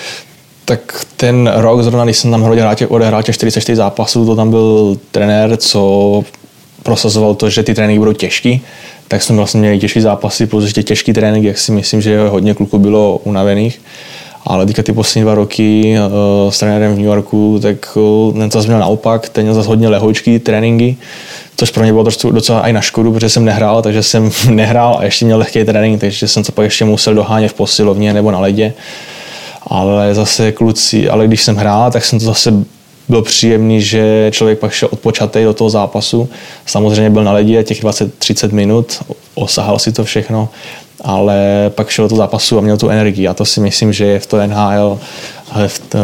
Tak 0.65 1.07
ten 1.17 1.53
rok 1.55 1.83
zrovna, 1.83 2.05
když 2.05 2.17
jsem 2.17 2.31
tam 2.31 2.75
těch, 2.75 2.91
odehrál 2.91 3.23
těch 3.23 3.35
44 3.35 3.77
zápasů, 3.77 4.27
to 4.27 4.37
tam 4.37 4.51
byl 4.51 4.97
trenér, 5.11 5.57
co 5.57 6.25
prosazoval 6.83 7.35
to, 7.35 7.51
že 7.51 7.63
ty 7.63 7.75
tréninky 7.75 7.99
budou 7.99 8.13
těžký, 8.13 8.63
tak 9.09 9.23
jsme 9.23 9.37
vlastně 9.37 9.61
měli 9.61 9.79
těžké 9.79 10.01
zápasy, 10.01 10.47
plus 10.47 10.65
ještě 10.65 10.83
těžký 10.83 11.13
trénink, 11.13 11.45
jak 11.45 11.59
si 11.59 11.73
myslím, 11.73 12.01
že 12.01 12.29
hodně 12.29 12.55
kluků 12.55 12.79
bylo 12.79 13.21
unavených. 13.25 13.81
Ale 14.47 14.67
teďka 14.67 14.83
ty 14.83 14.93
poslední 14.93 15.23
dva 15.23 15.35
roky 15.35 15.97
uh, 15.99 16.51
s 16.51 16.59
trenérem 16.59 16.95
v 16.95 16.97
New 16.97 17.07
Yorku, 17.07 17.59
tak 17.63 17.97
uh, 17.97 18.35
ten 18.39 18.51
zase 18.51 18.67
měl 18.69 18.79
naopak, 18.79 19.29
ten 19.29 19.45
měl 19.45 19.55
zase 19.55 19.69
hodně 19.69 19.89
lehoučký 19.89 20.39
tréninky, 20.39 20.97
což 21.57 21.71
pro 21.71 21.83
mě 21.83 21.93
bylo 21.93 22.05
docela 22.31 22.69
i 22.69 22.73
na 22.73 22.81
škodu, 22.81 23.13
protože 23.13 23.29
jsem 23.29 23.45
nehrál, 23.45 23.83
takže 23.83 24.03
jsem 24.03 24.31
nehrál 24.51 24.97
a 24.99 25.05
ještě 25.05 25.25
měl 25.25 25.39
lehký 25.39 25.65
trénink, 25.65 26.01
takže 26.01 26.29
jsem 26.29 26.45
se 26.45 26.53
pak 26.53 26.65
ještě 26.65 26.85
musel 26.85 27.15
dohánět 27.15 27.51
v 27.51 27.55
posilovně 27.55 28.13
nebo 28.13 28.31
na 28.31 28.39
ledě. 28.39 28.73
Ale 29.67 30.15
zase 30.15 30.53
kluci, 30.53 31.09
ale 31.09 31.27
když 31.27 31.43
jsem 31.43 31.57
hrál, 31.57 31.91
tak 31.91 32.05
jsem 32.05 32.19
to 32.19 32.25
zase 32.25 32.53
byl 33.09 33.23
příjemný, 33.23 33.83
že 33.83 34.29
člověk 34.33 34.59
pak 34.59 34.73
šel 34.73 34.89
odpočatý 34.93 35.45
do 35.45 35.55
toho 35.55 35.71
zápasu. 35.71 36.29
Samozřejmě 36.67 37.11
byl 37.11 37.25
na 37.25 37.33
ledě 37.33 37.65
těch 37.65 37.85
20-30 37.85 38.53
minut, 38.53 39.03
osahal 39.35 39.79
si 39.79 39.93
to 39.93 40.05
všechno, 40.05 40.49
ale 41.01 41.71
pak 41.75 41.89
šel 41.89 42.05
do 42.05 42.09
toho 42.09 42.17
zápasu 42.17 42.59
a 42.59 42.61
měl 42.61 42.77
tu 42.77 42.89
energii 42.89 43.29
a 43.29 43.35
to 43.35 43.45
si 43.45 43.61
myslím, 43.61 43.93
že 43.93 44.05
je 44.05 44.21
v 44.21 44.27
to 44.27 44.47
NHL 44.47 44.99
v 45.67 45.79
to 45.79 45.99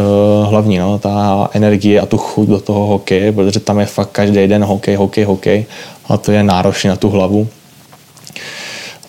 hlavní, 0.49 0.77
no, 0.77 0.99
ta 0.99 1.49
energie 1.53 2.01
a 2.01 2.05
tu 2.05 2.17
chuť 2.17 2.47
do 2.47 2.59
toho 2.59 2.85
hokeje, 2.85 3.31
protože 3.31 3.59
tam 3.59 3.79
je 3.79 3.85
fakt 3.85 4.09
každý 4.11 4.47
den 4.47 4.63
hokej, 4.63 4.95
hokej, 4.95 5.23
hokej 5.23 5.65
a 6.09 6.17
to 6.17 6.31
je 6.31 6.43
náročné 6.43 6.89
na 6.89 6.95
tu 6.95 7.09
hlavu. 7.09 7.47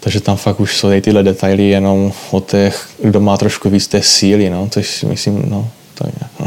Takže 0.05 0.21
tam 0.21 0.37
fakt 0.37 0.61
už 0.61 0.77
jsou 0.77 0.89
tyhle 1.01 1.23
detaily 1.23 1.69
jenom 1.69 2.13
o 2.31 2.41
těch, 2.41 2.89
kdo 3.03 3.21
má 3.21 3.37
trošku 3.37 3.71
víc 3.71 3.87
té 3.87 4.03
síly, 4.03 4.51
no, 4.51 4.69
což 4.71 4.91
si 4.91 5.07
myslím, 5.07 5.45
no, 5.49 5.69
to 5.95 6.07
je, 6.07 6.13
no. 6.41 6.47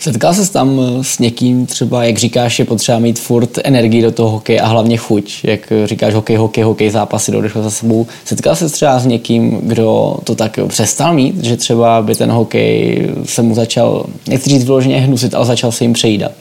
Setkal 0.00 0.34
se 0.34 0.52
tam 0.52 0.80
eh, 0.80 1.04
s 1.04 1.18
někým 1.18 1.66
třeba, 1.66 2.04
jak 2.04 2.18
říkáš, 2.18 2.58
je 2.58 2.64
potřeba 2.64 2.98
mít 2.98 3.18
furt 3.18 3.58
energii 3.64 4.02
do 4.02 4.12
toho 4.12 4.30
hokeje 4.30 4.60
a 4.60 4.66
hlavně 4.66 4.96
chuť. 4.96 5.40
Jak 5.44 5.72
říkáš, 5.84 6.14
hokej, 6.14 6.36
hokej, 6.36 6.64
hokej, 6.64 6.90
zápasy 6.90 7.32
jdou 7.32 7.42
za 7.62 7.70
sebou. 7.70 8.06
Setkal 8.24 8.56
se 8.56 8.68
třeba 8.68 8.98
s 8.98 9.06
někým, 9.06 9.60
kdo 9.62 10.16
to 10.24 10.34
tak 10.34 10.58
přestal 10.68 11.14
mít, 11.14 11.44
že 11.44 11.56
třeba 11.56 12.02
by 12.02 12.14
ten 12.14 12.30
hokej 12.30 13.08
se 13.24 13.42
mu 13.42 13.54
začal, 13.54 14.06
nechci 14.28 14.50
říct 14.50 14.64
vyloženě 14.64 15.00
hnusit, 15.00 15.34
ale 15.34 15.46
začal 15.46 15.72
se 15.72 15.84
jim 15.84 15.92
přejídat? 15.92 16.32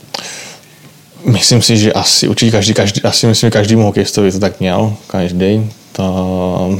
Myslím 1.26 1.62
si, 1.62 1.78
že 1.78 1.94
asi 1.94 2.28
určitě 2.28 2.52
každý, 2.52 2.74
každý 2.74 3.02
asi 3.02 3.28
myslím, 3.28 3.48
že 3.48 3.52
každému 3.52 3.84
hokejistovi 3.84 4.32
to 4.32 4.40
tak 4.40 4.60
měl, 4.60 4.94
každý. 5.08 5.70
To, 5.96 6.80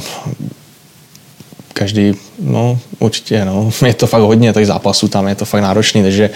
každý, 1.74 2.14
no 2.40 2.80
určitě, 3.00 3.46
no. 3.46 3.72
Je 3.86 3.94
to 3.94 4.08
fakt 4.08 4.22
hodně 4.22 4.54
těch 4.54 4.68
zápasů 4.68 5.08
tam, 5.08 5.28
je 5.28 5.36
to 5.36 5.46
fakt 5.46 5.62
náročný, 5.62 6.04
takže 6.04 6.30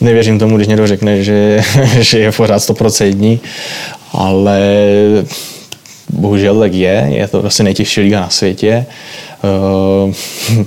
nevěřím 0.00 0.38
tomu, 0.38 0.56
když 0.56 0.68
někdo 0.68 0.86
řekne, 0.86 1.22
že, 1.22 1.62
že 2.00 2.18
je 2.18 2.32
pořád 2.32 2.58
100% 2.58 3.40
ale 4.12 4.60
bohužel 6.10 6.58
tak 6.58 6.72
je, 6.72 7.08
je 7.10 7.28
to 7.28 7.40
prostě 7.40 7.62
nejtěžší 7.62 8.00
liga 8.00 8.20
na 8.20 8.30
světě. 8.30 8.86
Uh, 10.06 10.14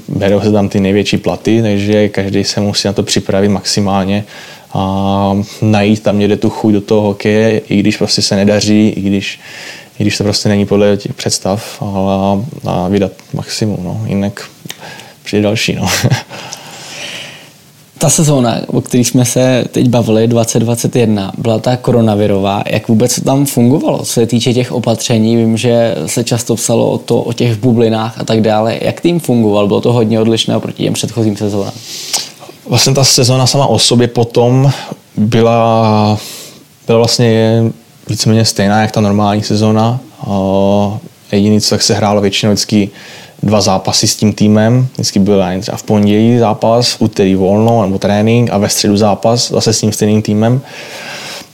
berou 0.17 0.41
se 0.41 0.51
tam 0.51 0.69
ty 0.69 0.79
největší 0.79 1.17
platy, 1.17 1.61
takže 1.61 2.09
každý 2.09 2.43
se 2.43 2.61
musí 2.61 2.87
na 2.87 2.93
to 2.93 3.03
připravit 3.03 3.49
maximálně 3.49 4.23
a 4.73 5.41
najít 5.61 6.03
tam 6.03 6.19
někde 6.19 6.37
tu 6.37 6.49
chuť 6.49 6.73
do 6.73 6.81
toho 6.81 7.01
hokeje, 7.01 7.61
i 7.69 7.79
když 7.79 7.97
prostě 7.97 8.21
se 8.21 8.35
nedaří, 8.35 8.89
i 8.89 9.01
když 9.01 9.39
i 9.99 10.03
když 10.03 10.17
to 10.17 10.23
prostě 10.23 10.49
není 10.49 10.65
podle 10.65 10.97
těch 10.97 11.13
představ, 11.13 11.81
ale 11.81 12.43
a 12.65 12.87
vydat 12.87 13.11
maximum, 13.33 13.83
no. 13.83 14.01
jinak 14.05 14.49
přijde 15.23 15.43
další. 15.43 15.75
No. 15.75 15.87
Ta 17.97 18.09
sezóna, 18.09 18.61
o 18.67 18.81
které 18.81 19.03
jsme 19.03 19.25
se 19.25 19.65
teď 19.71 19.89
bavili, 19.89 20.27
2021, 20.27 21.31
byla 21.37 21.59
ta 21.59 21.77
koronavirová. 21.77 22.63
Jak 22.67 22.87
vůbec 22.87 23.15
to 23.15 23.21
tam 23.21 23.45
fungovalo, 23.45 23.97
co 23.97 24.05
se 24.05 24.25
týče 24.25 24.53
těch 24.53 24.71
opatření? 24.71 25.35
Vím, 25.35 25.57
že 25.57 25.95
se 26.05 26.23
často 26.23 26.55
psalo 26.55 26.91
o, 26.91 26.97
to, 26.97 27.21
o 27.21 27.33
těch 27.33 27.57
bublinách 27.57 28.19
a 28.19 28.23
tak 28.23 28.41
dále. 28.41 28.79
Jak 28.81 29.01
tým 29.01 29.19
fungoval? 29.19 29.67
Bylo 29.67 29.81
to 29.81 29.93
hodně 29.93 30.19
odlišné 30.19 30.57
oproti 30.57 30.83
těm 30.83 30.93
předchozím 30.93 31.37
sezónám? 31.37 31.73
Vlastně 32.69 32.93
ta 32.93 33.03
sezóna 33.03 33.47
sama 33.47 33.65
o 33.65 33.79
sobě 33.79 34.07
potom 34.07 34.71
byla, 35.17 36.17
byla 36.87 36.97
vlastně 36.97 37.63
víceméně 38.09 38.45
stejná, 38.45 38.81
jak 38.81 38.91
ta 38.91 39.01
normální 39.01 39.43
sezóna. 39.43 39.99
Jediný, 41.31 41.61
co 41.61 41.69
tak 41.69 41.83
se 41.83 41.93
hrálo 41.93 42.21
většinou 42.21 42.51
vždycky 42.51 42.89
dva 43.43 43.61
zápasy 43.61 44.07
s 44.07 44.15
tím 44.15 44.33
týmem. 44.33 44.87
Vždycky 44.93 45.19
byl 45.19 45.43
třeba 45.61 45.77
v 45.77 45.83
pondělí 45.83 46.37
zápas, 46.37 46.91
v 46.91 47.01
úterý 47.01 47.35
volno 47.35 47.85
nebo 47.85 47.99
trénink 47.99 48.49
a 48.51 48.57
ve 48.57 48.69
středu 48.69 48.97
zápas 48.97 49.51
zase 49.51 49.73
s 49.73 49.79
tím 49.79 49.91
stejným 49.91 50.21
týmem. 50.21 50.61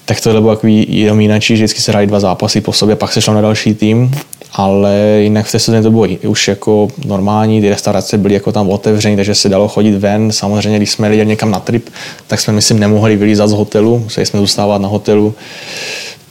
Tak 0.06 0.22
tohle 0.22 0.42
bylo 0.42 0.56
takový 0.56 0.86
jenom 0.90 1.22
jinak, 1.22 1.42
že 1.42 1.54
vždycky 1.54 1.82
se 1.82 1.92
hráli 1.92 2.08
dva 2.08 2.20
zápasy 2.20 2.62
po 2.62 2.74
sobě, 2.74 2.96
pak 2.96 3.14
se 3.14 3.22
šlo 3.22 3.34
na 3.34 3.42
další 3.42 3.74
tým, 3.74 4.12
ale 4.54 5.20
jinak 5.20 5.46
v 5.46 5.52
té 5.52 5.60
sezóně 5.60 5.84
to 5.84 5.92
bylo 5.92 6.08
už 6.28 6.48
jako 6.48 6.88
normální, 7.06 7.62
ty 7.62 7.70
restaurace 7.70 8.18
byly 8.18 8.34
jako 8.34 8.52
tam 8.52 8.70
otevřené, 8.70 9.16
takže 9.16 9.36
se 9.36 9.50
dalo 9.50 9.68
chodit 9.68 9.96
ven. 9.96 10.32
Samozřejmě, 10.32 10.78
když 10.78 10.92
jsme 10.92 11.16
jeli 11.16 11.26
někam 11.26 11.52
na 11.52 11.60
trip, 11.60 11.90
tak 12.28 12.40
jsme 12.40 12.54
myslím 12.54 12.80
nemohli 12.80 13.16
vylízat 13.16 13.50
z 13.50 13.54
hotelu, 13.54 14.00
museli 14.00 14.26
jsme 14.26 14.40
zůstávat 14.40 14.82
na 14.82 14.88
hotelu 14.88 15.36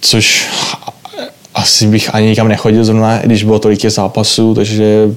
což 0.02 0.48
asi 1.54 1.86
bych 1.86 2.14
ani 2.14 2.26
nikam 2.26 2.48
nechodil 2.48 2.84
zrovna, 2.84 3.18
když 3.18 3.44
bylo 3.44 3.58
tolik 3.58 3.86
zápasů, 3.86 4.54
takže 4.54 5.08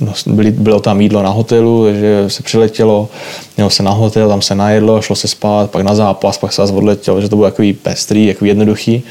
no, 0.00 0.12
byli, 0.26 0.50
bylo 0.50 0.80
tam 0.80 1.00
jídlo 1.00 1.22
na 1.22 1.30
hotelu, 1.30 1.84
takže 1.84 2.24
se 2.28 2.42
přiletělo, 2.42 3.08
mělo 3.56 3.70
se 3.70 3.82
na 3.82 3.90
hotel, 3.90 4.28
tam 4.28 4.42
se 4.42 4.54
najedlo, 4.54 5.02
šlo 5.02 5.16
se 5.16 5.28
spát, 5.28 5.70
pak 5.70 5.82
na 5.82 5.94
zápas, 5.94 6.38
pak 6.38 6.52
se 6.52 6.62
zase 6.62 6.72
odletělo, 6.72 7.20
že 7.20 7.28
to 7.28 7.36
bylo 7.36 7.48
takový 7.50 7.72
pestrý, 7.72 8.26
jako 8.26 8.44
jednoduchý. 8.44 9.02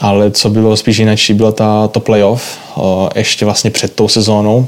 Ale 0.00 0.30
co 0.30 0.50
bylo 0.50 0.76
spíš 0.76 0.98
jinak, 0.98 1.18
bylo 1.32 1.52
ta, 1.52 1.88
to 1.88 2.00
playoff, 2.00 2.58
ještě 3.14 3.44
vlastně 3.44 3.70
před 3.70 3.92
tou 3.92 4.08
sezónou, 4.08 4.66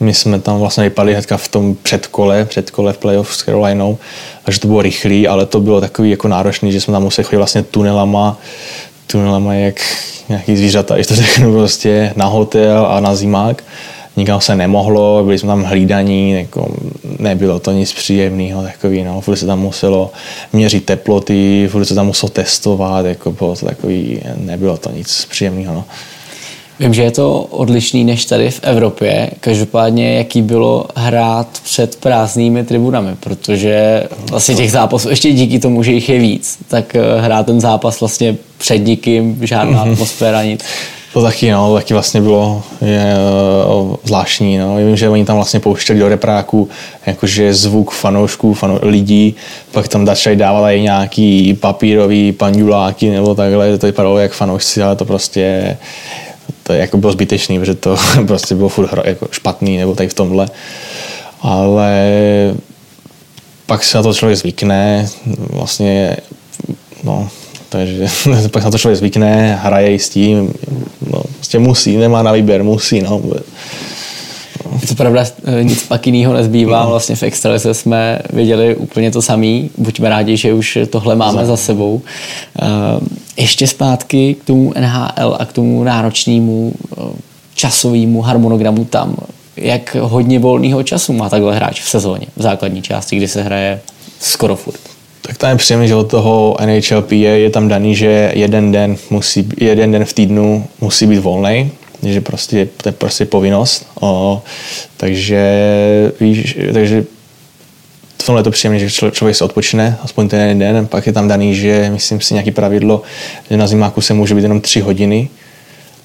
my 0.00 0.14
jsme 0.14 0.40
tam 0.40 0.58
vlastně 0.58 0.84
vypadli 0.84 1.12
hnedka 1.12 1.36
v 1.36 1.48
tom 1.48 1.76
předkole, 1.82 2.44
předkole 2.44 2.92
v 2.92 2.98
playoff 2.98 3.34
s 3.34 3.44
Carolinou, 3.44 3.98
takže 4.44 4.60
to 4.60 4.68
bylo 4.68 4.82
rychlý, 4.82 5.28
ale 5.28 5.46
to 5.46 5.60
bylo 5.60 5.80
takový 5.80 6.10
jako 6.10 6.28
náročný, 6.28 6.72
že 6.72 6.80
jsme 6.80 6.92
tam 6.92 7.02
museli 7.02 7.24
chodit 7.24 7.36
vlastně 7.36 7.62
tunelama, 7.62 8.38
tunelama 9.06 9.54
jak 9.54 9.80
nějaký 10.28 10.56
zvířata, 10.56 10.94
když 10.94 11.06
to 11.06 11.14
řeknu 11.24 11.52
prostě 11.52 12.12
na 12.16 12.26
hotel 12.26 12.86
a 12.86 13.00
na 13.00 13.14
zimák. 13.14 13.64
Nikam 14.16 14.40
se 14.40 14.56
nemohlo, 14.56 15.24
byli 15.24 15.38
jsme 15.38 15.46
tam 15.46 15.62
hlídaní, 15.64 16.32
jako 16.32 16.74
nebylo 17.18 17.58
to 17.58 17.72
nic 17.72 17.92
příjemného, 17.92 18.62
takový, 18.62 19.04
no, 19.04 19.20
furt 19.20 19.36
se 19.36 19.46
tam 19.46 19.60
muselo 19.60 20.10
měřit 20.52 20.84
teploty, 20.84 21.68
furt 21.72 21.84
se 21.84 21.94
tam 21.94 22.06
muselo 22.06 22.30
testovat, 22.30 23.06
jako 23.06 23.32
bylo 23.32 23.56
to 23.56 23.66
takový, 23.66 24.20
nebylo 24.36 24.76
to 24.76 24.90
nic 24.90 25.26
příjemného, 25.30 25.74
no. 25.74 25.84
Vím, 26.82 26.94
že 26.94 27.02
je 27.02 27.10
to 27.10 27.40
odlišný 27.42 28.04
než 28.04 28.24
tady 28.24 28.50
v 28.50 28.60
Evropě. 28.62 29.30
Každopádně, 29.40 30.14
jaký 30.14 30.42
bylo 30.42 30.86
hrát 30.96 31.48
před 31.64 31.96
prázdnými 31.96 32.64
tribunami, 32.64 33.16
protože 33.20 34.04
vlastně 34.30 34.54
těch 34.54 34.72
zápasů, 34.72 35.08
ještě 35.08 35.32
díky 35.32 35.58
tomu, 35.58 35.82
že 35.82 35.92
jich 35.92 36.08
je 36.08 36.18
víc, 36.18 36.58
tak 36.68 36.96
eh, 36.96 37.20
hrát 37.20 37.46
ten 37.46 37.60
zápas 37.60 38.00
vlastně 38.00 38.36
před 38.58 38.78
nikým, 38.78 39.38
žádná 39.40 39.84
mhm. 39.84 39.92
atmosféra, 39.92 40.44
nic. 40.44 40.64
To 41.12 41.22
taky, 41.22 41.50
no, 41.50 41.74
taky 41.74 41.94
vlastně 41.94 42.20
bylo 42.20 42.62
je, 42.80 43.14
zvláštní. 44.04 44.58
No. 44.58 44.76
Vím, 44.76 44.96
že 44.96 45.08
oni 45.08 45.24
tam 45.24 45.36
vlastně 45.36 45.60
pouštěli 45.60 45.98
do 45.98 46.08
repráku 46.08 46.68
jakože 47.06 47.54
zvuk 47.54 47.90
fanoušků, 47.90 48.54
fanou, 48.54 48.78
lidí, 48.82 49.34
pak 49.72 49.88
tam 49.88 50.06
začali 50.06 50.36
dávat 50.36 50.70
i 50.70 50.80
nějaký 50.80 51.54
papírový 51.54 52.32
panduláky 52.32 53.10
nebo 53.10 53.34
takhle, 53.34 53.78
to 53.78 53.86
vypadalo 53.86 54.18
jak 54.18 54.32
fanoušci, 54.32 54.82
ale 54.82 54.96
to 54.96 55.04
prostě 55.04 55.76
to 56.62 56.72
jako 56.72 56.96
bylo 56.96 57.12
zbytečný, 57.12 57.58
protože 57.58 57.74
to 57.74 57.96
prostě 58.26 58.54
bylo 58.54 58.68
furt 58.68 58.90
jako 59.04 59.28
špatný 59.30 59.78
nebo 59.78 59.94
tady 59.94 60.08
v 60.08 60.14
tomhle. 60.14 60.48
Ale 61.40 62.10
pak 63.66 63.84
se 63.84 63.98
na 63.98 64.02
to 64.02 64.14
člověk 64.14 64.38
zvykne, 64.38 65.08
vlastně, 65.50 66.16
no, 67.04 67.28
takže 67.68 68.06
pak 68.50 68.64
na 68.64 68.70
to 68.70 68.78
člověk 68.78 68.98
zvykne, 68.98 69.58
hraje 69.62 69.98
s 69.98 70.08
tím, 70.08 70.54
no, 71.10 71.22
prostě 71.36 71.58
musí, 71.58 71.96
nemá 71.96 72.22
na 72.22 72.32
výběr, 72.32 72.62
musí, 72.64 73.02
no. 73.02 73.22
Je 74.80 74.88
to 74.88 74.94
pravda, 74.94 75.24
nic 75.62 75.82
pak 75.82 76.06
jiného 76.06 76.32
nezbývá. 76.32 76.84
No. 76.84 76.90
Vlastně 76.90 77.16
v 77.16 77.22
Extralize 77.22 77.74
jsme 77.74 78.18
věděli 78.32 78.76
úplně 78.76 79.10
to 79.10 79.22
samé. 79.22 79.62
Buďme 79.78 80.08
rádi, 80.08 80.36
že 80.36 80.54
už 80.54 80.78
tohle 80.90 81.16
máme 81.16 81.46
za 81.46 81.56
sebou. 81.56 82.02
Eh, 82.62 82.66
ještě 83.36 83.66
zpátky 83.66 84.34
k 84.34 84.44
tomu 84.44 84.72
NHL 84.80 85.36
a 85.38 85.44
k 85.44 85.52
tomu 85.52 85.84
náročnému 85.84 86.72
eh, 86.98 87.02
časovému 87.54 88.20
harmonogramu 88.20 88.84
tam. 88.84 89.16
Jak 89.56 89.96
hodně 90.00 90.38
volného 90.38 90.82
času 90.82 91.12
má 91.12 91.28
takhle 91.28 91.54
hráč 91.56 91.80
v 91.80 91.88
sezóně, 91.88 92.26
v 92.36 92.42
základní 92.42 92.82
části, 92.82 93.16
kdy 93.16 93.28
se 93.28 93.42
hraje 93.42 93.80
skoro 94.20 94.56
furt? 94.56 94.80
Tak 95.22 95.38
tam 95.38 95.50
je 95.50 95.56
příjemný, 95.56 95.88
že 95.88 95.94
od 95.94 96.10
toho 96.10 96.56
NHLP 96.66 97.12
je, 97.12 97.38
je 97.38 97.50
tam 97.50 97.68
daný, 97.68 97.94
že 97.94 98.32
jeden 98.34 98.72
den, 98.72 98.96
musí, 99.10 99.48
jeden 99.60 99.92
den 99.92 100.04
v 100.04 100.12
týdnu 100.12 100.64
musí 100.80 101.06
být 101.06 101.18
volný, 101.18 101.70
že 102.02 102.20
prostě 102.20 102.68
to 102.82 102.88
je 102.88 102.92
prostě 102.92 103.24
povinnost. 103.24 103.86
O, 104.00 104.42
takže 104.96 105.42
víš, 106.20 106.58
takže 106.72 107.04
v 108.22 108.26
tomhle 108.26 108.40
je 108.40 108.44
to 108.44 108.50
příjemné, 108.50 108.78
že 108.78 108.90
člo, 108.90 109.10
člověk 109.10 109.36
se 109.36 109.44
odpočne, 109.44 109.96
aspoň 110.02 110.28
ten 110.28 110.40
jeden 110.40 110.58
den, 110.58 110.86
pak 110.86 111.06
je 111.06 111.12
tam 111.12 111.28
daný, 111.28 111.54
že 111.54 111.90
myslím 111.92 112.20
si 112.20 112.34
nějaký 112.34 112.50
pravidlo, 112.50 113.02
že 113.50 113.56
na 113.56 113.66
zimáku 113.66 114.00
se 114.00 114.14
může 114.14 114.34
být 114.34 114.42
jenom 114.42 114.60
tři 114.60 114.80
hodiny, 114.80 115.28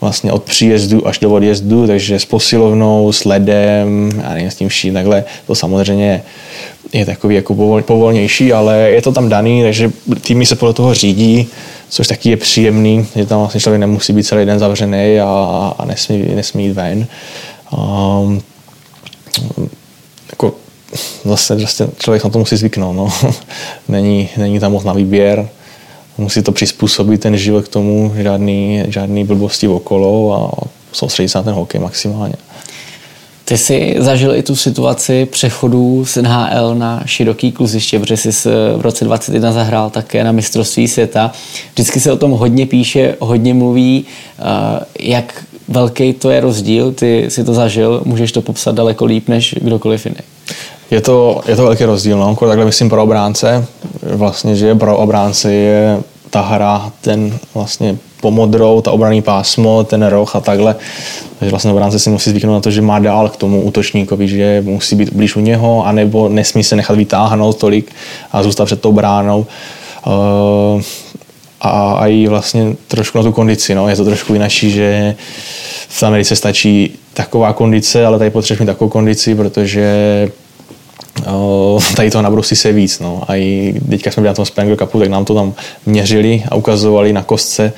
vlastně 0.01 0.31
od 0.31 0.43
příjezdu 0.43 1.07
až 1.07 1.19
do 1.19 1.31
odjezdu, 1.31 1.87
takže 1.87 2.19
s 2.19 2.25
posilovnou, 2.25 3.11
s 3.11 3.25
ledem, 3.25 4.09
a 4.25 4.33
nevím, 4.33 4.51
s 4.51 4.55
tím 4.55 4.69
vším, 4.69 4.93
takhle, 4.93 5.23
to 5.47 5.55
samozřejmě 5.55 6.23
je 6.93 7.05
takový 7.05 7.35
jako 7.35 7.55
povol, 7.55 7.81
povolnější, 7.81 8.53
ale 8.53 8.77
je 8.91 9.01
to 9.01 9.11
tam 9.11 9.29
daný, 9.29 9.61
takže 9.63 9.91
týmy 10.21 10.45
se 10.45 10.55
podle 10.55 10.73
toho 10.73 10.93
řídí, 10.93 11.47
což 11.89 12.07
taky 12.07 12.29
je 12.29 12.37
příjemný, 12.37 13.07
že 13.15 13.25
tam 13.25 13.39
vlastně 13.39 13.59
člověk 13.59 13.79
nemusí 13.79 14.13
být 14.13 14.23
celý 14.23 14.45
den 14.45 14.59
zavřený 14.59 15.19
a, 15.19 15.73
a 15.77 15.85
nesmí, 15.85 16.17
nesmí 16.35 16.65
jít 16.65 16.73
ven. 16.73 17.07
Um, 17.77 18.41
jako 20.29 20.55
zase, 21.25 21.59
zase 21.59 21.89
člověk 21.97 22.23
na 22.23 22.29
to 22.29 22.39
musí 22.39 22.55
zvyknout. 22.55 22.95
No. 22.95 23.13
není, 23.87 24.29
není 24.37 24.59
tam 24.59 24.71
moc 24.71 24.83
na 24.83 24.93
výběr, 24.93 25.49
musí 26.17 26.41
to 26.41 26.51
přizpůsobit 26.51 27.21
ten 27.21 27.37
život 27.37 27.65
k 27.65 27.67
tomu, 27.67 28.13
žádný, 28.17 28.83
žádný 28.87 29.23
blbosti 29.23 29.67
okolo 29.67 30.33
a 30.33 30.67
soustředit 30.91 31.29
se 31.29 31.37
na 31.37 31.43
ten 31.43 31.53
hokej 31.53 31.81
maximálně. 31.81 32.35
Ty 33.47 33.57
jsi 33.57 33.95
zažil 33.99 34.35
i 34.35 34.43
tu 34.43 34.55
situaci 34.55 35.25
přechodu 35.25 36.05
z 36.05 36.15
NHL 36.15 36.75
na 36.75 37.01
široký 37.05 37.51
kluziště, 37.51 37.99
protože 37.99 38.17
jsi 38.17 38.49
v 38.77 38.81
roce 38.81 39.05
2021 39.05 39.51
zahrál 39.51 39.89
také 39.89 40.23
na 40.23 40.31
mistrovství 40.31 40.87
světa. 40.87 41.31
Vždycky 41.73 41.99
se 41.99 42.11
o 42.11 42.17
tom 42.17 42.31
hodně 42.31 42.65
píše, 42.65 43.15
hodně 43.19 43.53
mluví, 43.53 44.05
eh, 44.39 44.43
jak 44.99 45.43
velký 45.67 46.13
to 46.13 46.29
je 46.29 46.39
rozdíl, 46.39 46.91
ty 46.91 47.25
si 47.29 47.43
to 47.43 47.53
zažil, 47.53 48.01
můžeš 48.05 48.31
to 48.31 48.41
popsat 48.41 48.75
daleko 48.75 49.05
líp 49.05 49.27
než 49.29 49.55
kdokoliv 49.61 50.05
jiný. 50.05 50.17
Je 50.91 51.01
to, 51.01 51.41
je 51.47 51.55
to 51.55 51.63
velký 51.63 51.83
rozdíl, 51.83 52.17
no? 52.17 52.35
takhle 52.35 52.65
myslím 52.65 52.89
pro 52.89 53.03
obránce, 53.03 53.65
vlastně, 54.01 54.55
že 54.55 54.75
pro 54.75 54.97
obránce 54.97 55.53
je 55.53 55.99
ta 56.29 56.41
hra, 56.41 56.91
ten 57.01 57.37
vlastně 57.53 57.97
pomodrou, 58.21 58.81
ta 58.81 58.91
obraný 58.91 59.21
pásmo, 59.21 59.83
ten 59.83 60.05
roh 60.05 60.35
a 60.35 60.39
takhle. 60.39 60.75
Takže 61.39 61.51
vlastně 61.51 61.71
obránce 61.71 61.99
si 61.99 62.09
musí 62.09 62.29
zvyknout 62.29 62.53
na 62.53 62.61
to, 62.61 62.71
že 62.71 62.81
má 62.81 62.99
dál 62.99 63.29
k 63.29 63.35
tomu 63.35 63.61
útočníkovi, 63.61 64.27
že 64.27 64.63
musí 64.65 64.95
být 64.95 65.13
blíž 65.13 65.35
u 65.35 65.39
něho, 65.39 65.85
anebo 65.85 66.29
nesmí 66.29 66.63
se 66.63 66.75
nechat 66.75 66.97
vytáhnout 66.97 67.57
tolik 67.57 67.91
a 68.31 68.43
zůstat 68.43 68.65
před 68.65 68.81
tou 68.81 68.91
bránou. 68.91 69.45
Uh, 70.07 70.81
a, 71.61 72.07
i 72.07 72.27
vlastně 72.27 72.75
trošku 72.87 73.17
na 73.17 73.23
tu 73.23 73.31
kondici. 73.31 73.75
No. 73.75 73.89
Je 73.89 73.95
to 73.95 74.05
trošku 74.05 74.33
jinačí, 74.33 74.71
že 74.71 75.15
v 75.87 76.03
Americe 76.03 76.35
stačí 76.35 76.91
taková 77.13 77.53
kondice, 77.53 78.05
ale 78.05 78.17
tady 78.17 78.29
potřebuješ 78.29 78.59
mít 78.59 78.65
takovou 78.65 78.89
kondici, 78.89 79.35
protože 79.35 79.87
tady 81.95 82.11
toho 82.11 82.21
nabrusí 82.21 82.55
se 82.55 82.71
víc. 82.71 82.99
No. 82.99 83.21
A 83.27 83.35
i 83.35 83.75
teďka 83.89 84.11
jsme 84.11 84.21
byli 84.21 84.27
na 84.29 84.33
tom 84.33 84.45
Spengler 84.45 84.77
Cupu, 84.77 84.99
tak 84.99 85.09
nám 85.09 85.25
to 85.25 85.33
tam 85.33 85.53
měřili 85.85 86.43
a 86.51 86.55
ukazovali 86.55 87.13
na 87.13 87.23
kostce, 87.23 87.73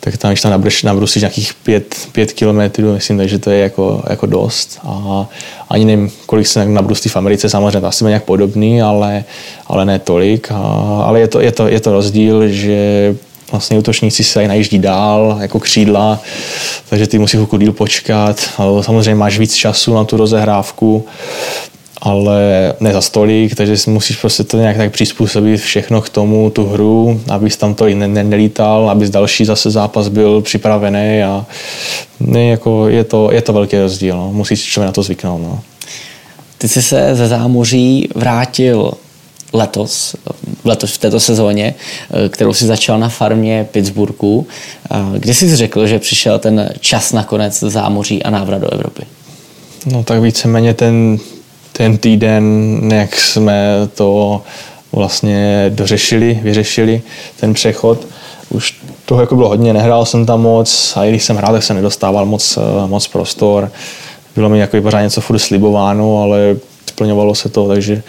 tak 0.00 0.16
tam, 0.16 0.30
když 0.30 0.40
tam 0.40 0.50
nabrusíš, 0.50 0.82
nabrusíš 0.82 1.22
nějakých 1.22 1.54
pět, 1.54 1.96
pět 2.12 2.32
kilometrů, 2.32 2.92
myslím, 2.92 3.18
takže 3.18 3.38
to 3.38 3.50
je 3.50 3.60
jako, 3.60 4.02
jako 4.10 4.26
dost. 4.26 4.78
A 4.84 5.26
ani 5.70 5.84
nevím, 5.84 6.10
kolik 6.26 6.46
se 6.46 6.68
nabrustí 6.68 7.08
v 7.08 7.16
Americe, 7.16 7.48
samozřejmě 7.48 7.88
asi 7.88 8.04
nějak 8.04 8.24
podobný, 8.24 8.82
ale, 8.82 9.24
ale 9.66 9.84
ne 9.84 9.98
tolik. 9.98 10.52
A, 10.52 10.56
ale 11.06 11.20
je 11.20 11.28
to, 11.28 11.40
je, 11.40 11.52
to, 11.52 11.68
je 11.68 11.80
to 11.80 11.92
rozdíl, 11.92 12.48
že 12.48 13.14
vlastně 13.50 13.78
útočníci 13.78 14.24
se 14.24 14.48
najíždí 14.48 14.78
dál, 14.78 15.38
jako 15.40 15.60
křídla, 15.60 16.20
takže 16.88 17.06
ty 17.06 17.18
musí 17.18 17.36
chvilku 17.36 17.56
díl 17.56 17.72
počkat. 17.72 18.40
Samozřejmě 18.80 19.14
máš 19.14 19.38
víc 19.38 19.54
času 19.54 19.94
na 19.94 20.04
tu 20.04 20.16
rozehrávku, 20.16 21.06
ale 22.00 22.72
ne 22.80 22.92
za 22.92 23.00
stolik, 23.00 23.54
takže 23.54 23.76
si 23.76 23.90
musíš 23.90 24.16
prostě 24.16 24.44
to 24.44 24.56
nějak 24.56 24.76
tak 24.76 24.92
přizpůsobit 24.92 25.60
všechno 25.60 26.00
k 26.00 26.08
tomu, 26.08 26.50
tu 26.50 26.66
hru, 26.66 27.20
abys 27.28 27.56
tam 27.56 27.74
to 27.74 27.84
ne, 27.84 28.08
ne, 28.08 28.24
nelítal, 28.24 28.90
abys 28.90 29.10
další 29.10 29.44
zase 29.44 29.70
zápas 29.70 30.08
byl 30.08 30.40
připravený 30.40 31.22
a 31.22 31.46
ne, 32.20 32.46
jako 32.46 32.88
je, 32.88 33.04
to, 33.04 33.32
je 33.32 33.42
to 33.42 33.52
velký 33.52 33.78
rozdíl, 33.78 34.16
no. 34.16 34.32
musíš 34.32 34.64
člověk 34.64 34.88
na 34.88 34.92
to 34.92 35.02
zvyknout. 35.02 35.42
No. 35.42 35.60
Ty 36.58 36.68
jsi 36.68 36.82
se 36.82 37.14
ze 37.14 37.28
zámoří 37.28 38.08
vrátil 38.14 38.92
letos, 39.52 40.16
letos 40.64 40.94
v 40.94 40.98
této 40.98 41.20
sezóně, 41.20 41.74
kterou 42.28 42.52
si 42.52 42.66
začal 42.66 42.98
na 42.98 43.08
farmě 43.08 43.68
Pittsburghu. 43.72 44.46
Kdy 45.18 45.34
jsi 45.34 45.56
řekl, 45.56 45.86
že 45.86 45.98
přišel 45.98 46.38
ten 46.38 46.70
čas 46.80 47.12
nakonec 47.12 47.60
zámoří 47.60 48.22
a 48.22 48.30
návrat 48.30 48.58
do 48.58 48.74
Evropy? 48.74 49.02
No 49.86 50.04
tak 50.04 50.22
víceméně 50.22 50.74
ten 50.74 51.18
ten 51.80 51.98
týden, 51.98 52.78
jak 52.92 53.20
jsme 53.20 53.88
to 53.94 54.42
vlastně 54.92 55.66
dořešili, 55.68 56.40
vyřešili, 56.42 57.02
ten 57.40 57.54
přechod. 57.54 58.06
Už 58.50 58.76
toho 59.04 59.20
jako 59.20 59.36
bylo 59.36 59.48
hodně, 59.48 59.72
nehrál 59.72 60.04
jsem 60.04 60.26
tam 60.26 60.42
moc 60.42 60.92
a 60.96 61.04
i 61.04 61.08
když 61.10 61.24
jsem 61.24 61.36
hrál, 61.36 61.52
tak 61.52 61.62
jsem 61.62 61.76
nedostával 61.76 62.26
moc, 62.26 62.58
moc 62.86 63.06
prostor. 63.06 63.72
Bylo 64.34 64.48
mi 64.48 64.58
jako 64.58 64.82
pořád 64.82 65.02
něco 65.02 65.20
furt 65.20 65.38
slibováno, 65.38 66.22
ale 66.22 66.56
splňovalo 66.88 67.34
se 67.34 67.48
to, 67.48 67.68
takže 67.68 68.02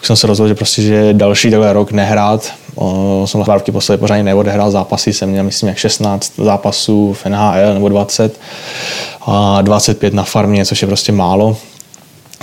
už 0.00 0.06
jsem 0.06 0.16
se 0.16 0.26
rozhodl, 0.26 0.48
že 0.48 0.54
prostě, 0.54 0.82
že 0.82 1.12
další 1.14 1.50
takhle 1.50 1.72
rok 1.72 1.92
nehrát. 1.92 2.52
O, 2.74 3.22
jsem 3.26 3.40
na 3.40 3.58
v 3.58 3.72
posledně 3.72 4.00
pořádně 4.00 4.22
neodehrál 4.22 4.70
zápasy, 4.70 5.12
jsem 5.12 5.30
měl 5.30 5.44
myslím 5.44 5.68
jak 5.68 5.78
16 5.78 6.32
zápasů 6.38 7.12
v 7.12 7.26
NHL 7.26 7.74
nebo 7.74 7.88
20 7.88 8.40
a 9.26 9.62
25 9.62 10.14
na 10.14 10.24
farmě, 10.24 10.66
což 10.66 10.82
je 10.82 10.88
prostě 10.88 11.12
málo 11.12 11.56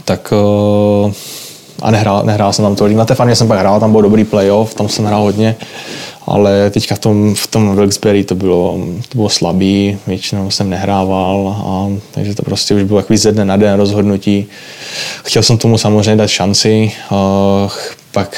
tak 0.06 0.34
eh, 1.08 1.14
a 1.82 1.92
nehrál, 1.92 2.24
nehrál 2.26 2.54
jsem 2.54 2.66
tam 2.66 2.76
tolik. 2.76 2.98
Na 2.98 3.06
té 3.06 3.16
farmě 3.16 3.36
jsem 3.36 3.48
pak 3.48 3.60
hrál, 3.60 3.80
tam 3.80 3.92
byl 3.92 4.02
dobrý 4.02 4.24
playoff, 4.24 4.74
tam 4.74 4.90
jsem 4.90 5.06
hrál 5.06 5.22
hodně, 5.22 5.56
ale 6.28 6.70
teďka 6.70 6.96
v 6.96 7.00
tom, 7.00 7.36
v 7.36 7.48
tom 7.48 7.76
Wilkesbury 7.76 8.24
to 8.24 8.36
bylo, 8.36 8.78
to 9.10 9.16
bylo 9.18 9.30
slabý, 9.30 9.98
většinou 10.08 10.52
jsem 10.52 10.70
nehrával, 10.70 11.56
a, 11.66 11.88
takže 12.12 12.36
to 12.36 12.44
prostě 12.44 12.76
už 12.76 12.84
bylo 12.84 13.02
takový 13.02 13.18
ze 13.18 13.32
dne 13.32 13.46
na 13.46 13.58
den 13.58 13.78
rozhodnutí. 13.78 14.46
Chtěl 15.24 15.44
jsem 15.44 15.58
tomu 15.58 15.78
samozřejmě 15.78 16.16
dát 16.16 16.28
šanci, 16.28 16.92
a, 17.10 17.70
pak 18.12 18.38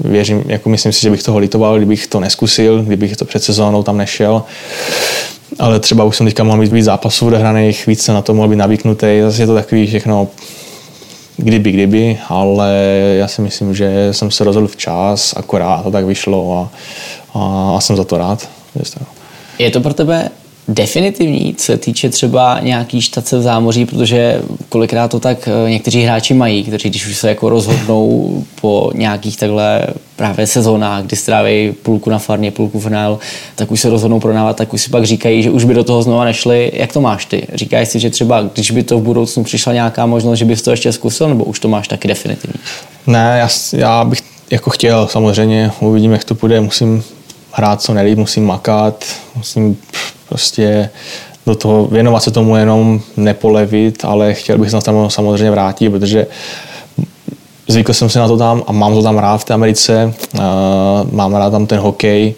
věřím, 0.00 0.42
jako 0.46 0.68
myslím 0.68 0.92
si, 0.92 1.00
že 1.00 1.10
bych 1.10 1.22
toho 1.22 1.38
litoval, 1.38 1.76
kdybych 1.76 2.06
to 2.06 2.20
neskusil, 2.20 2.82
kdybych 2.82 3.16
to 3.16 3.24
před 3.24 3.44
sezónou 3.44 3.82
tam 3.82 3.96
nešel. 3.96 4.42
Ale 5.58 5.80
třeba 5.80 6.04
už 6.04 6.16
jsem 6.16 6.26
teďka 6.26 6.44
mohl 6.44 6.58
mít 6.58 6.72
víc 6.72 6.84
zápasů 6.84 7.26
odehraných, 7.26 7.86
víc 7.86 8.02
se 8.02 8.12
na 8.12 8.22
to 8.22 8.34
mohl 8.34 8.48
být 8.48 8.56
navyknutý. 8.56 9.06
Zase 9.22 9.42
je 9.42 9.46
to 9.46 9.54
takový 9.54 9.86
všechno 9.86 10.28
kdyby, 11.38 11.72
kdyby, 11.72 12.18
ale 12.28 12.72
já 13.18 13.28
si 13.28 13.42
myslím, 13.42 13.74
že 13.74 14.08
jsem 14.12 14.30
se 14.30 14.44
rozhodl 14.44 14.68
včas, 14.68 15.34
akorát 15.36 15.82
to 15.82 15.90
tak 15.90 16.04
vyšlo 16.04 16.58
a, 16.58 16.70
a, 17.38 17.72
a 17.76 17.80
jsem 17.80 17.96
za 17.96 18.04
to 18.04 18.18
rád. 18.18 18.48
Je 19.58 19.70
to 19.70 19.80
pro 19.80 19.94
tebe 19.94 20.30
definitivní, 20.68 21.54
co 21.54 21.64
se 21.64 21.76
týče 21.76 22.08
třeba 22.08 22.60
nějaký 22.60 23.00
štace 23.00 23.38
v 23.38 23.42
zámoří, 23.42 23.86
protože 23.86 24.42
kolikrát 24.68 25.08
to 25.08 25.20
tak 25.20 25.48
eh, 25.48 25.70
někteří 25.70 26.02
hráči 26.02 26.34
mají, 26.34 26.64
kteří 26.64 26.90
když 26.90 27.06
už 27.06 27.16
se 27.16 27.28
jako 27.28 27.48
rozhodnou 27.48 28.44
po 28.60 28.90
nějakých 28.94 29.36
takhle 29.36 29.86
právě 30.16 30.46
sezónách, 30.46 31.04
kdy 31.04 31.16
stráví 31.16 31.72
půlku 31.72 32.10
na 32.10 32.18
farmě, 32.18 32.50
půlku 32.50 32.80
v 32.80 32.90
NL, 32.90 33.18
tak 33.54 33.70
už 33.70 33.80
se 33.80 33.90
rozhodnou 33.90 34.20
prodávat, 34.20 34.56
tak 34.56 34.74
už 34.74 34.82
si 34.82 34.90
pak 34.90 35.04
říkají, 35.04 35.42
že 35.42 35.50
už 35.50 35.64
by 35.64 35.74
do 35.74 35.84
toho 35.84 36.02
znova 36.02 36.24
nešli. 36.24 36.70
Jak 36.74 36.92
to 36.92 37.00
máš 37.00 37.24
ty? 37.24 37.46
Říkáš 37.54 37.88
si, 37.88 38.00
že 38.00 38.10
třeba 38.10 38.42
když 38.42 38.70
by 38.70 38.82
to 38.82 38.98
v 38.98 39.02
budoucnu 39.02 39.44
přišla 39.44 39.72
nějaká 39.72 40.06
možnost, 40.06 40.38
že 40.38 40.44
bys 40.44 40.62
to 40.62 40.70
ještě 40.70 40.92
zkusil, 40.92 41.28
nebo 41.28 41.44
už 41.44 41.60
to 41.60 41.68
máš 41.68 41.88
taky 41.88 42.08
definitivní? 42.08 42.60
Ne, 43.06 43.36
já, 43.38 43.48
já 43.72 44.04
bych 44.04 44.22
jako 44.50 44.70
chtěl, 44.70 45.06
samozřejmě, 45.06 45.70
uvidíme, 45.80 46.14
jak 46.14 46.24
to 46.24 46.34
půjde, 46.34 46.60
musím 46.60 47.02
hrát 47.52 47.82
co 47.82 47.94
nejlíp, 47.94 48.18
musím 48.18 48.46
makat, 48.46 49.04
musím 49.36 49.76
prostě 50.28 50.90
do 51.46 51.54
toho 51.54 51.86
věnovat 51.86 52.22
se 52.22 52.30
tomu 52.30 52.56
jenom 52.56 53.00
nepolevit, 53.16 54.04
ale 54.04 54.34
chtěl 54.34 54.58
bych 54.58 54.70
se 54.70 54.76
na 54.76 54.82
to 54.82 55.10
samozřejmě 55.10 55.50
vrátit, 55.50 55.90
protože 55.90 56.26
zvykl 57.68 57.92
jsem 57.92 58.08
se 58.08 58.18
na 58.18 58.28
to 58.28 58.36
tam 58.36 58.62
a 58.66 58.72
mám 58.72 58.94
to 58.94 59.02
tam 59.02 59.18
rád 59.18 59.38
v 59.38 59.44
té 59.44 59.54
Americe, 59.54 60.14
mám 61.12 61.34
rád 61.34 61.50
tam 61.50 61.66
ten 61.66 61.78
hokej, 61.78 62.34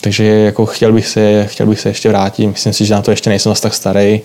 takže 0.00 0.24
jako 0.24 0.66
chtěl 0.66 0.92
bych, 0.92 1.06
se, 1.06 1.46
chtěl 1.46 1.66
bych 1.66 1.80
se 1.80 1.88
ještě 1.88 2.08
vrátit, 2.08 2.46
myslím 2.46 2.72
si, 2.72 2.86
že 2.86 2.94
na 2.94 3.02
to 3.02 3.10
ještě 3.10 3.30
nejsem 3.30 3.50
zase 3.50 3.62
tak 3.62 3.74
starý, 3.74 4.20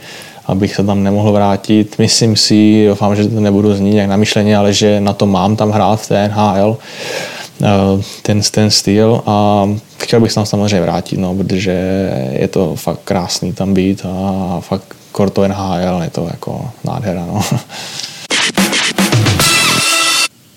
abych 0.45 0.75
se 0.75 0.83
tam 0.83 1.03
nemohl 1.03 1.31
vrátit. 1.31 1.95
Myslím 1.99 2.35
si, 2.35 2.87
doufám, 2.87 3.15
že 3.15 3.27
to 3.27 3.39
nebudu 3.39 3.75
znít 3.75 3.95
jak 3.95 4.09
namyšleně, 4.09 4.57
ale 4.57 4.73
že 4.73 4.99
na 4.99 5.13
to 5.13 5.25
mám 5.25 5.55
tam 5.55 5.71
hrát 5.71 6.01
v 6.01 6.07
té 6.07 6.27
NHL. 6.27 6.77
Eh, 7.63 8.01
ten, 8.21 8.41
ten 8.51 8.71
styl 8.71 9.21
a 9.25 9.69
chtěl 9.97 10.19
bych 10.19 10.31
se 10.31 10.35
tam 10.35 10.45
samozřejmě 10.45 10.81
vrátit, 10.81 11.19
no, 11.19 11.35
protože 11.35 11.71
je 12.31 12.47
to 12.47 12.75
fakt 12.75 12.99
krásný 13.03 13.53
tam 13.53 13.73
být 13.73 14.05
a 14.05 14.57
fakt 14.59 14.95
korto 15.11 15.47
NHL 15.47 16.03
je 16.03 16.09
to 16.09 16.27
jako 16.31 16.69
nádhera. 16.83 17.25
No. 17.25 17.41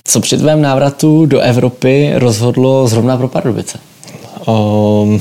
Co 0.04 0.20
při 0.20 0.38
tvém 0.38 0.62
návratu 0.62 1.26
do 1.26 1.40
Evropy 1.40 2.12
rozhodlo 2.14 2.88
zrovna 2.88 3.16
pro 3.16 3.28
Pardubice? 3.28 3.78
Um, 4.46 5.20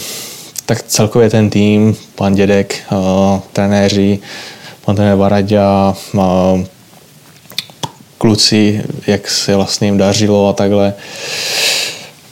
tak 0.66 0.84
celkově 0.84 1.30
ten 1.30 1.50
tým, 1.50 1.96
pan 2.16 2.36
Dědek, 2.36 2.80
uh, 2.92 3.40
trenéři, 3.54 4.20
pan 4.86 4.96
trenér 4.96 5.16
Varadě, 5.16 5.60
uh, 6.14 6.22
kluci, 8.20 8.84
jak 9.08 9.30
se 9.30 9.56
vlastně 9.56 9.88
jim 9.88 9.98
dařilo 9.98 10.50
a 10.50 10.54
takhle. 10.54 10.94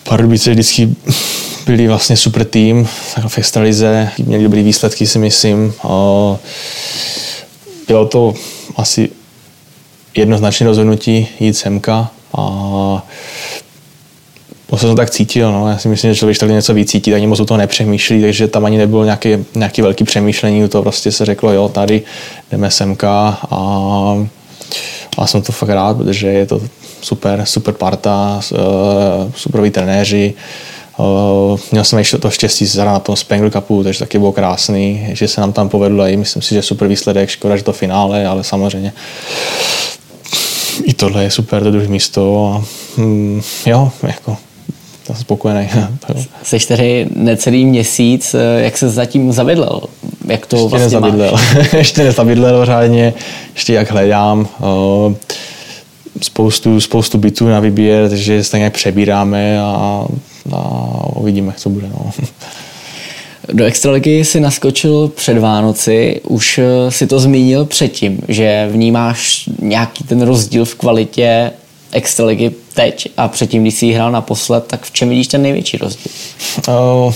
Pardubice 0.03 0.51
vždycky 0.51 0.89
byli 1.65 1.87
vlastně 1.87 2.17
super 2.17 2.45
tým 2.45 2.87
v 3.27 3.37
extralize, 3.37 4.11
měli 4.17 4.43
dobrý 4.43 4.63
výsledky 4.63 5.07
si 5.07 5.19
myslím. 5.19 5.73
Bylo 7.87 8.05
to 8.05 8.33
asi 8.75 9.09
jednoznačné 10.15 10.67
rozhodnutí 10.67 11.27
jít 11.39 11.53
semka 11.53 12.11
a 12.37 13.07
to 14.69 14.77
jsem 14.77 14.89
to 14.89 14.95
tak 14.95 15.09
cítil, 15.09 15.51
no. 15.51 15.69
já 15.69 15.77
si 15.77 15.87
myslím, 15.87 16.11
že 16.11 16.19
člověk 16.19 16.37
takhle 16.37 16.55
něco 16.55 16.73
vycítí, 16.73 17.13
ani 17.13 17.27
moc 17.27 17.39
o 17.39 17.45
toho 17.45 17.57
nepřemýšlí, 17.57 18.21
takže 18.21 18.47
tam 18.47 18.65
ani 18.65 18.77
nebylo 18.77 19.03
nějaké, 19.03 19.39
nějaké 19.55 19.81
velké 19.81 20.03
přemýšlení, 20.03 20.69
to 20.69 20.81
prostě 20.81 21.11
se 21.11 21.25
řeklo, 21.25 21.53
jo, 21.53 21.69
tady 21.69 22.01
jdeme 22.51 22.71
semka 22.71 23.39
a, 23.51 24.27
a 25.17 25.27
jsem 25.27 25.41
to 25.41 25.51
fakt 25.51 25.69
rád, 25.69 25.97
protože 25.97 26.27
je 26.27 26.45
to 26.45 26.61
super, 27.01 27.41
super 27.45 27.73
parta, 27.73 28.41
uh, 28.51 28.59
superoví 29.35 29.71
trenéři. 29.71 30.33
Uh, 30.97 31.59
měl 31.71 31.83
jsem 31.83 31.99
ještě 31.99 32.17
to 32.17 32.29
štěstí 32.29 32.65
zahrát 32.65 32.93
na 32.93 32.99
tom 32.99 33.15
Spengler 33.15 33.51
Cupu, 33.51 33.83
takže 33.83 33.99
taky 33.99 34.19
bylo 34.19 34.31
krásný, 34.31 35.07
že 35.11 35.27
se 35.27 35.41
nám 35.41 35.53
tam 35.53 35.69
povedlo 35.69 36.07
i 36.07 36.17
myslím 36.17 36.41
si, 36.41 36.55
že 36.55 36.61
super 36.61 36.87
výsledek, 36.87 37.29
škoda, 37.29 37.57
že 37.57 37.63
to 37.63 37.73
finále, 37.73 38.27
ale 38.27 38.43
samozřejmě 38.43 38.93
i 40.83 40.93
tohle 40.93 41.23
je 41.23 41.31
super, 41.31 41.63
to 41.63 41.71
druhé 41.71 41.87
místo 41.87 42.53
a 42.53 42.65
mm, 43.01 43.41
jo, 43.65 43.91
jako 44.03 44.37
jsem 45.07 45.15
spokojený. 45.15 45.69
Jsi 46.43 46.67
tady 46.67 47.07
necelý 47.15 47.65
měsíc, 47.65 48.33
eh, 48.33 48.63
jak 48.63 48.77
se 48.77 48.89
zatím 48.89 49.31
zavidlel? 49.31 49.81
Jak 50.27 50.45
to 50.45 50.55
ještě 50.55 50.69
vlastně 50.69 50.85
nezabydlel. 50.85 51.35
ještě 51.77 52.03
nezabydlel 52.03 52.65
řádně, 52.65 53.13
ještě 53.53 53.73
jak 53.73 53.91
hledám. 53.91 54.47
Uh, 54.59 55.13
spoustu, 56.21 56.81
spoustu 56.81 57.17
bytů 57.17 57.47
na 57.47 57.59
výběr, 57.59 58.09
takže 58.09 58.43
se 58.43 58.57
nějak 58.57 58.73
přebíráme 58.73 59.59
a, 59.61 60.05
a 60.55 61.15
uvidíme, 61.15 61.53
co 61.57 61.69
bude. 61.69 61.87
No. 61.87 62.11
Do 63.53 63.65
Extraligy 63.65 64.25
si 64.25 64.39
naskočil 64.39 65.07
před 65.07 65.37
Vánoci, 65.37 66.21
už 66.23 66.57
eh, 66.57 66.91
si 66.91 67.07
to 67.07 67.19
zmínil 67.19 67.65
předtím, 67.65 68.19
že 68.27 68.69
vnímáš 68.71 69.49
nějaký 69.61 70.03
ten 70.03 70.21
rozdíl 70.21 70.65
v 70.65 70.75
kvalitě 70.75 71.51
Extraligy 71.91 72.51
teď 72.73 73.09
a 73.17 73.27
předtím, 73.27 73.61
když 73.61 73.73
jsi 73.73 73.85
ji 73.85 73.93
hrál 73.93 74.11
naposled, 74.11 74.65
tak 74.67 74.85
v 74.85 74.91
čem 74.91 75.09
vidíš 75.09 75.27
ten 75.27 75.41
největší 75.41 75.77
rozdíl? 75.77 76.11
Uh, 76.67 77.13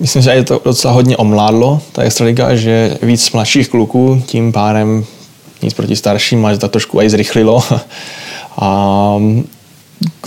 myslím, 0.00 0.22
že 0.22 0.30
je 0.30 0.44
to 0.44 0.60
docela 0.64 0.92
hodně 0.92 1.16
omládlo, 1.16 1.80
ta 1.92 2.02
Extraliga, 2.02 2.56
že 2.56 2.98
víc 3.02 3.32
mladších 3.32 3.68
kluků, 3.68 4.22
tím 4.26 4.52
pádem 4.52 5.04
nic 5.62 5.74
proti 5.74 5.96
starším, 5.96 6.46
ale 6.46 6.58
to 6.58 6.68
trošku 6.68 7.00
i 7.00 7.10
zrychlilo. 7.10 7.62
A 8.56 9.16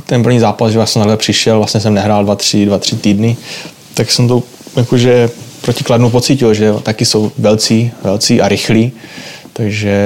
ten 0.06 0.24
první 0.24 0.40
zápas, 0.40 0.72
že 0.72 0.78
vlastně 0.78 1.00
takhle 1.00 1.18
přišel, 1.18 1.58
vlastně 1.58 1.80
jsem 1.80 1.94
nehrál 1.94 2.24
dva, 2.24 2.36
tři, 2.36 2.66
dva, 2.66 2.78
tři 2.78 2.96
týdny, 2.96 3.38
tak 3.94 4.12
jsem 4.12 4.28
to 4.28 4.44
jakože 4.76 5.30
proti 5.62 5.84
Kladnu 5.84 6.10
pocítil, 6.10 6.54
že 6.54 6.74
taky 6.84 7.06
jsou 7.06 7.32
velcí, 7.38 7.92
velcí 8.04 8.42
a 8.42 8.48
rychlí, 8.48 8.92
takže 9.54 9.98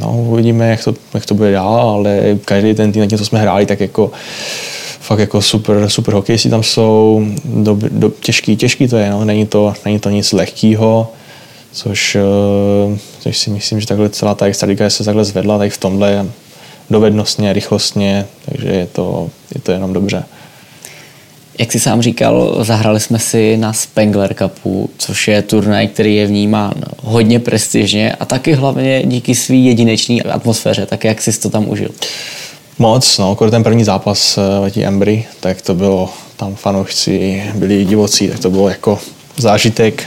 no, 0.00 0.12
uvidíme, 0.12 0.68
jak 0.68 0.84
to, 0.84 0.94
jak 1.14 1.26
to 1.26 1.34
bude 1.34 1.52
dál, 1.52 1.90
ale 1.90 2.38
každý 2.44 2.74
ten 2.74 2.92
tým, 2.92 3.02
na 3.02 3.06
tím, 3.08 3.18
co 3.18 3.24
jsme 3.24 3.40
hráli, 3.40 3.66
tak 3.66 3.80
jako 3.80 4.10
fakt 5.10 5.18
jako 5.18 5.42
super, 5.42 5.90
super 5.90 6.14
hokejisti 6.14 6.50
tam 6.50 6.62
jsou, 6.62 7.26
do, 7.44 7.78
do, 7.90 8.10
těžký, 8.20 8.56
těžký 8.56 8.88
to 8.88 8.96
je, 8.96 9.10
no. 9.10 9.24
není, 9.24 9.46
to, 9.46 9.74
není 9.84 9.98
to 9.98 10.10
nic 10.10 10.32
lehkého, 10.32 11.12
což, 11.72 12.16
eh, 12.16 12.98
což 13.20 13.38
si 13.38 13.50
myslím, 13.50 13.80
že 13.80 13.86
takhle 13.86 14.08
celá 14.08 14.34
ta 14.34 14.46
extraliga 14.46 14.90
se 14.90 15.04
takhle 15.04 15.24
zvedla 15.24 15.58
tady 15.58 15.70
v 15.70 15.78
tomhle 15.78 16.26
dovednostně, 16.90 17.52
rychlostně, 17.52 18.26
takže 18.44 18.68
je 18.68 18.86
to, 18.86 19.30
je 19.54 19.60
to 19.60 19.72
jenom 19.72 19.92
dobře. 19.92 20.24
Jak 21.58 21.72
jsi 21.72 21.80
sám 21.80 22.02
říkal, 22.02 22.64
zahrali 22.64 23.00
jsme 23.00 23.18
si 23.18 23.56
na 23.56 23.72
Spengler 23.72 24.34
Cupu, 24.34 24.90
což 24.98 25.28
je 25.28 25.42
turnaj, 25.42 25.88
který 25.88 26.16
je 26.16 26.26
vnímán 26.26 26.74
hodně 27.02 27.38
prestižně 27.38 28.12
a 28.12 28.24
taky 28.24 28.52
hlavně 28.52 29.02
díky 29.06 29.34
své 29.34 29.56
jedinečné 29.56 30.22
atmosféře. 30.22 30.86
Tak 30.86 31.04
jak 31.04 31.22
jsi 31.22 31.40
to 31.40 31.50
tam 31.50 31.68
užil? 31.68 31.90
Moc, 32.78 33.18
no, 33.18 33.30
jako 33.30 33.50
ten 33.50 33.62
první 33.62 33.84
zápas 33.84 34.38
uh, 34.38 34.84
Embry, 34.84 35.26
tak 35.40 35.62
to 35.62 35.74
bylo, 35.74 36.10
tam 36.36 36.54
fanoušci 36.54 37.42
byli 37.54 37.84
divocí, 37.84 38.28
tak 38.28 38.38
to 38.38 38.50
bylo 38.50 38.68
jako 38.68 38.98
zážitek. 39.36 40.04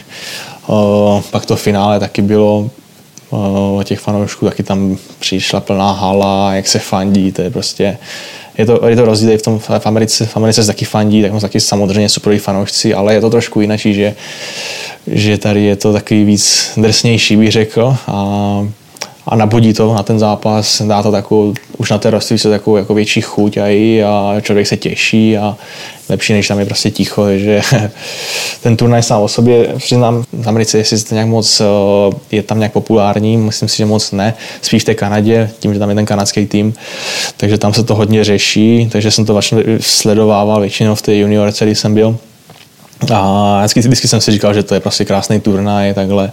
Uh, 0.67 1.21
pak 1.31 1.45
to 1.45 1.55
finále 1.55 1.99
taky 1.99 2.21
bylo 2.21 2.69
uh, 3.29 3.83
těch 3.83 3.99
fanoušků, 3.99 4.45
taky 4.45 4.63
tam 4.63 4.97
přišla 5.19 5.59
plná 5.59 5.91
hala, 5.91 6.53
jak 6.53 6.67
se 6.67 6.79
fandí, 6.79 7.31
to 7.31 7.41
je 7.41 7.49
prostě 7.49 7.97
je 8.57 8.65
to, 8.65 8.87
je 8.87 8.95
to 8.95 9.05
rozdíl 9.05 9.37
v 9.37 9.41
tom 9.41 9.59
v 9.59 9.85
Americe, 9.85 10.25
v 10.25 10.37
Americe 10.37 10.63
se 10.63 10.67
taky 10.67 10.85
fandí, 10.85 11.21
tak 11.21 11.41
taky 11.41 11.59
samozřejmě 11.59 12.09
superoví 12.09 12.39
fanoušci, 12.39 12.93
ale 12.93 13.13
je 13.13 13.21
to 13.21 13.29
trošku 13.29 13.61
jinak, 13.61 13.79
že, 13.79 14.15
že 15.07 15.37
tady 15.37 15.63
je 15.63 15.75
to 15.75 15.93
takový 15.93 16.23
víc 16.23 16.71
drsnější, 16.77 17.37
bych 17.37 17.51
řekl. 17.51 17.97
A 18.07 18.67
a 19.25 19.35
nabudí 19.35 19.73
to 19.73 19.93
na 19.93 20.03
ten 20.03 20.19
zápas, 20.19 20.81
dá 20.81 21.03
to 21.03 21.11
takovou, 21.11 21.53
už 21.77 21.91
na 21.91 21.97
té 21.97 22.09
rozstřelce 22.09 22.49
takovou 22.49 22.77
jako 22.77 22.93
větší 22.93 23.21
chuť 23.21 23.57
a, 23.57 23.67
i, 23.67 24.03
a 24.03 24.35
člověk 24.41 24.67
se 24.67 24.77
těší 24.77 25.37
a 25.37 25.57
lepší, 26.09 26.33
než 26.33 26.47
tam 26.47 26.59
je 26.59 26.65
prostě 26.65 26.91
ticho, 26.91 27.25
že 27.35 27.61
ten 28.61 28.77
turnaj 28.77 29.03
sám 29.03 29.21
o 29.21 29.27
sobě, 29.27 29.73
přiznám, 29.77 30.23
v 30.33 30.49
Americe, 30.49 30.77
jestli 30.77 31.03
to 31.03 31.15
nějak 31.15 31.27
moc 31.27 31.61
eh, 31.61 31.65
je 32.31 32.43
tam 32.43 32.59
nějak 32.59 32.71
populární, 32.71 33.37
myslím 33.37 33.69
si, 33.69 33.77
že 33.77 33.85
moc 33.85 34.11
ne, 34.11 34.33
spíš 34.61 34.81
v 34.81 34.85
té 34.85 34.95
Kanadě, 34.95 35.49
tím, 35.59 35.73
že 35.73 35.79
tam 35.79 35.89
je 35.89 35.95
ten 35.95 36.05
kanadský 36.05 36.45
tým, 36.45 36.73
takže 37.37 37.57
tam 37.57 37.73
se 37.73 37.83
to 37.83 37.95
hodně 37.95 38.23
řeší, 38.23 38.89
takže 38.91 39.11
jsem 39.11 39.25
to 39.25 39.33
vlastně 39.33 39.63
sledovával 39.79 40.61
většinou 40.61 40.95
v 40.95 41.01
té 41.01 41.15
juniorce, 41.15 41.65
kdy 41.65 41.75
jsem 41.75 41.93
byl, 41.93 42.17
a 43.11 43.59
vždycky, 43.59 43.79
vždycky 43.79 44.07
jsem 44.07 44.21
si 44.21 44.31
říkal, 44.31 44.53
že 44.53 44.63
to 44.63 44.73
je 44.73 44.79
prostě 44.79 45.05
krásný 45.05 45.39
turnaj, 45.39 45.93
takhle. 45.93 46.31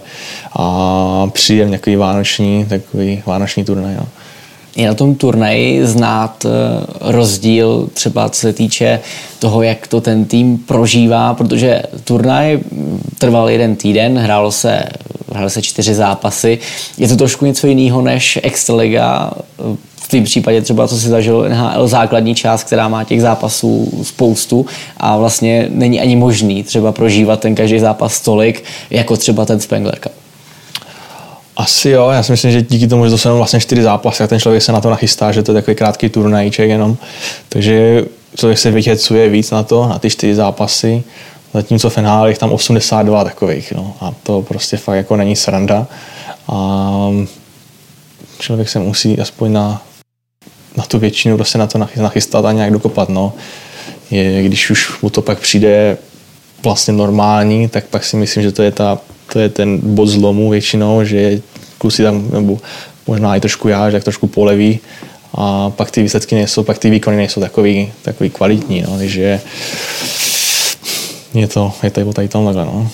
A 0.53 1.27
příjem 1.33 1.69
nějaký 1.69 1.95
vánoční, 1.95 2.65
takový 2.65 3.23
vánoční 3.25 3.65
turnaj. 3.65 3.95
No. 3.95 4.07
Je 4.75 4.87
na 4.87 4.93
tom 4.93 5.15
turnaji 5.15 5.85
znát 5.85 6.45
eh, 6.45 6.49
rozdíl 7.11 7.89
třeba 7.93 8.29
co 8.29 8.39
se 8.39 8.53
týče 8.53 8.99
toho, 9.39 9.63
jak 9.63 9.87
to 9.87 10.01
ten 10.01 10.25
tým 10.25 10.57
prožívá, 10.57 11.33
protože 11.33 11.81
turnaj 12.03 12.59
trval 13.17 13.49
jeden 13.49 13.75
týden, 13.75 14.17
hrálo 14.17 14.51
se, 14.51 14.83
hrálo 15.31 15.49
se 15.49 15.61
čtyři 15.61 15.93
zápasy. 15.93 16.59
Je 16.97 17.07
to 17.07 17.15
trošku 17.15 17.45
něco 17.45 17.67
jiného 17.67 18.01
než 18.01 18.39
Extraliga 18.43 19.31
tvém 20.11 20.23
případě 20.23 20.61
třeba, 20.61 20.87
co 20.87 20.97
si 20.97 21.07
zažil 21.07 21.49
NHL, 21.49 21.87
základní 21.87 22.35
část, 22.35 22.63
která 22.63 22.87
má 22.87 23.03
těch 23.03 23.21
zápasů 23.21 24.01
spoustu 24.03 24.65
a 24.97 25.17
vlastně 25.17 25.67
není 25.69 26.01
ani 26.01 26.15
možný 26.15 26.63
třeba 26.63 26.91
prožívat 26.91 27.39
ten 27.39 27.55
každý 27.55 27.79
zápas 27.79 28.21
tolik, 28.21 28.63
jako 28.89 29.17
třeba 29.17 29.45
ten 29.45 29.59
Spengler 29.59 29.99
Cup. 29.99 30.11
Asi 31.57 31.89
jo, 31.89 32.09
já 32.09 32.23
si 32.23 32.31
myslím, 32.31 32.51
že 32.51 32.61
díky 32.61 32.87
tomu, 32.87 33.09
že 33.09 33.17
jsou 33.17 33.37
vlastně 33.37 33.59
čtyři 33.59 33.83
zápasy, 33.83 34.23
a 34.23 34.27
ten 34.27 34.39
člověk 34.39 34.63
se 34.63 34.71
na 34.71 34.81
to 34.81 34.89
nachystá, 34.89 35.31
že 35.31 35.43
to 35.43 35.51
je 35.51 35.61
takový 35.61 35.75
krátký 35.75 36.09
turnajíček 36.09 36.69
jenom. 36.69 36.97
Takže 37.49 38.05
člověk 38.35 38.59
se 38.59 38.71
vyhecuje 38.71 39.29
víc 39.29 39.51
na 39.51 39.63
to, 39.63 39.87
na 39.87 39.99
ty 39.99 40.09
čtyři 40.09 40.35
zápasy. 40.35 41.03
Zatímco 41.53 41.89
v 41.89 41.97
NHL 41.97 42.27
je 42.27 42.37
tam 42.37 42.51
82 42.51 43.23
takových. 43.23 43.71
No. 43.71 43.93
A 44.01 44.11
to 44.23 44.41
prostě 44.41 44.77
fakt 44.77 44.95
jako 44.95 45.15
není 45.15 45.35
sranda. 45.35 45.87
A 46.47 47.09
člověk 48.39 48.69
se 48.69 48.79
musí 48.79 49.19
aspoň 49.19 49.51
na, 49.51 49.81
na 50.77 50.83
tu 50.83 50.99
většinu 50.99 51.35
prostě 51.35 51.57
na 51.57 51.67
to 51.67 51.87
nachystat 51.97 52.45
a 52.45 52.51
nějak 52.51 52.71
dokopat. 52.71 53.09
No. 53.09 53.33
Je, 54.11 54.43
když 54.43 54.69
už 54.69 55.01
mu 55.01 55.09
to 55.09 55.21
pak 55.21 55.39
přijde 55.39 55.97
vlastně 56.63 56.93
normální, 56.93 57.67
tak 57.67 57.85
pak 57.85 58.03
si 58.03 58.17
myslím, 58.17 58.43
že 58.43 58.51
to 58.51 58.63
je, 58.63 58.71
ta, 58.71 58.99
to 59.33 59.39
je 59.39 59.49
ten 59.49 59.79
bod 59.83 60.05
zlomu 60.05 60.49
většinou, 60.49 61.03
že 61.03 61.41
kluci 61.77 62.03
tam, 62.03 62.31
nebo 62.31 62.59
možná 63.07 63.35
i 63.35 63.39
trošku 63.39 63.67
já, 63.67 63.89
že 63.89 63.97
tak 63.97 64.03
trošku 64.03 64.27
poleví 64.27 64.79
a 65.35 65.69
pak 65.69 65.91
ty 65.91 66.01
výsledky 66.03 66.35
nejsou, 66.35 66.63
pak 66.63 66.77
ty 66.77 66.89
výkony 66.89 67.17
nejsou 67.17 67.41
takový, 67.41 67.91
takový 68.01 68.29
kvalitní, 68.29 68.81
no, 68.81 68.97
takže 68.97 69.41
je 71.33 71.47
to, 71.47 71.73
je 71.83 71.89
to 71.89 72.13
tady 72.13 72.27
tam 72.27 72.45
takhle, 72.45 72.65
no. 72.65 72.89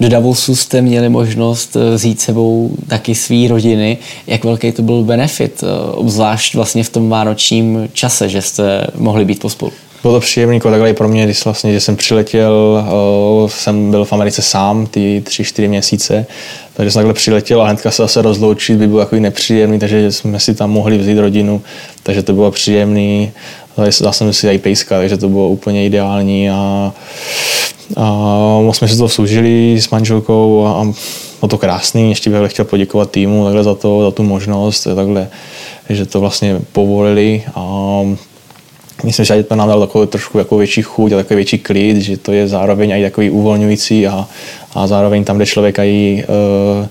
Do 0.00 0.08
Davosu 0.08 0.56
jste 0.56 0.82
měli 0.82 1.08
možnost 1.08 1.76
eh, 1.76 1.94
vzít 1.94 2.20
sebou 2.20 2.70
taky 2.88 3.14
svý 3.14 3.48
rodiny. 3.48 3.98
Jak 4.26 4.44
velký 4.44 4.72
to 4.72 4.82
byl 4.82 5.04
benefit, 5.04 5.64
eh, 5.64 5.92
obzvlášť 5.92 6.54
vlastně 6.54 6.84
v 6.84 6.88
tom 6.90 7.08
vánočním 7.08 7.88
čase, 7.92 8.28
že 8.28 8.42
jste 8.42 8.86
mohli 8.94 9.24
být 9.24 9.40
pospolu? 9.40 9.72
Bylo 10.02 10.14
to 10.14 10.20
příjemný 10.20 10.60
takhle 10.60 10.94
pro 10.94 11.08
mě, 11.08 11.24
když 11.24 11.44
vlastně, 11.44 11.72
že 11.72 11.80
jsem 11.80 11.96
přiletěl, 11.96 12.84
eh, 12.86 13.48
jsem 13.48 13.90
byl 13.90 14.04
v 14.04 14.12
Americe 14.12 14.42
sám 14.42 14.86
ty 14.86 15.22
tři, 15.24 15.44
čtyři 15.44 15.68
měsíce, 15.68 16.26
takže 16.74 16.90
jsem 16.90 17.00
takhle 17.00 17.14
přiletěl 17.14 17.62
a 17.62 17.68
hnedka 17.68 17.90
se 17.90 18.02
zase 18.02 18.22
rozloučit 18.22 18.78
by 18.78 18.86
bylo 18.86 19.00
takový 19.00 19.20
nepříjemný, 19.20 19.78
takže 19.78 20.12
jsme 20.12 20.40
si 20.40 20.54
tam 20.54 20.70
mohli 20.70 20.98
vzít 20.98 21.18
rodinu, 21.18 21.62
takže 22.02 22.22
to 22.22 22.32
bylo 22.32 22.50
příjemný. 22.50 23.32
Dal 24.00 24.12
jsem 24.12 24.32
si 24.32 24.48
i 24.48 24.58
pejska, 24.58 24.98
takže 24.98 25.16
to 25.16 25.28
bylo 25.28 25.48
úplně 25.48 25.86
ideální 25.86 26.50
a, 26.50 26.92
a 27.96 28.10
moc 28.62 28.76
jsme 28.76 28.88
si 28.88 28.96
to 28.96 29.08
soužili 29.08 29.80
s 29.80 29.90
manželkou 29.90 30.66
a, 30.66 30.72
a 30.72 30.84
bylo 31.40 31.48
to 31.48 31.58
krásný. 31.58 32.08
Ještě 32.08 32.30
bych 32.30 32.52
chtěl 32.52 32.64
poděkovat 32.64 33.10
týmu 33.10 33.44
takhle 33.44 33.64
za 33.64 33.74
to, 33.74 34.02
za 34.02 34.10
tu 34.10 34.22
možnost, 34.22 34.86
takhle, 34.94 35.28
že 35.88 36.06
to 36.06 36.20
vlastně 36.20 36.60
povolili 36.72 37.42
a 37.54 38.02
myslím, 39.04 39.24
že 39.24 39.42
to 39.42 39.56
nám 39.56 39.68
dalo 39.68 39.86
takovou 39.86 40.06
trošku 40.06 40.38
jako 40.38 40.56
větší 40.56 40.82
chuť 40.82 41.12
a 41.12 41.16
takový 41.16 41.36
větší 41.36 41.58
klid, 41.58 41.96
že 41.96 42.16
to 42.16 42.32
je 42.32 42.48
zároveň 42.48 42.90
i 42.90 43.02
takový 43.02 43.30
uvolňující 43.30 44.06
a, 44.06 44.28
a 44.74 44.86
zároveň 44.86 45.24
tam, 45.24 45.36
kde 45.36 45.46
člověk 45.46 45.78
i 45.78 46.24
uh, 46.80 46.86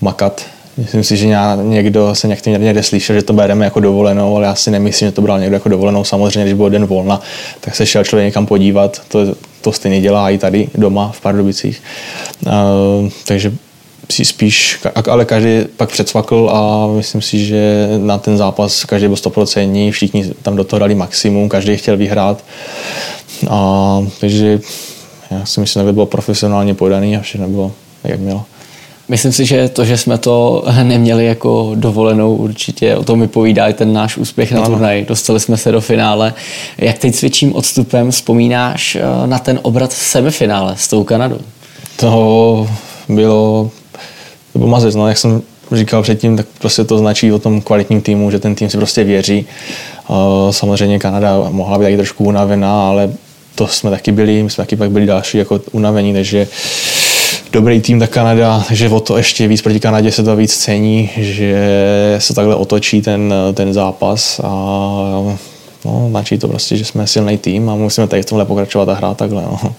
makat. 0.00 0.46
Myslím 0.78 1.04
si, 1.04 1.16
že 1.16 1.36
někdo 1.62 2.14
se 2.14 2.28
někdy 2.28 2.50
někde 2.50 2.82
slyšel, 2.82 3.16
že 3.16 3.22
to 3.22 3.32
bereme 3.32 3.64
jako 3.64 3.80
dovolenou, 3.80 4.36
ale 4.36 4.46
já 4.46 4.54
si 4.54 4.70
nemyslím, 4.70 5.08
že 5.08 5.12
to 5.12 5.22
bral 5.22 5.40
někdo 5.40 5.56
jako 5.56 5.68
dovolenou. 5.68 6.04
Samozřejmě, 6.04 6.42
když 6.42 6.54
byl 6.54 6.70
den 6.70 6.86
volna, 6.86 7.20
tak 7.60 7.76
se 7.76 7.86
šel 7.86 8.04
člověk 8.04 8.26
někam 8.26 8.46
podívat. 8.46 9.00
To, 9.08 9.18
to 9.60 9.72
stejně 9.72 10.00
dělá 10.00 10.30
i 10.30 10.38
tady 10.38 10.68
doma 10.74 11.12
v 11.12 11.20
Pardubicích. 11.20 11.82
Uh, 12.46 12.52
takže 13.26 13.52
spíš, 14.22 14.80
ale 15.10 15.24
každý 15.24 15.64
pak 15.76 15.90
předsvakl 15.90 16.50
a 16.52 16.86
myslím 16.86 17.22
si, 17.22 17.44
že 17.44 17.88
na 17.98 18.18
ten 18.18 18.36
zápas 18.36 18.84
každý 18.84 19.06
byl 19.06 19.16
100%, 19.16 19.90
všichni 19.90 20.32
tam 20.42 20.56
do 20.56 20.64
toho 20.64 20.80
dali 20.80 20.94
maximum, 20.94 21.48
každý 21.48 21.76
chtěl 21.76 21.96
vyhrát. 21.96 22.44
A, 23.50 24.06
takže 24.20 24.60
já 25.30 25.46
si 25.46 25.60
myslím, 25.60 25.82
že 25.82 25.86
to 25.86 25.92
bylo 25.92 26.06
profesionálně 26.06 26.74
podaný 26.74 27.16
a 27.16 27.20
všechno 27.20 27.48
bylo 27.48 27.72
jak 28.04 28.20
mělo. 28.20 28.44
Myslím 29.08 29.32
si, 29.32 29.44
že 29.44 29.68
to, 29.68 29.84
že 29.84 29.96
jsme 29.96 30.18
to 30.18 30.64
neměli 30.82 31.26
jako 31.26 31.72
dovolenou, 31.74 32.34
určitě 32.34 32.96
o 32.96 33.04
tom 33.04 33.20
vypovídá 33.20 33.68
i 33.68 33.72
ten 33.72 33.92
náš 33.92 34.16
úspěch 34.16 34.52
na 34.52 34.66
turnaj. 34.66 35.04
Dostali 35.04 35.40
jsme 35.40 35.56
se 35.56 35.72
do 35.72 35.80
finále. 35.80 36.34
Jak 36.78 36.98
teď 36.98 37.14
s 37.14 37.20
větším 37.20 37.54
odstupem 37.54 38.10
vzpomínáš 38.10 38.96
eh, 38.96 39.26
na 39.26 39.38
ten 39.38 39.58
obrat 39.62 39.90
v 39.90 39.96
semifinále 39.96 40.74
s 40.76 40.88
tou 40.88 41.04
Kanadou? 41.04 41.38
To 41.96 42.68
bylo 43.08 43.70
nebo 44.54 44.66
mazec, 44.66 44.94
no, 44.94 45.08
jak 45.08 45.18
jsem 45.18 45.42
říkal 45.72 46.02
předtím, 46.02 46.36
tak 46.36 46.46
prostě 46.58 46.84
to 46.84 46.98
značí 46.98 47.32
o 47.32 47.38
tom 47.38 47.60
kvalitním 47.60 48.00
týmu, 48.00 48.30
že 48.30 48.38
ten 48.38 48.54
tým 48.54 48.70
si 48.70 48.76
prostě 48.76 49.04
věří. 49.04 49.46
Samozřejmě 50.50 50.98
Kanada 50.98 51.48
mohla 51.50 51.78
být 51.78 51.84
taky 51.84 51.96
trošku 51.96 52.24
unavená, 52.24 52.88
ale 52.88 53.12
to 53.54 53.66
jsme 53.66 53.90
taky 53.90 54.12
byli, 54.12 54.42
my 54.42 54.50
jsme 54.50 54.62
taky 54.62 54.76
pak 54.76 54.90
byli 54.90 55.06
další 55.06 55.38
jako 55.38 55.60
unavení, 55.72 56.12
takže 56.12 56.48
dobrý 57.52 57.80
tým, 57.80 58.00
tak 58.00 58.10
Kanada, 58.10 58.64
že 58.70 58.88
o 58.88 59.00
to 59.00 59.16
ještě 59.16 59.48
víc 59.48 59.62
proti 59.62 59.80
Kanadě 59.80 60.12
se 60.12 60.22
to 60.22 60.36
víc 60.36 60.56
cení, 60.56 61.10
že 61.16 62.16
se 62.18 62.34
takhle 62.34 62.54
otočí 62.54 63.02
ten, 63.02 63.34
ten 63.54 63.72
zápas 63.72 64.40
a 64.44 64.48
no, 65.84 66.06
značí 66.10 66.38
to 66.38 66.48
prostě, 66.48 66.76
že 66.76 66.84
jsme 66.84 67.06
silný 67.06 67.38
tým 67.38 67.70
a 67.70 67.74
musíme 67.74 68.06
tady 68.06 68.22
v 68.22 68.26
tomhle 68.26 68.44
pokračovat 68.44 68.88
a 68.88 68.94
hrát 68.94 69.16
takhle. 69.16 69.42
No. 69.42 69.74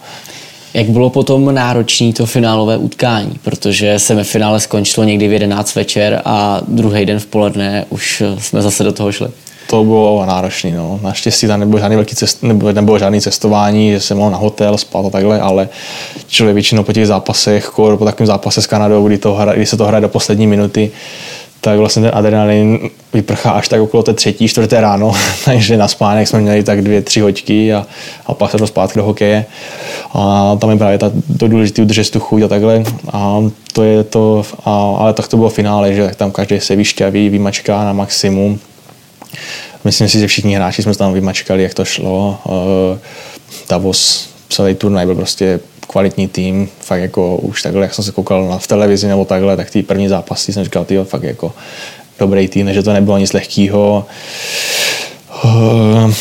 Jak 0.73 0.89
bylo 0.89 1.09
potom 1.09 1.55
náročné 1.55 2.13
to 2.13 2.25
finálové 2.25 2.77
utkání, 2.77 3.39
protože 3.43 3.99
semifinále 3.99 4.59
skončilo 4.59 5.03
někdy 5.03 5.27
v 5.27 5.33
11 5.33 5.75
večer 5.75 6.21
a 6.25 6.61
druhý 6.67 7.05
den 7.05 7.19
v 7.19 7.25
poledne 7.25 7.85
už 7.89 8.23
jsme 8.37 8.61
zase 8.61 8.83
do 8.83 8.91
toho 8.91 9.11
šli. 9.11 9.27
To 9.69 9.83
bylo 9.83 10.25
náročné. 10.25 10.71
No. 10.71 10.99
Naštěstí 11.03 11.47
tam 11.47 11.59
nebylo 11.59 11.89
velký 11.89 12.15
cest, 12.15 12.43
nebylo, 12.43 12.71
nebylo 12.71 12.99
žádný 12.99 13.21
cestování, 13.21 13.91
že 13.91 13.99
jsem 13.99 14.17
mohl 14.17 14.31
na 14.31 14.37
hotel 14.37 14.77
spát 14.77 15.05
a 15.05 15.09
takhle, 15.09 15.39
ale 15.39 15.69
člověk 16.27 16.53
většinou 16.53 16.83
po 16.83 16.93
těch 16.93 17.07
zápasech, 17.07 17.71
po 17.75 18.05
takovém 18.05 18.27
zápase 18.27 18.61
s 18.61 18.67
Kanadou, 18.67 19.07
kdy, 19.07 19.17
to 19.17 19.33
hra, 19.33 19.53
kdy 19.53 19.65
se 19.65 19.77
to 19.77 19.85
hraje 19.85 20.01
do 20.01 20.09
poslední 20.09 20.47
minuty, 20.47 20.91
tak 21.61 21.79
vlastně 21.79 22.01
ten 22.01 22.11
adrenalin 22.13 22.89
vyprchá 23.13 23.51
až 23.51 23.67
tak 23.67 23.81
okolo 23.81 24.03
té 24.03 24.13
třetí, 24.13 24.47
čtvrté 24.47 24.81
ráno, 24.81 25.13
takže 25.45 25.77
na 25.77 25.87
spánek 25.87 26.27
jsme 26.27 26.39
měli 26.39 26.63
tak 26.63 26.81
dvě, 26.81 27.01
tři 27.01 27.19
hoďky 27.19 27.73
a, 27.73 27.85
a 28.25 28.33
pak 28.33 28.51
se 28.51 28.57
to 28.57 28.67
zpátky 28.67 28.99
do 28.99 29.05
hokeje. 29.05 29.45
A 30.13 30.55
tam 30.59 30.69
je 30.69 30.77
právě 30.77 30.97
ta, 30.97 31.11
to 31.39 31.47
důležité 31.47 31.81
udržet 31.81 32.09
tu 32.09 32.19
chuť 32.19 32.41
a 32.41 32.47
takhle. 32.47 32.83
A 33.11 33.43
to 33.73 33.83
je 33.83 34.03
to, 34.03 34.43
a, 34.65 34.95
ale 34.99 35.13
tak 35.13 35.27
to 35.27 35.37
bylo 35.37 35.49
finále, 35.49 35.93
že 35.93 36.11
tam 36.17 36.31
každý 36.31 36.59
se 36.59 36.75
vyšťaví, 36.75 37.29
vymačká 37.29 37.83
na 37.83 37.93
maximum. 37.93 38.59
Myslím 39.83 40.09
si, 40.09 40.19
že 40.19 40.27
všichni 40.27 40.55
hráči 40.55 40.83
jsme 40.83 40.95
tam 40.95 41.13
vymačkali, 41.13 41.63
jak 41.63 41.73
to 41.73 41.85
šlo. 41.85 42.39
Davos, 43.69 44.29
celý 44.49 44.75
turnaj 44.75 45.05
byl 45.05 45.15
prostě 45.15 45.59
kvalitní 45.87 46.27
tým, 46.27 46.69
fakt 46.79 47.01
jako 47.01 47.37
už 47.37 47.61
takhle, 47.61 47.81
jak 47.81 47.93
jsem 47.93 48.03
se 48.03 48.11
koukal 48.11 48.47
na, 48.47 48.57
v 48.57 48.67
televizi 48.67 49.07
nebo 49.07 49.25
takhle, 49.25 49.57
tak 49.57 49.69
ty 49.69 49.83
první 49.83 50.07
zápasy 50.07 50.53
jsem 50.53 50.63
říkal, 50.63 50.85
tyjo, 50.85 51.03
fakt 51.03 51.23
jako 51.23 51.53
dobrý 52.19 52.47
tým, 52.47 52.73
že 52.73 52.83
to 52.83 52.93
nebylo 52.93 53.17
nic 53.17 53.33
lehkého. 53.33 54.05
Uh, 55.43 56.13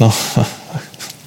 no. 0.00 0.12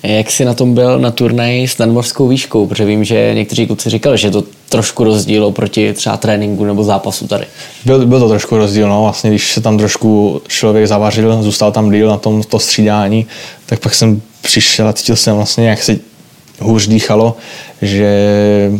Jak 0.05 0.31
jsi 0.31 0.45
na 0.45 0.53
tom 0.53 0.73
byl 0.73 0.99
na 0.99 1.11
turnaji 1.11 1.67
s 1.67 1.77
nadmořskou 1.77 2.27
výškou? 2.27 2.67
Protože 2.67 2.85
vím, 2.85 3.03
že 3.03 3.31
někteří 3.33 3.67
kluci 3.67 3.89
říkali, 3.89 4.17
že 4.17 4.27
je 4.27 4.31
to 4.31 4.43
trošku 4.69 5.03
rozdíl 5.03 5.45
oproti 5.45 5.93
třeba 5.93 6.17
tréninku 6.17 6.65
nebo 6.65 6.83
zápasu 6.83 7.27
tady. 7.27 7.45
Byl, 7.85 8.05
byl 8.05 8.19
to 8.19 8.29
trošku 8.29 8.57
rozdíl, 8.57 8.89
no. 8.89 9.03
Vlastně, 9.03 9.29
když 9.29 9.53
se 9.53 9.61
tam 9.61 9.77
trošku 9.77 10.41
člověk 10.47 10.87
zavařil, 10.87 11.43
zůstal 11.43 11.71
tam 11.71 11.91
díl 11.91 12.07
na 12.07 12.17
tom 12.17 12.43
to 12.43 12.59
střídání, 12.59 13.25
tak 13.65 13.79
pak 13.79 13.95
jsem 13.95 14.21
přišel 14.41 14.87
a 14.87 14.93
cítil 14.93 15.15
jsem 15.15 15.35
vlastně, 15.35 15.69
jak 15.69 15.83
se 15.83 15.97
hůř 16.59 16.87
dýchalo, 16.87 17.37
že 17.81 18.71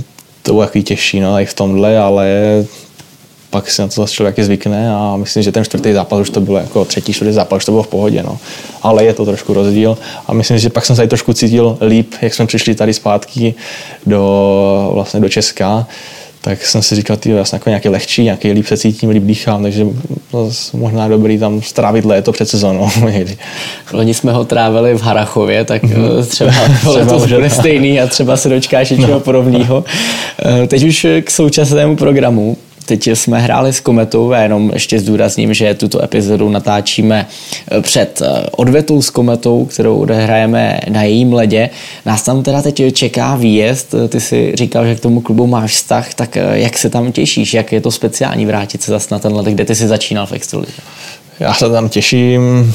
to 0.42 0.54
bylo 0.54 0.66
takový 0.66 0.84
těžší 0.84 1.20
no, 1.20 1.40
i 1.40 1.46
v 1.46 1.54
tomhle, 1.54 2.00
ale 2.00 2.28
pak 3.56 3.72
si 3.72 3.82
na 3.82 3.88
to 3.88 3.94
zase 3.94 4.14
člověk 4.14 4.40
zvykne 4.40 4.96
a 4.96 5.16
myslím, 5.18 5.44
že 5.44 5.52
ten 5.52 5.64
čtvrtý 5.64 5.94
zápas 5.94 6.20
už 6.20 6.30
to 6.30 6.42
bylo 6.42 6.58
jako 6.58 6.86
třetí, 6.86 7.14
čtvrtý 7.14 7.34
zápas, 7.34 7.58
už 7.58 7.66
to 7.66 7.72
bylo 7.72 7.84
v 7.84 7.88
pohodě. 7.88 8.24
No. 8.24 8.38
Ale 8.82 9.06
je 9.06 9.14
to 9.14 9.26
trošku 9.26 9.54
rozdíl 9.54 9.98
a 10.28 10.34
myslím, 10.34 10.58
že 10.58 10.70
pak 10.70 10.86
jsem 10.86 10.96
se 10.96 11.00
tady 11.00 11.08
trošku 11.08 11.34
cítil 11.34 11.78
líp, 11.82 12.14
jak 12.22 12.34
jsme 12.34 12.46
přišli 12.46 12.76
tady 12.76 12.94
zpátky 12.94 13.56
do, 14.06 14.92
vlastně 14.94 15.20
do 15.20 15.30
Česka, 15.30 15.88
tak 16.42 16.66
jsem 16.66 16.82
si 16.82 16.96
říkal, 16.96 17.18
že 17.26 17.46
jsem 17.46 17.58
jako 17.58 17.70
nějaký 17.70 17.90
lehčí, 17.90 18.24
nějaký 18.24 18.52
líp 18.52 18.66
se 18.68 18.78
cítím, 18.78 19.10
líp 19.10 19.24
dýchám, 19.24 19.64
takže 19.64 19.86
možná 20.74 21.08
dobrý 21.08 21.40
tam 21.40 21.62
strávit 21.62 22.06
léto 22.06 22.32
před 22.32 22.50
sezónou. 22.50 22.90
Loni 23.94 24.14
jsme 24.14 24.32
ho 24.32 24.46
trávili 24.46 24.98
v 24.98 25.02
Harachově, 25.02 25.66
tak 25.66 25.84
mm-hmm. 25.84 26.26
třeba, 26.26 26.52
třeba 26.80 27.06
to 27.06 27.20
bude 27.20 27.50
stejný 27.50 28.02
a 28.02 28.08
třeba 28.08 28.38
se 28.38 28.50
dočkáš 28.50 28.90
něčeho 28.90 29.12
no. 29.12 29.20
podobného. 29.20 29.84
Eh, 30.46 30.68
teď 30.68 30.84
už 30.84 31.08
k 31.22 31.32
současnému 31.32 31.96
programu. 31.96 32.58
Teď 32.86 33.08
jsme 33.08 33.40
hráli 33.40 33.74
s 33.74 33.80
Kometou 33.80 34.32
a 34.32 34.40
jenom 34.40 34.72
ještě 34.74 35.00
zdůrazním, 35.00 35.54
že 35.54 35.74
tuto 35.74 36.04
epizodu 36.04 36.50
natáčíme 36.50 37.28
eh, 37.72 37.82
před 37.82 38.22
eh, 38.22 38.46
odvetou 38.52 39.02
s 39.02 39.10
Kometou, 39.10 39.66
kterou 39.66 39.98
odehrajeme 39.98 40.80
na 40.90 41.04
jejím 41.04 41.34
ledě. 41.34 41.70
Nás 42.06 42.24
tam 42.24 42.44
teda 42.44 42.62
teď 42.62 42.94
čeká 42.94 43.36
výjezd. 43.36 43.96
Ty 44.10 44.22
si 44.22 44.52
říkal, 44.56 44.86
že 44.86 44.96
k 44.96 45.00
tomu 45.00 45.22
klubu 45.22 45.48
máš 45.48 45.72
vztah, 45.72 46.14
tak 46.14 46.38
eh, 46.38 46.44
jak 46.54 46.78
se 46.78 46.90
tam 46.90 47.12
těšíš? 47.12 47.54
Jak 47.54 47.72
je 47.72 47.82
to 47.82 47.92
speciální 47.92 48.46
vrátit 48.46 48.82
se 48.82 48.92
zase 48.92 49.08
na 49.12 49.20
ten 49.20 49.34
let, 49.34 49.46
kde 49.46 49.66
ty 49.66 49.76
si 49.76 49.88
začínal 49.88 50.26
v 50.26 50.32
Extralize? 50.32 50.74
Já 51.40 51.54
se 51.54 51.70
tam 51.70 51.90
těším, 51.90 52.74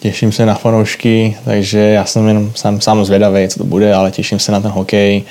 těším 0.00 0.32
se 0.32 0.46
na 0.46 0.54
fanoušky, 0.54 1.36
takže 1.44 1.78
já 1.78 2.04
jsem 2.04 2.28
jenom 2.28 2.52
sám, 2.54 2.80
sám 2.80 3.04
zvědavý, 3.04 3.48
co 3.48 3.58
to 3.58 3.64
bude, 3.64 3.94
ale 3.94 4.10
těším 4.10 4.38
se 4.38 4.52
na 4.52 4.60
ten 4.60 4.70
hokej. 4.70 5.22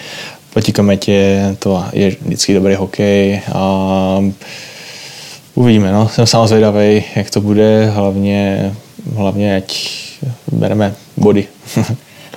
Proti 0.54 0.72
kometě 0.72 1.42
to 1.60 1.84
je 1.94 2.16
vždycky 2.22 2.54
dobrý 2.54 2.76
hokej 2.76 3.42
a 3.54 4.24
uvidíme, 5.56 5.92
no. 5.92 6.10
Jsem 6.10 6.26
sám 6.26 6.48
zvědavý, 6.48 7.04
jak 7.16 7.30
to 7.30 7.42
bude, 7.42 7.86
hlavně, 7.86 8.72
hlavně 9.16 9.56
ať 9.56 9.90
bereme 10.52 10.94
body. 11.18 11.48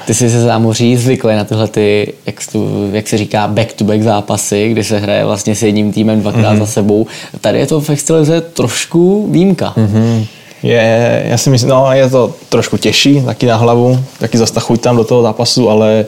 Ty 0.07 0.15
jsi 0.15 0.31
se 0.31 0.41
zámoří 0.41 0.97
zvyklý 0.97 1.37
na 1.37 1.45
tyhle, 1.45 1.69
ty, 1.69 2.13
jak, 2.27 2.41
tu, 2.53 2.91
jak 2.93 3.09
se 3.09 3.19
říká, 3.19 3.49
back-to-back 3.49 4.03
zápasy, 4.03 4.69
kdy 4.69 4.85
se 4.85 4.99
hraje 4.99 5.25
vlastně 5.25 5.55
s 5.55 5.63
jedním 5.63 5.93
týmem 5.93 6.21
dvakrát 6.21 6.55
mm-hmm. 6.55 6.59
za 6.59 6.67
sebou. 6.67 7.07
Tady 7.41 7.59
je 7.59 7.67
to 7.67 7.81
v 7.81 7.91
extralize 7.91 8.41
trošku 8.41 9.29
výjimka. 9.31 9.75
Mm-hmm. 9.77 10.27
Je, 10.65 11.23
já 11.27 11.39
si 11.39 11.51
myslím, 11.51 11.71
no 11.71 11.93
je 11.93 12.11
to 12.11 12.35
trošku 12.49 12.77
těžší, 12.77 13.23
taky 13.23 13.47
na 13.47 13.57
hlavu, 13.57 14.05
taky 14.19 14.39
zase 14.39 14.61
chuť 14.61 14.81
tam 14.81 14.97
do 14.97 15.05
toho 15.05 15.23
zápasu, 15.23 15.71
ale 15.71 16.07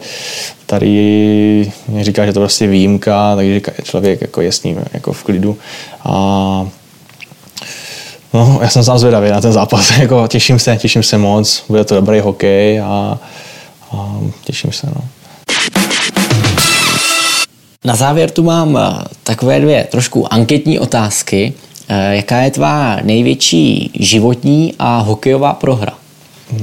tady 0.66 1.72
mě 1.88 2.04
říká, 2.04 2.26
že 2.26 2.32
to 2.32 2.40
prostě 2.40 2.66
výjimka, 2.66 3.36
takže 3.36 3.60
člověk 3.82 4.20
jako 4.20 4.40
je 4.40 4.52
s 4.52 4.62
ním 4.62 4.84
jako 4.92 5.12
v 5.12 5.22
klidu. 5.22 5.56
A 6.04 6.66
No, 8.34 8.58
já 8.62 8.68
jsem 8.68 8.84
sám 8.84 8.98
zvědavý 8.98 9.30
na 9.30 9.40
ten 9.40 9.52
zápas. 9.52 9.90
jako, 9.98 10.26
těším 10.28 10.58
se, 10.58 10.76
těším 10.76 11.02
se 11.02 11.18
moc. 11.18 11.64
Bude 11.68 11.84
to 11.84 11.94
dobrý 11.94 12.20
hokej 12.20 12.80
a, 12.80 13.18
a 13.92 14.20
těším 14.44 14.72
se. 14.72 14.86
No. 14.86 15.00
Na 17.84 17.96
závěr 17.96 18.30
tu 18.30 18.42
mám 18.42 18.76
eh, 18.76 19.04
takové 19.22 19.60
dvě 19.60 19.84
trošku 19.90 20.32
anketní 20.32 20.78
otázky. 20.78 21.52
Eh, 21.88 22.16
jaká 22.16 22.40
je 22.40 22.50
tvá 22.50 22.98
největší 23.02 23.90
životní 24.00 24.74
a 24.78 24.98
hokejová 24.98 25.54
prohra? 25.54 25.92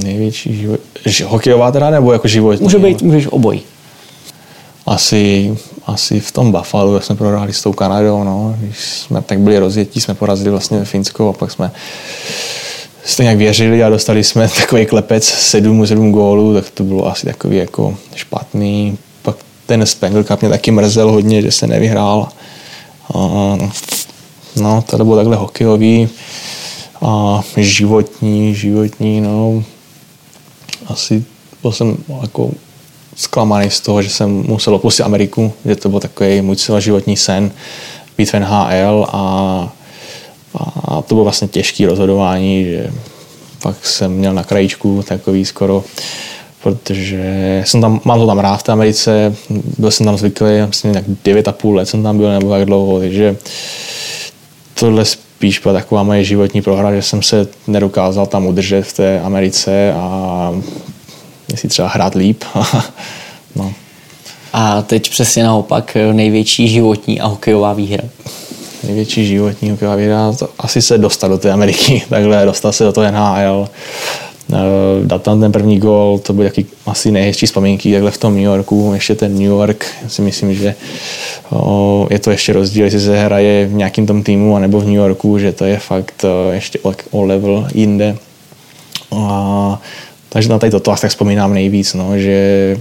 Největší 0.03 0.55
život... 0.55 0.79
Hokejová 1.25 1.71
teda 1.71 1.89
nebo 1.89 2.13
jako 2.13 2.27
životní? 2.27 2.63
Může 2.63 2.79
být, 2.79 3.01
můžeš 3.01 3.27
obojí. 3.27 3.61
Asi, 4.85 5.55
asi 5.85 6.19
v 6.19 6.31
tom 6.31 6.51
Buffalo, 6.51 6.93
jak 6.93 7.03
jsme 7.03 7.15
prohráli 7.15 7.53
s 7.53 7.61
tou 7.61 7.73
Kanadou, 7.73 8.23
no. 8.23 8.55
Když 8.59 8.77
jsme 8.79 9.21
tak 9.21 9.39
byli 9.39 9.59
rozjetí, 9.59 10.01
jsme 10.01 10.13
porazili 10.13 10.49
vlastně 10.49 10.85
Finsko 10.85 11.29
a 11.29 11.33
pak 11.33 11.51
jsme 11.51 11.71
jste 13.05 13.23
nějak 13.23 13.37
věřili 13.37 13.83
a 13.83 13.89
dostali 13.89 14.23
jsme 14.23 14.49
takový 14.61 14.85
klepec 14.85 15.25
7 15.25 15.87
7 15.87 16.11
gólů, 16.11 16.53
tak 16.53 16.69
to 16.69 16.83
bylo 16.83 17.07
asi 17.07 17.25
takový 17.25 17.57
jako 17.57 17.97
špatný. 18.15 18.97
Pak 19.21 19.35
ten 19.65 19.85
Spengler 19.85 20.23
Cup 20.23 20.41
mě 20.41 20.49
taky 20.49 20.71
mrzel 20.71 21.11
hodně, 21.11 21.41
že 21.41 21.51
se 21.51 21.67
nevyhrál. 21.67 22.27
A, 23.13 23.17
no, 23.61 23.71
to 24.85 25.05
bylo 25.05 25.15
takhle 25.15 25.35
hokejový 25.35 26.09
a 27.01 27.43
životní, 27.57 28.55
životní, 28.55 29.21
no. 29.21 29.63
Asi 30.87 31.25
byl 31.61 31.71
jsem 31.71 31.97
jako 32.21 32.51
zklamaný 33.15 33.69
z 33.69 33.79
toho, 33.79 34.01
že 34.01 34.09
jsem 34.09 34.29
musel 34.29 34.75
opustit 34.75 35.05
Ameriku, 35.05 35.53
že 35.65 35.75
to 35.75 35.89
byl 35.89 35.99
takový 35.99 36.41
můj 36.41 36.55
celoživotní 36.55 37.17
sen 37.17 37.51
být 38.17 38.31
v 38.31 38.39
NHL 38.39 39.07
a, 39.11 39.73
a 40.87 41.01
to 41.01 41.15
bylo 41.15 41.23
vlastně 41.23 41.47
těžké 41.47 41.87
rozhodování, 41.87 42.65
že 42.65 42.91
pak 43.61 43.85
jsem 43.85 44.11
měl 44.11 44.33
na 44.33 44.43
krajičku 44.43 45.03
takový 45.07 45.45
skoro, 45.45 45.83
protože 46.63 47.63
jsem 47.65 47.81
tam, 47.81 48.01
mám 48.03 48.19
to 48.19 48.27
tam 48.27 48.39
rád 48.39 48.57
v 48.57 48.63
té 48.63 48.71
Americe, 48.71 49.35
byl 49.77 49.91
jsem 49.91 50.05
tam 50.05 50.17
zvyklý, 50.17 50.47
myslím, 50.67 50.91
nějak 50.91 51.07
9,5 51.07 51.73
let 51.73 51.85
jsem 51.89 52.03
tam 52.03 52.17
byl 52.17 52.31
nebo 52.31 52.49
tak 52.49 52.65
dlouho, 52.65 52.99
takže 52.99 53.37
tohle 54.83 55.05
spíš 55.05 55.59
byla 55.59 55.73
taková 55.73 56.03
moje 56.03 56.23
životní 56.23 56.61
prohra, 56.61 56.95
že 56.95 57.01
jsem 57.01 57.21
se 57.21 57.47
nedokázal 57.67 58.25
tam 58.25 58.45
udržet 58.45 58.81
v 58.81 58.93
té 58.93 59.21
Americe 59.21 59.93
a 59.93 60.51
jestli 61.51 61.69
třeba 61.69 61.87
hrát 61.87 62.15
líp. 62.15 62.43
no. 63.55 63.73
A 64.53 64.81
teď 64.81 65.09
přesně 65.09 65.43
naopak 65.43 65.97
největší 66.11 66.67
životní 66.67 67.21
a 67.21 67.27
hokejová 67.27 67.73
výhra. 67.73 68.03
Největší 68.83 69.25
životní 69.25 69.69
hokejová 69.69 69.95
výhra, 69.95 70.33
to 70.39 70.49
asi 70.59 70.81
se 70.81 70.97
dostat 70.97 71.27
do 71.27 71.37
té 71.37 71.51
Ameriky, 71.51 72.03
takhle 72.09 72.45
dostat 72.45 72.71
se 72.71 72.83
do 72.83 72.91
toho 72.91 73.11
NHL, 73.11 73.69
eh, 73.69 73.77
dát 75.03 75.21
tam 75.21 75.39
ten 75.39 75.51
první 75.51 75.79
gol, 75.79 76.19
to 76.23 76.33
byly 76.33 76.51
asi 76.85 77.11
nejhezčí 77.11 77.45
vzpomínky 77.45 77.91
takhle 77.91 78.11
v 78.11 78.17
tom 78.17 78.33
New 78.33 78.43
Yorku, 78.43 78.91
ještě 78.93 79.15
ten 79.15 79.33
New 79.33 79.41
York, 79.41 79.85
si 80.07 80.21
myslím, 80.21 80.55
že 80.55 80.75
je 82.09 82.19
to 82.19 82.31
ještě 82.31 82.53
rozdíl, 82.53 82.85
jestli 82.85 82.99
se 82.99 83.25
hraje 83.25 83.65
v 83.65 83.73
nějakém 83.73 84.05
tom 84.05 84.23
týmu 84.23 84.55
anebo 84.55 84.79
v 84.79 84.85
New 84.85 84.95
Yorku, 84.95 85.39
že 85.39 85.51
to 85.51 85.65
je 85.65 85.79
fakt 85.79 86.25
eh, 86.25 86.55
ještě 86.55 86.79
o 87.11 87.25
level 87.25 87.67
jinde. 87.73 88.17
A 89.11 89.81
takže 90.29 90.49
na 90.49 90.59
tady 90.59 90.71
toto 90.71 90.91
asi 90.91 91.01
tak 91.01 91.11
vzpomínám 91.11 91.53
nejvíc, 91.53 91.93
no, 91.93 92.17
že 92.17 92.77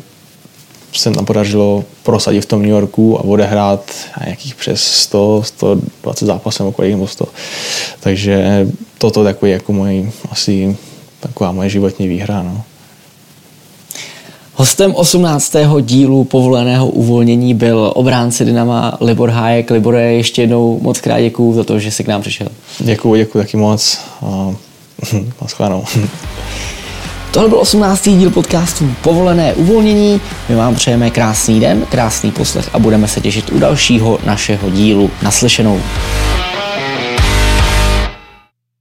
se 0.93 1.11
nám 1.11 1.25
podařilo 1.25 1.85
prosadit 2.03 2.41
v 2.41 2.47
tom 2.47 2.63
New 2.63 2.71
Yorku 2.71 3.19
a 3.19 3.25
odehrát 3.25 3.91
nějakých 4.25 4.55
přes 4.55 4.85
100, 4.85 5.43
120 5.43 6.27
zápasů 6.27 6.63
nebo 6.63 6.73
kolik 6.73 6.97
100. 7.05 7.27
Takže 8.01 8.67
toto 8.99 9.25
takový 9.25 9.53
jako 9.53 9.73
můj, 9.73 10.11
asi 10.31 10.77
taková 11.23 11.53
moje 11.53 11.69
životní 11.69 12.09
výhra. 12.09 12.43
No. 12.43 12.63
Hostem 14.55 14.95
18. 14.95 15.55
dílu 15.81 16.25
povoleného 16.25 16.89
uvolnění 16.89 17.55
byl 17.55 17.93
obránce 17.95 18.45
Dynama 18.45 18.99
Libor 19.01 19.31
Hájek. 19.31 19.71
Libore, 19.71 20.13
ještě 20.13 20.43
jednou 20.43 20.81
moc 20.83 21.01
krát 21.01 21.21
děkuju 21.21 21.55
za 21.55 21.65
to, 21.65 21.79
že 21.79 21.91
jsi 21.91 22.05
k 22.05 22.09
nám 22.09 22.21
přišel. 22.21 22.49
Děkuji, 22.79 23.15
děkuji 23.15 23.39
taky 23.39 23.57
moc. 23.57 23.99
A, 24.27 24.55
naschledanou. 25.43 25.85
Tohle 27.33 27.49
byl 27.49 27.59
18. 27.59 28.09
díl 28.09 28.31
podcastu 28.31 28.95
Povolené 29.03 29.55
uvolnění. 29.55 30.21
My 30.49 30.55
vám 30.55 30.75
přejeme 30.75 31.11
krásný 31.11 31.61
den, 31.61 31.87
krásný 31.91 32.31
poslech 32.31 32.71
a 32.73 32.79
budeme 32.79 33.09
se 33.09 33.21
těšit 33.21 33.53
u 33.53 33.59
dalšího 33.59 34.19
našeho 34.25 34.71
dílu. 34.71 35.11
Naslyšenou. 35.23 35.81